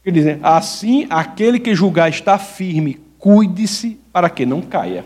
Ele 0.05 0.23
diz, 0.23 0.39
assim 0.43 1.07
aquele 1.11 1.59
que 1.59 1.75
julgar 1.75 2.09
está 2.09 2.39
firme, 2.39 3.01
cuide-se 3.19 3.99
para 4.13 4.31
que 4.31 4.47
não 4.47 4.63
caia. 4.63 5.05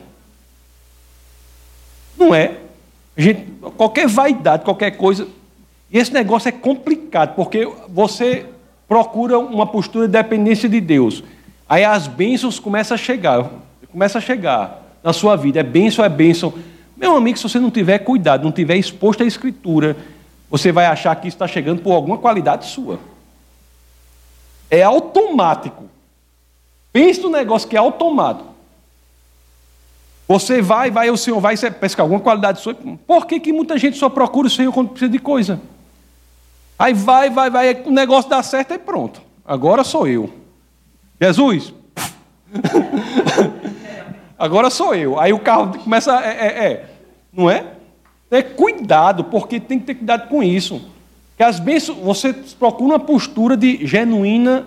Não 2.17 2.35
é? 2.35 2.59
Gente, 3.17 3.47
qualquer 3.77 4.09
vaidade, 4.09 4.65
qualquer 4.65 4.93
coisa, 4.93 5.27
e 5.95 5.99
esse 5.99 6.13
negócio 6.13 6.49
é 6.49 6.53
complicado, 6.53 7.37
porque 7.37 7.71
você 7.89 8.47
procura 8.89 9.39
uma 9.39 9.65
postura 9.65 10.09
de 10.09 10.13
dependência 10.13 10.69
de 10.69 10.81
Deus. 10.81 11.23
Aí 11.69 11.85
as 11.85 12.09
bênçãos 12.09 12.59
começam 12.59 12.97
a 12.97 12.99
chegar, 12.99 13.49
começa 13.93 14.19
a 14.19 14.21
chegar 14.21 14.83
na 15.05 15.13
sua 15.13 15.37
vida. 15.37 15.61
É 15.61 15.63
bênção, 15.63 16.05
é 16.05 16.09
bênção. 16.09 16.53
Meu 16.97 17.17
amigo, 17.17 17.39
se 17.39 17.45
você 17.45 17.61
não 17.61 17.71
tiver 17.71 18.01
cuidado, 18.01 18.43
não 18.43 18.51
tiver 18.51 18.75
exposto 18.77 19.23
à 19.23 19.27
Escritura, 19.27 19.97
você 20.51 20.73
vai 20.73 20.87
achar 20.87 21.15
que 21.15 21.29
isso 21.29 21.37
está 21.37 21.47
chegando 21.47 21.81
por 21.81 21.93
alguma 21.93 22.19
qualidade 22.19 22.67
sua. 22.67 22.99
É 24.69 24.83
automático. 24.83 25.85
Pense 26.93 27.21
no 27.21 27.31
negócio 27.31 27.69
que 27.69 27.77
é 27.77 27.79
automático. 27.79 28.53
Você 30.27 30.61
vai, 30.61 30.91
vai, 30.91 31.09
o 31.09 31.17
Senhor 31.17 31.39
vai, 31.39 31.57
você 31.57 31.71
que 31.71 32.01
alguma 32.01 32.19
qualidade 32.19 32.61
sua. 32.61 32.75
Por 32.75 33.27
que, 33.27 33.39
que 33.39 33.53
muita 33.53 33.79
gente 33.79 33.97
só 33.97 34.09
procura 34.09 34.49
o 34.49 34.51
Senhor 34.51 34.73
quando 34.73 34.89
precisa 34.89 35.13
de 35.13 35.21
coisa? 35.21 35.61
Aí 36.79 36.93
vai, 36.93 37.31
vai, 37.31 37.51
vai, 37.51 37.83
o 37.85 37.91
negócio 37.91 38.29
dá 38.29 38.43
certo 38.43 38.75
e 38.75 38.79
pronto. 38.79 39.23
Agora 39.45 39.85
sou 39.85 40.07
eu. 40.07 40.31
Jesus. 41.21 41.73
Agora 44.39 44.71
sou 44.71 44.95
eu. 44.95 45.19
Aí 45.19 45.33
o 45.33 45.39
carro 45.39 45.79
começa. 45.79 46.21
É, 46.25 46.47
é, 46.47 46.67
é. 46.67 46.85
Não 47.33 47.51
é? 47.51 47.65
É 48.31 48.43
cuidado, 48.43 49.25
porque 49.25 49.61
tem 49.61 49.79
que 49.79 49.87
ter 49.87 49.95
cuidado 49.95 50.29
com 50.29 50.43
isso. 50.43 50.91
Que 51.37 51.43
as 51.43 51.61
bênçãos, 51.61 51.99
você 51.99 52.33
procura 52.33 52.95
uma 52.95 53.01
postura 53.01 53.57
de 53.57 53.87
genuína 53.87 54.67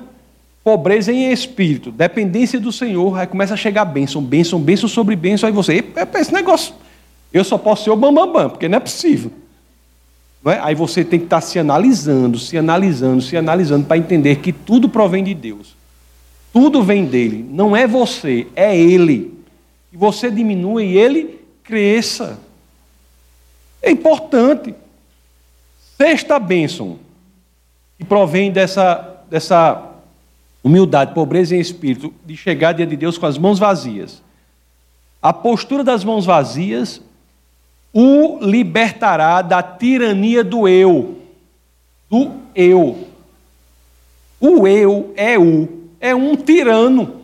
pobreza 0.68 1.14
em 1.14 1.32
espírito, 1.32 1.94
dependência 1.94 2.60
do 2.60 2.74
Senhor, 2.74 3.18
aí 3.18 3.26
começa 3.26 3.54
a 3.54 3.58
chegar 3.58 3.86
bênção, 3.86 4.22
bênção, 4.22 4.60
bênção 4.60 4.90
sobre 4.90 5.16
bênção, 5.16 5.48
aí 5.48 5.54
você, 5.54 5.82
esse 6.16 6.34
negócio, 6.34 6.74
eu 7.32 7.42
só 7.46 7.58
posso 7.58 7.86
ser 7.86 7.90
o 7.90 7.96
bambambam, 7.96 8.34
bam, 8.34 8.42
bam, 8.42 8.50
porque 8.50 8.68
não 8.68 8.76
é 8.76 8.82
possível. 8.82 9.32
É? 10.50 10.60
Aí 10.60 10.76
você 10.76 11.04
tem 11.04 11.20
que 11.20 11.26
estar 11.26 11.42
se 11.42 11.60
analisando, 11.60 12.40
se 12.40 12.58
analisando, 12.58 13.22
se 13.22 13.36
analisando 13.36 13.86
para 13.86 13.98
entender 13.98 14.38
que 14.38 14.54
tudo 14.54 14.88
provém 14.88 15.24
de 15.24 15.34
Deus. 15.34 15.76
Tudo 16.54 16.84
vem 16.84 17.06
dele. 17.06 17.46
Não 17.50 17.76
é 17.76 17.86
você, 17.86 18.48
é 18.56 18.78
ele. 18.78 19.34
E 19.92 19.98
você 19.98 20.32
diminua 20.32 20.84
e 20.84 20.98
ele 20.98 21.40
cresça. 21.64 22.40
É 23.82 23.92
importante. 23.92 24.74
Sexta 25.98 26.40
bênção, 26.40 27.00
que 27.98 28.06
provém 28.06 28.52
dessa, 28.52 29.24
dessa 29.30 29.84
humildade, 30.64 31.14
pobreza 31.14 31.56
em 31.56 31.60
espírito, 31.60 32.14
de 32.26 32.38
chegar 32.38 32.74
diante 32.74 32.92
de 32.92 32.98
Deus 32.98 33.18
com 33.18 33.26
as 33.26 33.38
mãos 33.38 33.58
vazias. 33.58 34.22
A 35.22 35.34
postura 35.34 35.84
das 35.84 36.04
mãos 36.04 36.26
vazias 36.26 37.02
o 37.94 38.40
libertará 38.42 39.42
da 39.42 39.62
tirania 39.64 40.44
do 40.44 40.68
eu. 40.68 41.18
Do 42.10 42.32
eu. 42.56 43.08
O 44.40 44.68
eu 44.68 45.14
é 45.16 45.38
o. 45.38 45.68
é 46.00 46.14
um 46.16 46.36
tirano. 46.36 47.22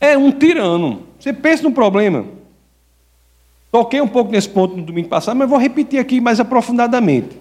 É 0.00 0.16
um 0.16 0.30
tirano. 0.30 1.02
Você 1.18 1.32
pensa 1.32 1.62
no 1.62 1.72
problema. 1.72 2.26
Toquei 3.72 4.00
um 4.00 4.08
pouco 4.08 4.30
nesse 4.30 4.48
ponto 4.48 4.76
no 4.76 4.82
domingo 4.82 5.08
passado, 5.08 5.36
mas 5.36 5.48
vou 5.48 5.58
repetir 5.58 5.98
aqui 5.98 6.20
mais 6.20 6.38
aprofundadamente. 6.40 7.36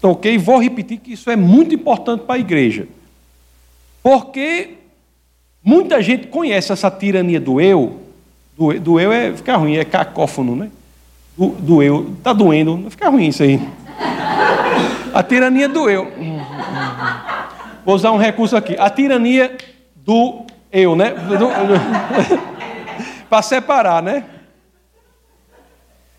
Toquei 0.00 0.34
e 0.34 0.38
vou 0.38 0.60
repetir 0.60 0.98
que 0.98 1.12
isso 1.12 1.30
é 1.30 1.36
muito 1.36 1.74
importante 1.74 2.22
para 2.24 2.36
a 2.36 2.38
igreja. 2.38 2.86
Porque 4.02 4.74
muita 5.62 6.00
gente 6.02 6.28
conhece 6.28 6.72
essa 6.72 6.90
tirania 6.90 7.40
do 7.40 7.60
eu. 7.60 8.00
Do, 8.58 8.80
do 8.80 8.98
eu 8.98 9.12
é 9.12 9.32
ficar 9.32 9.56
ruim, 9.56 9.76
é 9.76 9.84
cacófono, 9.84 10.56
né? 10.56 10.68
Do, 11.36 11.50
do 11.50 11.80
eu. 11.80 12.12
Está 12.18 12.32
doendo, 12.32 12.76
não 12.76 12.90
fica 12.90 13.08
ruim 13.08 13.28
isso 13.28 13.44
aí. 13.44 13.60
A 15.14 15.22
tirania 15.22 15.68
do 15.68 15.88
eu. 15.88 16.12
Vou 17.84 17.94
usar 17.94 18.10
um 18.10 18.16
recurso 18.16 18.56
aqui. 18.56 18.74
A 18.76 18.90
tirania 18.90 19.56
do 19.94 20.44
eu, 20.72 20.96
né? 20.96 21.14
Para 23.30 23.42
separar, 23.42 24.02
né? 24.02 24.24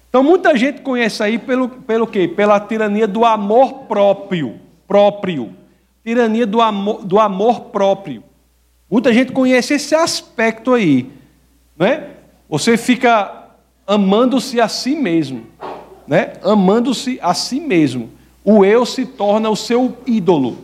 Então 0.08 0.24
muita 0.24 0.56
gente 0.56 0.80
conhece 0.80 1.22
aí 1.22 1.38
pelo, 1.38 1.68
pelo 1.68 2.08
quê? 2.08 2.26
Pela 2.26 2.58
tirania 2.58 3.06
do 3.06 3.26
amor 3.26 3.80
próprio. 3.80 4.62
Próprio. 4.88 5.54
Tirania 6.06 6.48
do 6.48 6.62
amor, 6.62 7.06
do 7.06 7.20
amor 7.20 7.66
próprio. 7.66 8.24
Muita 8.90 9.12
gente 9.12 9.34
conhece 9.34 9.74
esse 9.74 9.94
aspecto 9.94 10.74
aí. 10.74 11.12
Né? 11.78 12.16
Você 12.50 12.76
fica 12.78 13.46
amando-se 13.86 14.60
a 14.60 14.68
si 14.68 14.96
mesmo. 14.96 15.46
Né? 16.08 16.34
Amando-se 16.44 17.20
a 17.22 17.34
si 17.34 17.60
mesmo. 17.60 18.10
O 18.44 18.66
eu 18.66 18.86
se 18.86 19.06
torna 19.06 19.50
o 19.50 19.56
seu 19.56 19.96
ídolo. 20.08 20.58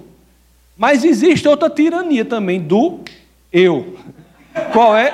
Mas 0.75 1.03
existe 1.03 1.47
outra 1.47 1.69
tirania 1.69 2.25
também 2.25 2.59
do 2.59 3.01
eu. 3.53 3.97
Qual 4.73 4.97
é? 4.97 5.11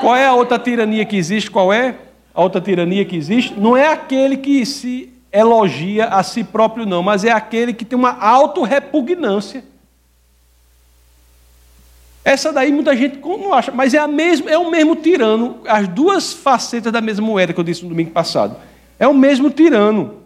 Qual 0.00 0.16
é 0.16 0.26
a 0.26 0.34
outra 0.34 0.58
tirania 0.58 1.04
que 1.04 1.16
existe? 1.16 1.50
Qual 1.50 1.72
é 1.72 1.96
a 2.32 2.42
outra 2.42 2.60
tirania 2.60 3.04
que 3.04 3.16
existe? 3.16 3.58
Não 3.58 3.76
é 3.76 3.92
aquele 3.92 4.36
que 4.36 4.64
se 4.64 5.12
elogia 5.32 6.06
a 6.06 6.22
si 6.22 6.44
próprio, 6.44 6.86
não, 6.86 7.02
mas 7.02 7.24
é 7.24 7.32
aquele 7.32 7.72
que 7.72 7.84
tem 7.84 7.98
uma 7.98 8.18
autorrepugnância. 8.18 9.64
Essa 12.24 12.52
daí 12.52 12.70
muita 12.70 12.96
gente 12.96 13.18
não 13.18 13.52
acha, 13.52 13.72
mas 13.72 13.94
é, 13.94 13.98
a 13.98 14.06
mesma, 14.06 14.50
é 14.50 14.56
o 14.56 14.70
mesmo 14.70 14.94
tirano, 14.94 15.60
as 15.66 15.88
duas 15.88 16.32
facetas 16.32 16.92
da 16.92 17.00
mesma 17.00 17.26
moeda 17.26 17.52
que 17.52 17.58
eu 17.58 17.64
disse 17.64 17.82
no 17.82 17.88
domingo 17.88 18.12
passado. 18.12 18.56
É 18.98 19.08
o 19.08 19.14
mesmo 19.14 19.50
tirano. 19.50 20.22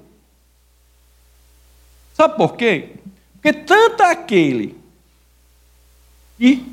Sabe 2.13 2.37
por 2.37 2.55
quê? 2.55 2.91
Porque 3.35 3.53
tanto 3.53 4.03
aquele 4.03 4.77
que 6.39 6.65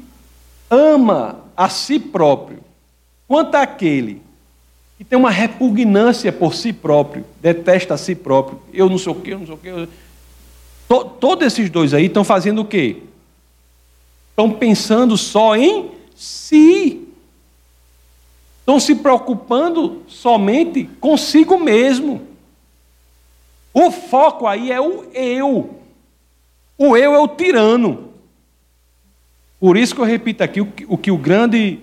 ama 0.70 1.40
a 1.56 1.70
si 1.70 2.00
próprio, 2.00 2.60
quanto 3.28 3.56
aquele 3.56 4.22
que 4.98 5.04
tem 5.06 5.18
uma 5.18 5.32
repugnância 5.32 6.32
por 6.32 6.54
si 6.54 6.74
próprio, 6.74 7.26
detesta 7.42 7.94
a 7.94 7.98
si 7.98 8.14
próprio, 8.16 8.62
eu 8.74 8.90
não 8.90 8.98
sei 8.98 9.12
o 9.12 9.16
quê, 9.16 9.34
eu 9.34 9.40
não 9.40 9.46
sei 9.46 9.56
o 9.56 9.58
quê. 9.58 9.88
Todos 11.20 11.48
esses 11.48 11.70
dois 11.70 11.94
aí 11.94 12.06
estão 12.06 12.24
fazendo 12.24 12.62
o 12.62 12.66
quê? 12.66 12.98
Estão 14.34 14.50
pensando 14.50 15.16
só 15.16 15.56
em 15.56 15.92
si. 16.16 17.08
Estão 18.62 18.80
se 18.80 18.96
preocupando 18.96 20.02
somente 20.08 20.86
consigo 21.00 21.60
mesmo. 21.60 22.20
O 23.72 23.92
foco 23.92 24.48
aí 24.48 24.72
é 24.72 24.82
o 24.82 25.06
eu. 25.14 25.76
O 26.76 26.98
eu 26.98 27.14
é 27.14 27.20
o 27.20 27.28
tirano. 27.28 28.10
Por 29.60 29.78
isso 29.78 29.94
que 29.94 30.02
eu 30.02 30.06
repito 30.06 30.44
aqui 30.44 30.62
o 30.62 30.66
que 30.66 30.86
o, 30.90 30.98
que 30.98 31.12
o 31.12 31.18
grande 31.18 31.80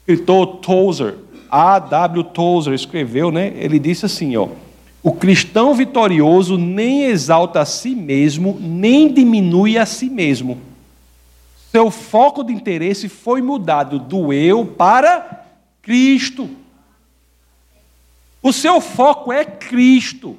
escritor 0.00 0.58
Tozer, 0.58 1.16
A.W. 1.50 2.24
Tozer, 2.24 2.74
escreveu, 2.74 3.30
né? 3.30 3.54
Ele 3.56 3.78
disse 3.78 4.04
assim, 4.04 4.36
ó. 4.36 4.48
O 5.02 5.12
cristão 5.12 5.74
vitorioso 5.74 6.58
nem 6.58 7.04
exalta 7.04 7.60
a 7.60 7.64
si 7.64 7.94
mesmo, 7.94 8.58
nem 8.60 9.10
diminui 9.10 9.78
a 9.78 9.86
si 9.86 10.10
mesmo. 10.10 10.60
Seu 11.74 11.90
foco 11.90 12.44
de 12.44 12.52
interesse 12.52 13.08
foi 13.08 13.42
mudado 13.42 13.98
do 13.98 14.32
eu 14.32 14.64
para 14.64 15.44
Cristo. 15.82 16.48
O 18.40 18.52
seu 18.52 18.80
foco 18.80 19.32
é 19.32 19.44
Cristo. 19.44 20.38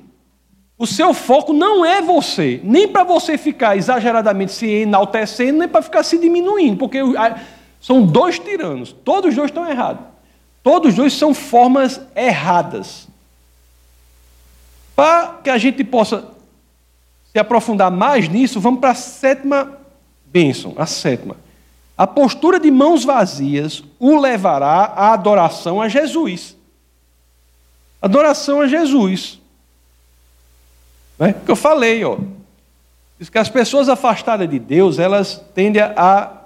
O 0.77 0.88
seu 0.88 1.13
foco 1.13 1.51
não 1.51 1.83
é 1.83 2.01
você, 2.01 2.61
nem 2.63 2.88
para 2.88 3.03
você 3.03 3.38
ficar 3.38 3.75
exageradamente 3.75 4.53
se 4.53 4.65
enaltecendo, 4.65 5.59
nem 5.59 5.67
para 5.67 5.81
ficar 5.81 6.03
se 6.03 6.17
diminuindo, 6.17 6.77
porque 6.77 6.99
são 7.81 8.05
dois 8.05 8.39
tiranos, 8.39 8.93
todos 8.93 9.31
os 9.31 9.36
dois 9.36 9.49
estão 9.51 9.69
errados. 9.69 10.05
Todos 10.63 10.91
os 10.91 10.95
dois 10.95 11.11
são 11.11 11.33
formas 11.33 11.99
erradas. 12.15 13.09
Para 14.95 15.39
que 15.43 15.49
a 15.49 15.57
gente 15.57 15.83
possa 15.83 16.29
se 17.33 17.38
aprofundar 17.38 17.91
mais 17.91 18.29
nisso, 18.29 18.61
vamos 18.61 18.79
para 18.79 18.91
a 18.91 18.95
sétima 18.95 19.83
bênção, 20.36 20.73
a 20.75 20.86
sétima. 20.86 21.38
A 21.97 22.05
postura 22.05 22.59
de 22.59 22.69
mãos 22.69 23.05
vazias 23.05 23.81
o 23.97 24.19
levará 24.19 24.91
à 24.93 25.13
adoração 25.13 25.81
a 25.81 25.88
Jesus. 25.88 26.57
Adoração 28.01 28.59
a 28.59 28.67
Jesus. 28.67 29.39
Né? 31.17 31.33
Que 31.45 31.49
eu 31.49 31.55
falei, 31.55 32.03
ó. 32.03 32.17
Diz 33.17 33.29
que 33.29 33.38
as 33.38 33.47
pessoas 33.47 33.88
afastadas 33.88 34.49
de 34.49 34.59
Deus, 34.59 34.99
elas 34.99 35.41
tendem 35.53 35.81
a 35.81 36.41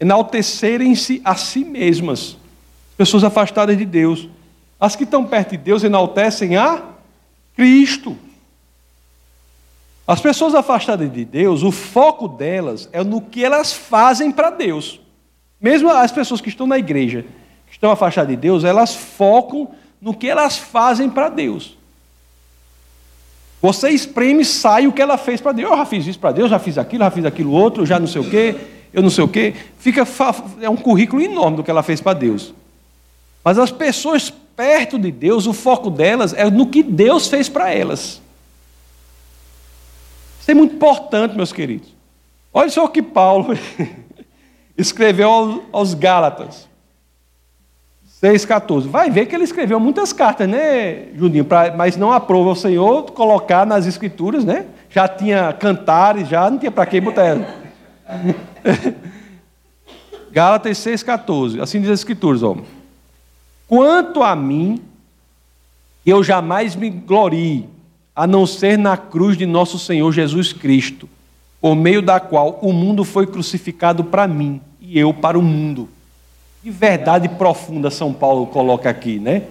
enaltecerem-se 0.00 1.22
a 1.24 1.36
si 1.36 1.64
mesmas. 1.64 2.36
Pessoas 2.96 3.22
afastadas 3.22 3.78
de 3.78 3.84
Deus. 3.84 4.28
As 4.80 4.96
que 4.96 5.04
estão 5.04 5.24
perto 5.24 5.52
de 5.52 5.58
Deus 5.58 5.84
enaltecem 5.84 6.56
a 6.56 6.82
Cristo. 7.54 8.18
As 10.08 10.22
pessoas 10.22 10.54
afastadas 10.54 11.12
de 11.12 11.22
Deus, 11.22 11.62
o 11.62 11.70
foco 11.70 12.26
delas 12.26 12.88
é 12.94 13.04
no 13.04 13.20
que 13.20 13.44
elas 13.44 13.74
fazem 13.74 14.32
para 14.32 14.48
Deus. 14.48 14.98
Mesmo 15.60 15.90
as 15.90 16.10
pessoas 16.10 16.40
que 16.40 16.48
estão 16.48 16.66
na 16.66 16.78
igreja, 16.78 17.26
que 17.66 17.72
estão 17.72 17.90
afastadas 17.90 18.30
de 18.30 18.36
Deus, 18.36 18.64
elas 18.64 18.94
focam 18.94 19.68
no 20.00 20.14
que 20.14 20.26
elas 20.26 20.56
fazem 20.56 21.10
para 21.10 21.28
Deus. 21.28 21.76
Você 23.60 23.90
espreme, 23.90 24.46
sai 24.46 24.86
o 24.86 24.92
que 24.92 25.02
ela 25.02 25.18
fez 25.18 25.42
para 25.42 25.52
Deus. 25.52 25.70
Eu 25.70 25.76
já 25.76 25.84
fiz 25.84 26.06
isso 26.06 26.18
para 26.18 26.32
Deus, 26.32 26.48
já 26.48 26.58
fiz 26.58 26.78
aquilo, 26.78 27.04
já 27.04 27.10
fiz 27.10 27.24
aquilo 27.26 27.52
outro, 27.52 27.84
já 27.84 28.00
não 28.00 28.06
sei 28.06 28.22
o 28.22 28.30
quê, 28.30 28.56
eu 28.94 29.02
não 29.02 29.10
sei 29.10 29.24
o 29.24 29.28
quê. 29.28 29.54
Fica, 29.78 30.06
é 30.62 30.70
um 30.70 30.76
currículo 30.76 31.20
enorme 31.20 31.58
do 31.58 31.62
que 31.62 31.70
ela 31.70 31.82
fez 31.82 32.00
para 32.00 32.14
Deus. 32.14 32.54
Mas 33.44 33.58
as 33.58 33.70
pessoas 33.70 34.30
perto 34.56 34.98
de 34.98 35.12
Deus, 35.12 35.46
o 35.46 35.52
foco 35.52 35.90
delas 35.90 36.32
é 36.32 36.50
no 36.50 36.66
que 36.66 36.82
Deus 36.82 37.28
fez 37.28 37.46
para 37.46 37.70
elas. 37.74 38.22
Isso 40.48 40.52
é 40.52 40.54
muito 40.54 40.76
importante, 40.76 41.36
meus 41.36 41.52
queridos. 41.52 41.94
Olha 42.54 42.70
só 42.70 42.86
o 42.86 42.88
que 42.88 43.02
Paulo 43.02 43.48
escreveu 44.78 45.62
aos 45.70 45.92
Gálatas. 45.92 46.66
6,14. 48.22 48.88
Vai 48.88 49.10
ver 49.10 49.26
que 49.26 49.34
ele 49.34 49.44
escreveu 49.44 49.78
muitas 49.78 50.10
cartas, 50.10 50.48
né, 50.48 51.08
Juninho? 51.14 51.44
Pra, 51.44 51.76
mas 51.76 51.98
não 51.98 52.10
aprova 52.10 52.48
o 52.48 52.56
Senhor 52.56 53.02
colocar 53.12 53.66
nas 53.66 53.84
escrituras, 53.84 54.42
né? 54.42 54.64
Já 54.88 55.06
tinha 55.06 55.52
cantares, 55.52 56.26
já 56.26 56.48
não 56.48 56.56
tinha 56.56 56.72
para 56.72 56.86
que 56.86 56.98
botar 56.98 57.26
ela. 57.26 57.46
Gálatas 60.32 60.78
6,14. 60.78 61.60
Assim 61.60 61.78
diz 61.78 61.90
as 61.90 62.00
escrituras, 62.00 62.42
ó. 62.42 62.56
Quanto 63.66 64.22
a 64.22 64.34
mim, 64.34 64.82
eu 66.06 66.24
jamais 66.24 66.74
me 66.74 66.88
glorie, 66.88 67.68
a 68.18 68.26
não 68.26 68.44
ser 68.44 68.76
na 68.76 68.96
cruz 68.96 69.38
de 69.38 69.46
nosso 69.46 69.78
Senhor 69.78 70.10
Jesus 70.10 70.52
Cristo, 70.52 71.08
por 71.60 71.76
meio 71.76 72.02
da 72.02 72.18
qual 72.18 72.58
o 72.60 72.72
mundo 72.72 73.04
foi 73.04 73.28
crucificado 73.28 74.02
para 74.02 74.26
mim 74.26 74.60
e 74.80 74.98
eu 74.98 75.14
para 75.14 75.38
o 75.38 75.42
mundo. 75.42 75.88
Que 76.60 76.68
verdade 76.68 77.28
profunda 77.28 77.92
São 77.92 78.12
Paulo 78.12 78.48
coloca 78.48 78.90
aqui, 78.90 79.20
né? 79.20 79.44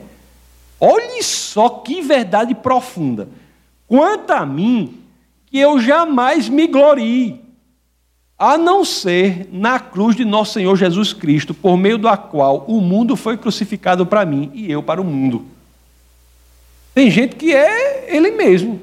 Olhe 0.81 1.23
só 1.23 1.69
que 1.69 2.01
verdade 2.01 2.53
profunda. 2.53 3.29
Quanto 3.87 4.31
a 4.31 4.45
mim, 4.45 4.97
que 5.45 5.57
eu 5.57 5.79
jamais 5.79 6.49
me 6.49 6.67
glorie, 6.67 7.39
a 8.37 8.57
não 8.57 8.83
ser 8.83 9.47
na 9.49 9.79
cruz 9.79 10.13
de 10.13 10.25
nosso 10.25 10.55
Senhor 10.55 10.75
Jesus 10.75 11.13
Cristo, 11.13 11.53
por 11.53 11.77
meio 11.77 11.97
da 11.97 12.17
qual 12.17 12.65
o 12.67 12.81
mundo 12.81 13.15
foi 13.15 13.37
crucificado 13.37 14.05
para 14.05 14.25
mim 14.25 14.51
e 14.53 14.69
eu 14.69 14.83
para 14.83 14.99
o 14.99 15.05
mundo. 15.05 15.55
Tem 16.97 17.11
gente 17.11 17.35
que 17.35 17.53
é 17.53 18.15
ele 18.15 18.31
mesmo. 18.31 18.81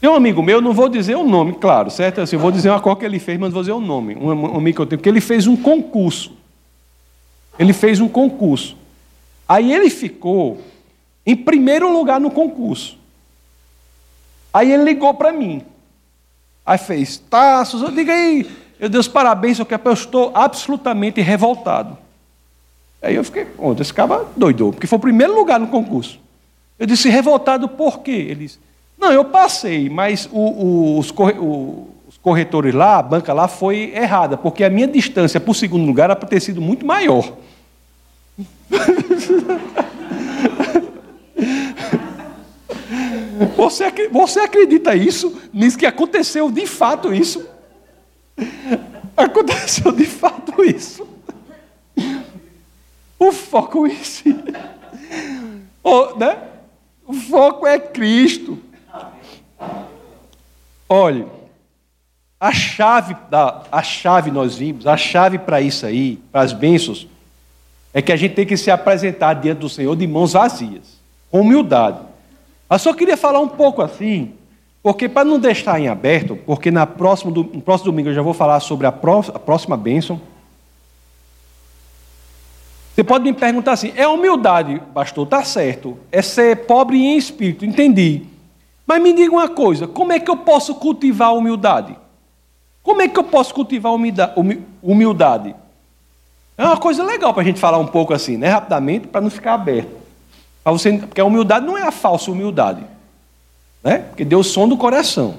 Tem 0.00 0.08
um 0.08 0.14
amigo 0.14 0.40
meu, 0.40 0.60
não 0.60 0.72
vou 0.72 0.88
dizer 0.88 1.16
o 1.16 1.26
nome, 1.26 1.54
claro, 1.54 1.90
certo? 1.90 2.20
Assim, 2.20 2.36
eu 2.36 2.40
vou 2.40 2.52
dizer 2.52 2.70
uma 2.70 2.78
coisa 2.78 3.00
que 3.00 3.04
ele 3.04 3.18
fez, 3.18 3.36
mas 3.36 3.48
não 3.48 3.54
vou 3.54 3.62
dizer 3.62 3.72
o 3.72 3.80
nome. 3.80 4.14
Um 4.14 4.56
amigo 4.56 4.76
que 4.76 4.82
eu 4.82 4.86
tenho, 4.86 4.98
porque 5.00 5.08
ele 5.08 5.20
fez 5.20 5.48
um 5.48 5.56
concurso. 5.56 6.36
Ele 7.58 7.72
fez 7.72 7.98
um 7.98 8.06
concurso. 8.06 8.76
Aí 9.48 9.72
ele 9.72 9.90
ficou 9.90 10.62
em 11.26 11.34
primeiro 11.34 11.92
lugar 11.92 12.20
no 12.20 12.30
concurso. 12.30 12.96
Aí 14.54 14.72
ele 14.72 14.84
ligou 14.84 15.12
para 15.14 15.32
mim. 15.32 15.62
Aí 16.64 16.78
fez, 16.78 17.18
tá, 17.28 17.64
Suzana, 17.64 17.90
diga 17.90 18.12
aí, 18.12 18.48
meu 18.78 18.88
Deus, 18.88 19.08
parabéns, 19.08 19.58
eu 19.58 19.66
estou 19.92 20.30
absolutamente 20.32 21.20
revoltado. 21.20 21.98
Aí 23.00 23.14
eu 23.14 23.24
fiquei, 23.24 23.46
ontem 23.58 23.82
esse 23.82 23.94
cara 23.94 24.26
doidou, 24.36 24.72
porque 24.72 24.86
foi 24.86 24.98
o 24.98 25.00
primeiro 25.00 25.34
lugar 25.34 25.60
no 25.60 25.68
concurso. 25.68 26.18
Eu 26.78 26.86
disse, 26.86 27.08
revoltado 27.08 27.68
por 27.68 28.00
quê? 28.00 28.10
Ele 28.10 28.46
disse, 28.46 28.58
não, 28.98 29.12
eu 29.12 29.24
passei, 29.24 29.88
mas 29.88 30.28
o, 30.32 30.38
o, 30.38 30.98
os, 30.98 31.10
o, 31.10 31.88
os, 32.08 32.16
corretores 32.18 32.74
lá, 32.74 32.98
a 32.98 33.02
banca 33.02 33.32
lá 33.32 33.46
foi 33.46 33.92
errada, 33.94 34.36
porque 34.36 34.64
a 34.64 34.70
minha 34.70 34.88
distância 34.88 35.38
para 35.40 35.50
o 35.50 35.54
segundo 35.54 35.86
lugar 35.86 36.04
era 36.04 36.16
para 36.16 36.28
ter 36.28 36.40
sido 36.40 36.60
muito 36.60 36.84
maior. 36.84 37.32
Você, 43.56 44.08
você 44.10 44.40
acredita 44.40 44.96
isso? 44.96 45.40
Nisso 45.52 45.78
que 45.78 45.86
aconteceu 45.86 46.50
de 46.50 46.66
fato 46.66 47.14
isso? 47.14 47.46
Aconteceu 49.16 49.92
de 49.92 50.06
fato 50.06 50.64
isso. 50.64 51.06
O 53.18 53.32
foco 53.32 53.86
esse. 53.86 54.30
O, 55.82 56.16
né? 56.16 56.38
o 57.06 57.12
foco 57.14 57.66
é 57.66 57.78
Cristo. 57.78 58.58
Olhe, 60.88 61.26
a 62.40 62.52
chave, 62.52 63.16
da, 63.30 63.62
a 63.72 63.82
chave 63.82 64.30
nós 64.30 64.56
vimos, 64.56 64.86
a 64.86 64.96
chave 64.96 65.38
para 65.38 65.60
isso 65.60 65.84
aí, 65.84 66.16
para 66.30 66.42
as 66.42 66.52
bênçãos, 66.52 67.08
é 67.92 68.00
que 68.00 68.12
a 68.12 68.16
gente 68.16 68.34
tem 68.34 68.46
que 68.46 68.56
se 68.56 68.70
apresentar 68.70 69.34
diante 69.34 69.58
do 69.58 69.68
Senhor 69.68 69.96
de 69.96 70.06
mãos 70.06 70.34
vazias, 70.34 70.98
com 71.30 71.40
humildade. 71.40 71.98
Eu 72.70 72.78
só 72.78 72.92
queria 72.92 73.16
falar 73.16 73.40
um 73.40 73.48
pouco 73.48 73.82
assim, 73.82 74.34
porque 74.82 75.08
para 75.08 75.24
não 75.24 75.38
deixar 75.38 75.80
em 75.80 75.88
aberto, 75.88 76.36
porque 76.46 76.70
na 76.70 76.86
próxima, 76.86 77.30
no 77.30 77.60
próximo 77.60 77.90
domingo 77.90 78.10
eu 78.10 78.14
já 78.14 78.22
vou 78.22 78.34
falar 78.34 78.60
sobre 78.60 78.86
a, 78.86 78.92
próxima 78.92 79.76
bênção. 79.76 80.20
Você 82.98 83.04
pode 83.04 83.22
me 83.22 83.32
perguntar 83.32 83.74
assim: 83.74 83.92
é 83.94 84.08
humildade, 84.08 84.82
pastor? 84.92 85.22
Está 85.22 85.44
certo. 85.44 85.96
É 86.10 86.20
ser 86.20 86.66
pobre 86.66 86.98
em 86.98 87.16
espírito, 87.16 87.64
entendi. 87.64 88.24
Mas 88.84 89.00
me 89.00 89.12
diga 89.12 89.30
uma 89.30 89.48
coisa: 89.48 89.86
como 89.86 90.10
é 90.10 90.18
que 90.18 90.28
eu 90.28 90.38
posso 90.38 90.74
cultivar 90.74 91.28
a 91.28 91.32
humildade? 91.32 91.96
Como 92.82 93.00
é 93.00 93.06
que 93.06 93.16
eu 93.16 93.22
posso 93.22 93.54
cultivar 93.54 93.92
humildade? 94.82 95.54
É 96.56 96.64
uma 96.64 96.76
coisa 96.76 97.04
legal 97.04 97.32
para 97.32 97.42
a 97.44 97.46
gente 97.46 97.60
falar 97.60 97.78
um 97.78 97.86
pouco 97.86 98.12
assim, 98.12 98.36
né? 98.36 98.48
Rapidamente, 98.48 99.06
para 99.06 99.20
não 99.20 99.30
ficar 99.30 99.54
aberto. 99.54 99.96
Você, 100.64 100.98
porque 100.98 101.20
a 101.20 101.24
humildade 101.24 101.64
não 101.64 101.78
é 101.78 101.82
a 101.82 101.92
falsa 101.92 102.32
humildade. 102.32 102.82
Né? 103.80 103.98
Porque 103.98 104.42
sonda 104.42 104.74
o 104.74 104.76
coração. 104.76 105.36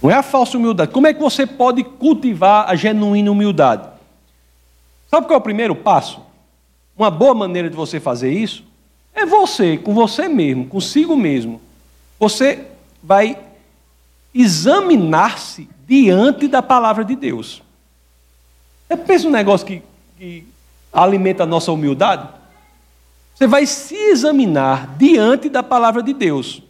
Não 0.00 0.12
é 0.12 0.14
a 0.14 0.22
falsa 0.22 0.56
humildade. 0.56 0.92
Como 0.92 1.08
é 1.08 1.12
que 1.12 1.20
você 1.20 1.44
pode 1.44 1.82
cultivar 1.82 2.70
a 2.70 2.76
genuína 2.76 3.32
humildade? 3.32 3.98
Sabe 5.10 5.26
qual 5.26 5.34
é 5.34 5.40
o 5.40 5.42
primeiro 5.42 5.74
passo? 5.74 6.20
Uma 6.96 7.10
boa 7.10 7.34
maneira 7.34 7.68
de 7.68 7.74
você 7.74 7.98
fazer 7.98 8.32
isso 8.32 8.64
é 9.12 9.26
você, 9.26 9.76
com 9.76 9.92
você 9.92 10.28
mesmo, 10.28 10.66
consigo 10.66 11.16
mesmo. 11.16 11.60
Você 12.18 12.66
vai 13.02 13.36
examinar-se 14.32 15.68
diante 15.86 16.46
da 16.46 16.62
palavra 16.62 17.04
de 17.04 17.16
Deus. 17.16 17.60
Você 18.86 18.96
pensa 18.96 19.26
um 19.26 19.32
negócio 19.32 19.66
que, 19.66 19.82
que 20.16 20.46
alimenta 20.92 21.42
a 21.42 21.46
nossa 21.46 21.72
humildade? 21.72 22.28
Você 23.34 23.48
vai 23.48 23.66
se 23.66 23.96
examinar 23.96 24.96
diante 24.96 25.48
da 25.48 25.62
palavra 25.62 26.02
de 26.02 26.12
Deus. 26.12 26.62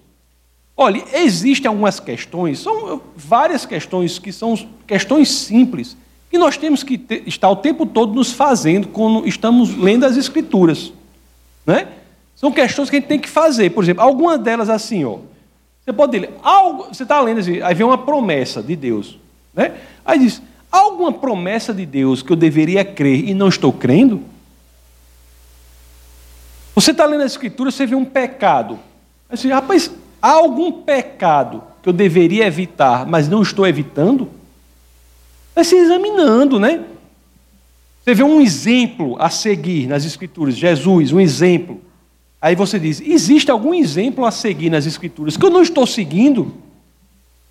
Olha, 0.75 1.05
existem 1.13 1.69
algumas 1.69 2.01
questões, 2.01 2.59
são 2.59 3.03
várias 3.15 3.67
questões 3.67 4.19
que 4.19 4.33
são 4.33 4.57
questões 4.87 5.29
simples, 5.29 5.95
que 6.31 6.39
nós 6.39 6.57
temos 6.57 6.85
que 6.85 6.97
ter, 6.97 7.25
estar 7.27 7.51
o 7.51 7.57
tempo 7.57 7.85
todo 7.85 8.15
nos 8.15 8.31
fazendo 8.31 8.89
quando 8.89 9.27
estamos 9.27 9.77
lendo 9.77 10.07
as 10.07 10.17
Escrituras. 10.17 10.93
Né? 11.67 11.89
São 12.37 12.53
questões 12.53 12.89
que 12.89 12.97
a 12.97 13.01
gente 13.01 13.09
tem 13.09 13.19
que 13.19 13.29
fazer. 13.29 13.71
Por 13.71 13.83
exemplo, 13.83 14.03
algumas 14.03 14.39
delas 14.39 14.71
assim, 14.71 15.05
ó. 15.05 15.19
Você 15.85 15.93
pode 15.93 16.19
ler, 16.19 16.31
algo, 16.43 16.85
você 16.85 17.03
está 17.03 17.21
lendo 17.21 17.41
assim, 17.41 17.61
aí 17.61 17.75
vem 17.75 17.85
uma 17.85 17.99
promessa 17.99 18.63
de 18.63 18.77
Deus. 18.77 19.19
Né? 19.53 19.73
Aí 20.05 20.21
diz, 20.21 20.41
alguma 20.71 21.13
promessa 21.13 21.75
de 21.75 21.85
Deus 21.85 22.23
que 22.23 22.31
eu 22.31 22.37
deveria 22.37 22.85
crer 22.85 23.29
e 23.29 23.35
não 23.35 23.49
estou 23.49 23.73
crendo? 23.73 24.23
Você 26.75 26.93
está 26.93 27.05
lendo 27.07 27.23
a 27.23 27.27
Escritura, 27.27 27.73
você 27.73 27.87
vê 27.87 27.97
um 27.97 28.05
pecado. 28.05 28.79
Assim, 29.29 29.49
rapaz, 29.49 29.91
há 30.23 30.31
algum 30.31 30.71
pecado 30.71 31.63
que 31.83 31.89
eu 31.89 31.93
deveria 31.93 32.47
evitar, 32.47 33.05
mas 33.05 33.29
não 33.29 33.43
estou 33.43 33.67
evitando? 33.67 34.31
Vai 35.55 35.65
se 35.65 35.77
examinando, 35.77 36.59
né? 36.59 36.85
Você 38.05 38.15
vê 38.15 38.23
um 38.23 38.41
exemplo 38.41 39.17
a 39.21 39.29
seguir 39.29 39.87
nas 39.87 40.05
Escrituras, 40.05 40.57
Jesus, 40.57 41.13
um 41.13 41.21
exemplo. 41.21 41.81
Aí 42.41 42.55
você 42.55 42.79
diz: 42.79 43.01
existe 43.01 43.51
algum 43.51 43.75
exemplo 43.75 44.25
a 44.25 44.31
seguir 44.31 44.71
nas 44.71 44.87
Escrituras 44.87 45.37
que 45.37 45.45
eu 45.45 45.51
não 45.51 45.63
estou 45.63 45.87
seguindo? 45.87 46.55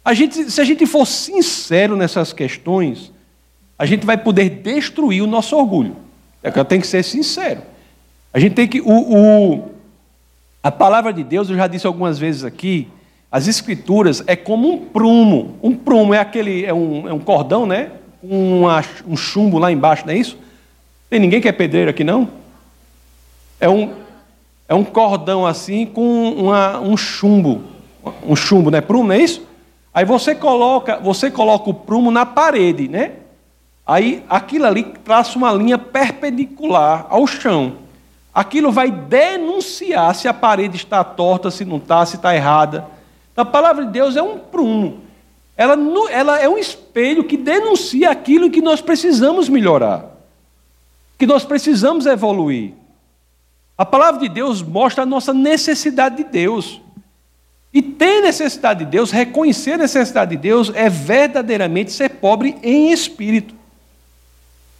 A 0.04 0.14
gente, 0.14 0.50
se 0.50 0.60
a 0.60 0.64
gente 0.64 0.86
for 0.86 1.06
sincero 1.06 1.96
nessas 1.96 2.34
questões, 2.34 3.12
a 3.78 3.86
gente 3.86 4.06
vai 4.06 4.18
poder 4.18 4.50
destruir 4.50 5.22
o 5.22 5.28
nosso 5.28 5.56
orgulho. 5.56 5.96
É 6.42 6.52
tenho 6.64 6.82
que 6.82 6.88
ser 6.88 7.04
sincero. 7.04 7.62
A 8.34 8.40
gente 8.40 8.54
tem 8.54 8.68
que. 8.68 8.82
O, 8.82 8.88
o, 8.92 9.70
a 10.64 10.72
palavra 10.72 11.14
de 11.14 11.24
Deus, 11.24 11.50
eu 11.50 11.56
já 11.56 11.68
disse 11.68 11.86
algumas 11.86 12.18
vezes 12.18 12.44
aqui, 12.44 12.88
as 13.32 13.48
escrituras 13.48 14.24
é 14.26 14.36
como 14.36 14.72
um 14.72 14.78
prumo. 14.78 15.56
Um 15.62 15.76
prumo 15.76 16.14
é 16.14 16.20
aquele, 16.20 16.66
é 16.66 16.74
um, 16.74 17.08
é 17.08 17.14
um 17.14 17.20
cordão, 17.20 17.66
né? 17.66 17.92
Com 18.22 18.66
um 19.08 19.16
chumbo 19.16 19.58
lá 19.58 19.72
embaixo, 19.72 20.06
não 20.06 20.14
é 20.14 20.18
isso? 20.18 20.38
Tem 21.10 21.20
ninguém 21.20 21.40
que 21.40 21.48
é 21.48 21.52
pedreiro 21.52 21.90
aqui, 21.90 22.04
não? 22.04 22.28
É 23.60 23.70
um, 23.70 23.94
é 24.68 24.74
um 24.74 24.84
cordão 24.84 25.46
assim 25.46 25.86
com 25.86 26.32
uma, 26.32 26.80
um 26.80 26.98
chumbo. 26.98 27.64
Um 28.24 28.36
chumbo, 28.36 28.72
né? 28.72 28.82
Prumo, 28.82 29.10
não 29.10 29.16
é 29.16 29.20
isso? 29.20 29.44
Aí 29.94 30.06
você 30.06 30.34
coloca, 30.34 30.98
você 30.98 31.30
coloca 31.30 31.70
o 31.70 31.74
prumo 31.74 32.12
na 32.12 32.26
parede, 32.26 32.88
né? 32.88 33.14
Aí 33.86 34.24
aquilo 34.30 34.66
ali 34.66 34.84
traça 35.04 35.38
uma 35.38 35.52
linha 35.52 35.78
perpendicular 35.78 37.08
ao 37.10 37.26
chão 37.26 37.74
aquilo 38.34 38.72
vai 38.72 38.90
denunciar 38.90 40.16
se 40.16 40.28
a 40.28 40.34
parede 40.34 40.78
está 40.78 41.04
torta, 41.04 41.52
se 41.52 41.66
não 41.66 41.76
está, 41.76 42.06
se 42.06 42.16
está 42.16 42.34
errada. 42.34 42.86
A 43.40 43.46
palavra 43.46 43.86
de 43.86 43.92
Deus 43.92 44.16
é 44.18 44.22
um 44.22 44.38
prumo. 44.38 45.00
Ela, 45.56 45.78
ela 46.12 46.40
é 46.40 46.50
um 46.50 46.58
espelho 46.58 47.24
que 47.24 47.38
denuncia 47.38 48.10
aquilo 48.10 48.50
que 48.50 48.62
nós 48.62 48.82
precisamos 48.82 49.48
melhorar, 49.48 50.06
que 51.18 51.26
nós 51.26 51.46
precisamos 51.46 52.06
evoluir. 52.06 52.74
A 53.78 53.86
palavra 53.86 54.20
de 54.20 54.30
Deus 54.30 54.62
mostra 54.62 55.04
a 55.04 55.06
nossa 55.06 55.34
necessidade 55.34 56.18
de 56.18 56.24
Deus. 56.26 56.82
E 57.74 57.82
ter 57.82 58.22
necessidade 58.22 58.84
de 58.84 58.92
Deus, 58.92 59.12
reconhecer 59.12 59.74
a 59.74 59.78
necessidade 59.78 60.32
de 60.32 60.38
Deus, 60.38 60.72
é 60.76 60.90
verdadeiramente 60.90 61.92
ser 61.92 62.10
pobre 62.10 62.58
em 62.62 62.92
espírito. 62.92 63.54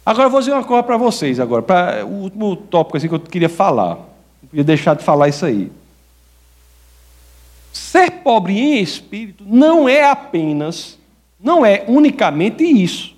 Agora 0.04 0.26
eu 0.26 0.30
vou 0.30 0.40
dizer 0.40 0.52
uma 0.52 0.64
coisa 0.64 0.82
para 0.82 0.96
vocês 0.96 1.38
agora, 1.40 1.62
para 1.62 2.04
o 2.04 2.22
último 2.24 2.56
tópico 2.56 2.96
assim 2.96 3.08
que 3.08 3.14
eu 3.14 3.20
queria 3.20 3.48
falar. 3.48 3.94
Não 4.42 4.48
podia 4.50 4.64
deixar 4.64 4.96
de 4.96 5.04
falar 5.04 5.28
isso 5.28 5.46
aí. 5.46 5.70
Ser 7.72 8.10
pobre 8.10 8.58
em 8.58 8.80
espírito 8.80 9.44
não 9.46 9.88
é 9.88 10.04
apenas, 10.04 10.98
não 11.42 11.64
é 11.64 11.84
unicamente 11.86 12.64
isso. 12.64 13.14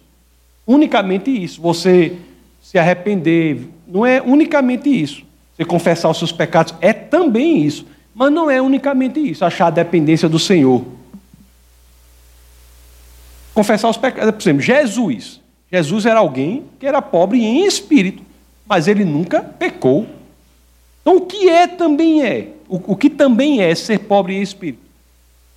Unicamente 0.66 1.30
isso. 1.30 1.60
Você 1.60 2.16
se 2.62 2.78
arrepender, 2.78 3.68
não 3.86 4.06
é 4.06 4.20
unicamente 4.22 4.88
isso. 4.88 5.22
Você 5.56 5.64
confessar 5.64 6.08
os 6.10 6.18
seus 6.18 6.32
pecados 6.32 6.74
é 6.80 6.92
também 6.92 7.64
isso. 7.64 7.86
Mas 8.14 8.30
não 8.30 8.50
é 8.50 8.60
unicamente 8.60 9.18
isso, 9.18 9.44
achar 9.44 9.68
a 9.68 9.70
dependência 9.70 10.28
do 10.28 10.38
Senhor. 10.38 10.84
Confessar 13.54 13.88
os 13.88 13.96
pecados. 13.96 14.34
Por 14.34 14.42
exemplo, 14.42 14.62
Jesus. 14.62 15.40
Jesus 15.70 16.04
era 16.04 16.20
alguém 16.20 16.64
que 16.78 16.86
era 16.86 17.00
pobre 17.00 17.42
em 17.42 17.64
espírito, 17.64 18.22
mas 18.66 18.86
ele 18.86 19.04
nunca 19.04 19.40
pecou. 19.40 20.06
Então, 21.00 21.16
o 21.16 21.22
que 21.22 21.48
é 21.48 21.66
também 21.66 22.22
é? 22.22 22.48
O, 22.72 22.92
o 22.92 22.96
que 22.96 23.10
também 23.10 23.60
é 23.60 23.74
ser 23.74 23.98
pobre 23.98 24.34
em 24.34 24.40
espírito? 24.40 24.80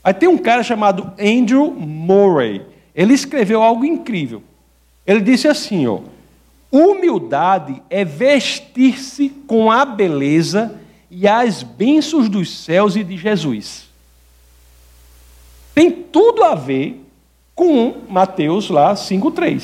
Aí 0.04 0.14
tem 0.14 0.28
um 0.28 0.38
cara 0.38 0.62
chamado 0.64 1.14
Andrew 1.18 1.72
Murray. 1.72 2.62
Ele 2.94 3.14
escreveu 3.14 3.64
algo 3.64 3.86
incrível. 3.86 4.44
Ele 5.08 5.22
disse 5.22 5.48
assim, 5.48 5.88
ó: 5.88 6.02
Humildade 6.70 7.82
é 7.90 8.04
vestir-se 8.04 9.30
com 9.48 9.72
a 9.72 9.86
beleza 9.86 10.78
e 11.10 11.26
as 11.26 11.64
bênçãos 11.64 12.28
dos 12.28 12.54
céus 12.66 12.98
e 12.98 13.04
de 13.04 13.16
Jesus. 13.16 13.86
Tem 15.74 15.90
tudo 15.90 16.44
a 16.44 16.54
ver 16.54 17.02
com 17.56 17.96
Mateus 18.10 18.70
lá 18.70 18.94
5:3. 18.94 19.64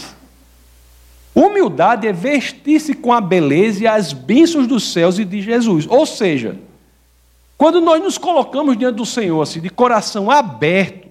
Humildade 1.35 2.07
é 2.07 2.13
vestir-se 2.13 2.93
com 2.93 3.11
a 3.11 3.19
beleza 3.19 3.83
e 3.83 3.87
as 3.87 4.13
bênçãos 4.13 4.67
dos 4.67 4.93
céus 4.93 5.19
e 5.19 5.25
de 5.25 5.41
Jesus. 5.41 5.85
Ou 5.89 6.05
seja, 6.05 6.57
quando 7.61 7.79
nós 7.79 8.01
nos 8.01 8.17
colocamos 8.17 8.75
diante 8.75 8.95
do 8.95 9.05
Senhor, 9.05 9.39
assim, 9.39 9.61
de 9.61 9.69
coração 9.69 10.31
aberto, 10.31 11.07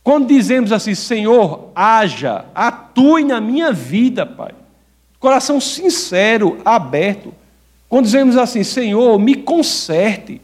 Quando 0.00 0.28
dizemos 0.28 0.70
assim, 0.70 0.94
Senhor, 0.94 1.72
haja, 1.74 2.44
atue 2.54 3.24
na 3.24 3.40
minha 3.40 3.72
vida, 3.72 4.24
Pai. 4.24 4.54
Coração 5.18 5.60
sincero, 5.60 6.58
aberto. 6.64 7.34
Quando 7.88 8.04
dizemos 8.04 8.36
assim, 8.36 8.62
Senhor, 8.62 9.18
me 9.18 9.34
conserte. 9.34 10.40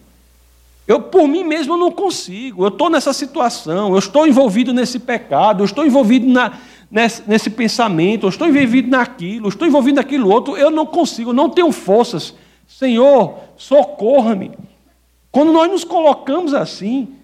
Eu, 0.85 1.01
por 1.01 1.29
mim 1.29 1.45
mesmo, 1.45 1.77
não 1.77 1.93
consigo. 1.93 2.65
Eu 2.65 2.69
estou 2.69 2.91
nessa 2.91 3.13
situação, 3.13 3.93
eu 3.93 3.99
estou 4.01 4.27
envolvido 4.27 4.75
nesse 4.75 4.99
pecado, 4.99 5.61
eu 5.61 5.65
estou 5.65 5.87
envolvido 5.87 6.27
na, 6.27 6.59
nesse, 6.91 7.23
nesse 7.25 7.51
pensamento, 7.51 8.27
eu 8.27 8.31
estou 8.31 8.49
envolvido 8.49 8.89
naquilo, 8.89 9.47
eu 9.47 9.51
estou 9.51 9.69
envolvido 9.69 9.95
naquilo 9.95 10.29
outro, 10.29 10.57
eu 10.57 10.73
não 10.73 10.85
consigo, 10.85 11.31
eu 11.31 11.35
não 11.35 11.49
tenho 11.49 11.71
forças. 11.71 12.35
Senhor, 12.67 13.39
socorra-me. 13.57 14.51
Quando 15.39 15.53
nós 15.53 15.71
nos 15.71 15.85
colocamos 15.85 16.53
assim, 16.53 17.15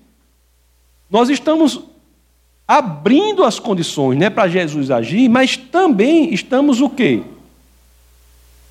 nós 1.10 1.28
estamos 1.28 1.80
abrindo 2.64 3.42
as 3.42 3.58
condições 3.58 4.16
né, 4.16 4.30
para 4.30 4.46
Jesus 4.46 4.88
agir, 4.88 5.28
mas 5.28 5.56
também 5.56 6.32
estamos 6.32 6.80
o 6.80 6.88
quê? 6.88 7.24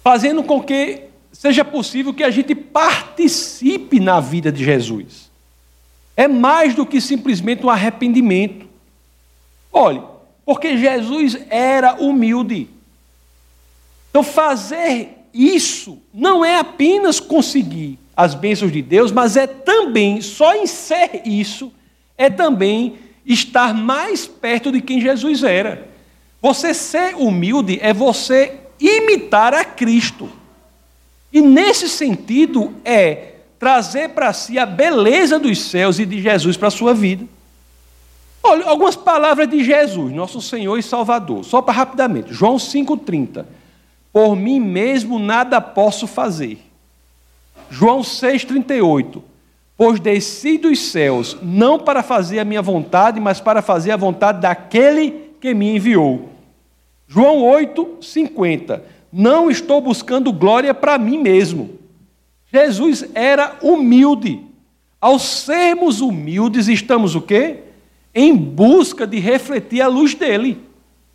Fazendo 0.01 0.43
com 0.43 0.63
que 0.63 1.07
seja 1.33 1.65
possível 1.65 2.13
que 2.13 2.23
a 2.23 2.31
gente 2.31 2.55
participe 2.55 3.99
na 3.99 4.21
vida 4.21 4.49
de 4.49 4.63
Jesus. 4.63 5.29
É 6.15 6.25
mais 6.25 6.73
do 6.73 6.85
que 6.85 7.01
simplesmente 7.01 7.65
um 7.65 7.69
arrependimento. 7.69 8.65
Olhe, 9.73 10.01
porque 10.45 10.77
Jesus 10.77 11.37
era 11.49 11.95
humilde. 11.95 12.69
Então, 14.09 14.23
fazer 14.23 15.27
isso 15.33 16.01
não 16.13 16.45
é 16.45 16.59
apenas 16.59 17.19
conseguir 17.19 17.99
as 18.15 18.35
bênçãos 18.35 18.71
de 18.71 18.81
Deus, 18.81 19.11
mas 19.11 19.35
é 19.35 19.47
também, 19.47 20.21
só 20.21 20.53
em 20.55 20.67
ser 20.67 21.21
isso, 21.25 21.71
é 22.17 22.29
também 22.29 22.95
estar 23.25 23.73
mais 23.73 24.27
perto 24.27 24.71
de 24.71 24.81
quem 24.81 25.01
Jesus 25.01 25.43
era. 25.43 25.87
Você 26.41 26.73
ser 26.73 27.15
humilde 27.15 27.79
é 27.81 27.93
você 27.93 28.59
imitar 28.79 29.53
a 29.53 29.63
Cristo. 29.63 30.29
E 31.31 31.41
nesse 31.41 31.89
sentido 31.89 32.73
é 32.85 33.35
trazer 33.57 34.09
para 34.09 34.33
si 34.33 34.59
a 34.59 34.65
beleza 34.65 35.39
dos 35.39 35.61
céus 35.61 35.97
e 35.97 36.05
de 36.05 36.21
Jesus 36.21 36.57
para 36.57 36.67
a 36.67 36.71
sua 36.71 36.93
vida. 36.93 37.25
Olha, 38.43 38.65
algumas 38.65 38.95
palavras 38.95 39.49
de 39.49 39.63
Jesus, 39.63 40.13
nosso 40.13 40.41
Senhor 40.41 40.77
e 40.77 40.83
Salvador, 40.83 41.45
só 41.45 41.61
para 41.61 41.73
rapidamente. 41.73 42.33
João 42.33 42.57
5,30. 42.57 43.45
Por 44.11 44.35
mim 44.35 44.59
mesmo 44.59 45.17
nada 45.17 45.61
posso 45.61 46.05
fazer. 46.05 46.59
João 47.73 48.01
6,38 48.01 49.23
Pois 49.75 49.99
desci 49.99 50.59
dos 50.59 50.79
céus, 50.79 51.35
não 51.41 51.79
para 51.79 52.03
fazer 52.03 52.37
a 52.37 52.45
minha 52.45 52.61
vontade, 52.61 53.19
mas 53.19 53.41
para 53.41 53.63
fazer 53.63 53.91
a 53.91 53.97
vontade 53.97 54.39
daquele 54.39 55.31
que 55.41 55.55
me 55.55 55.75
enviou. 55.75 56.29
João 57.07 57.43
8, 57.43 57.97
50. 57.99 58.83
Não 59.11 59.49
estou 59.49 59.81
buscando 59.81 60.31
glória 60.31 60.71
para 60.75 60.99
mim 60.99 61.17
mesmo. 61.17 61.71
Jesus 62.51 63.09
era 63.15 63.57
humilde. 63.63 64.41
Ao 65.01 65.17
sermos 65.17 65.99
humildes, 65.99 66.67
estamos 66.67 67.15
o 67.15 67.21
quê? 67.21 67.61
Em 68.13 68.35
busca 68.35 69.07
de 69.07 69.17
refletir 69.17 69.81
a 69.81 69.87
luz 69.87 70.13
dele. 70.13 70.61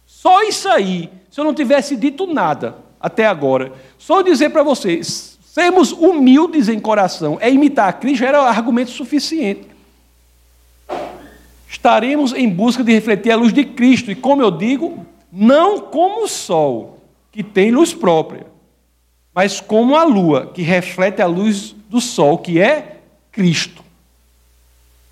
Só 0.05 0.43
isso 0.43 0.69
aí, 0.69 1.09
se 1.31 1.39
eu 1.39 1.45
não 1.45 1.55
tivesse 1.55 1.95
dito 1.95 2.27
nada 2.27 2.77
até 3.01 3.25
agora, 3.25 3.73
só 3.97 4.21
dizer 4.21 4.51
para 4.51 4.65
vocês, 4.65 5.38
Sermos 5.59 5.91
humildes 5.91 6.69
em 6.69 6.79
coração 6.79 7.37
é 7.41 7.51
imitar 7.51 7.89
a 7.89 7.93
Cristo, 7.93 8.25
era 8.25 8.43
argumento 8.43 8.93
suficiente. 8.93 9.67
Estaremos 11.69 12.33
em 12.33 12.49
busca 12.49 12.85
de 12.85 12.93
refletir 12.93 13.33
a 13.33 13.37
luz 13.37 13.53
de 13.53 13.65
Cristo, 13.65 14.09
e 14.09 14.15
como 14.15 14.41
eu 14.41 14.53
digo, 14.53 15.05
não 15.33 15.81
como 15.81 16.23
o 16.23 16.29
sol, 16.29 17.01
que 17.33 17.43
tem 17.43 17.73
luz 17.73 17.93
própria, 17.93 18.47
mas 19.35 19.61
como 19.61 19.97
a 19.97 20.05
lua, 20.05 20.47
que 20.47 20.63
reflete 20.63 21.21
a 21.21 21.27
luz 21.27 21.75
do 21.89 22.01
sol, 22.01 22.39
que 22.39 22.61
é 22.61 22.99
Cristo. 23.33 23.83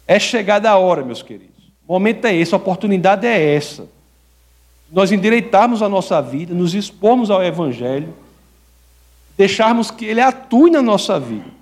É 0.07 0.21
chegada 0.21 0.71
a 0.71 0.77
hora, 0.77 1.03
meus 1.03 1.23
queridos. 1.23 1.73
O 1.89 1.95
momento 1.95 2.25
é 2.25 2.33
esse, 2.33 2.55
a 2.55 2.57
oportunidade 2.57 3.27
é 3.27 3.57
essa. 3.57 3.89
Nós 4.93 5.11
endireitarmos 5.11 5.83
a 5.83 5.89
nossa 5.89 6.23
vida, 6.23 6.55
nos 6.55 6.73
expormos 6.73 7.33
ao 7.33 7.43
Evangelho 7.43 8.15
deixarmos 9.37 9.91
que 9.91 10.05
Ele 10.05 10.21
atue 10.21 10.71
na 10.71 10.81
nossa 10.81 11.21
vida. 11.21 11.57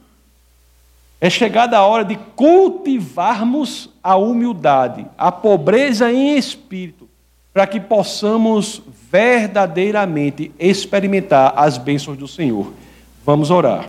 É 1.21 1.31
chegada 1.31 1.79
a 1.79 1.87
hora 1.87 2.05
de 2.05 2.17
cultivarmos 2.37 3.89
a 4.03 4.17
humildade, 4.17 5.07
a 5.17 5.33
pobreza 5.33 6.13
em 6.13 6.37
espírito, 6.37 7.09
para 7.53 7.67
que 7.67 7.81
possamos 7.81 8.83
verdadeiramente 9.11 10.53
experimentar 10.59 11.55
as 11.57 11.79
bênçãos 11.79 12.19
do 12.19 12.29
Senhor. 12.29 12.73
Vamos 13.25 13.51
orar. 13.51 13.87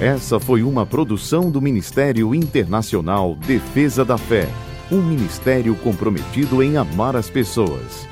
Essa 0.00 0.40
foi 0.40 0.62
uma 0.62 0.86
produção 0.86 1.50
do 1.50 1.60
Ministério 1.60 2.34
Internacional 2.34 3.36
Defesa 3.36 4.04
da 4.04 4.16
Fé, 4.16 4.48
um 4.90 5.00
ministério 5.00 5.76
comprometido 5.76 6.62
em 6.62 6.76
amar 6.76 7.14
as 7.14 7.30
pessoas 7.30 8.11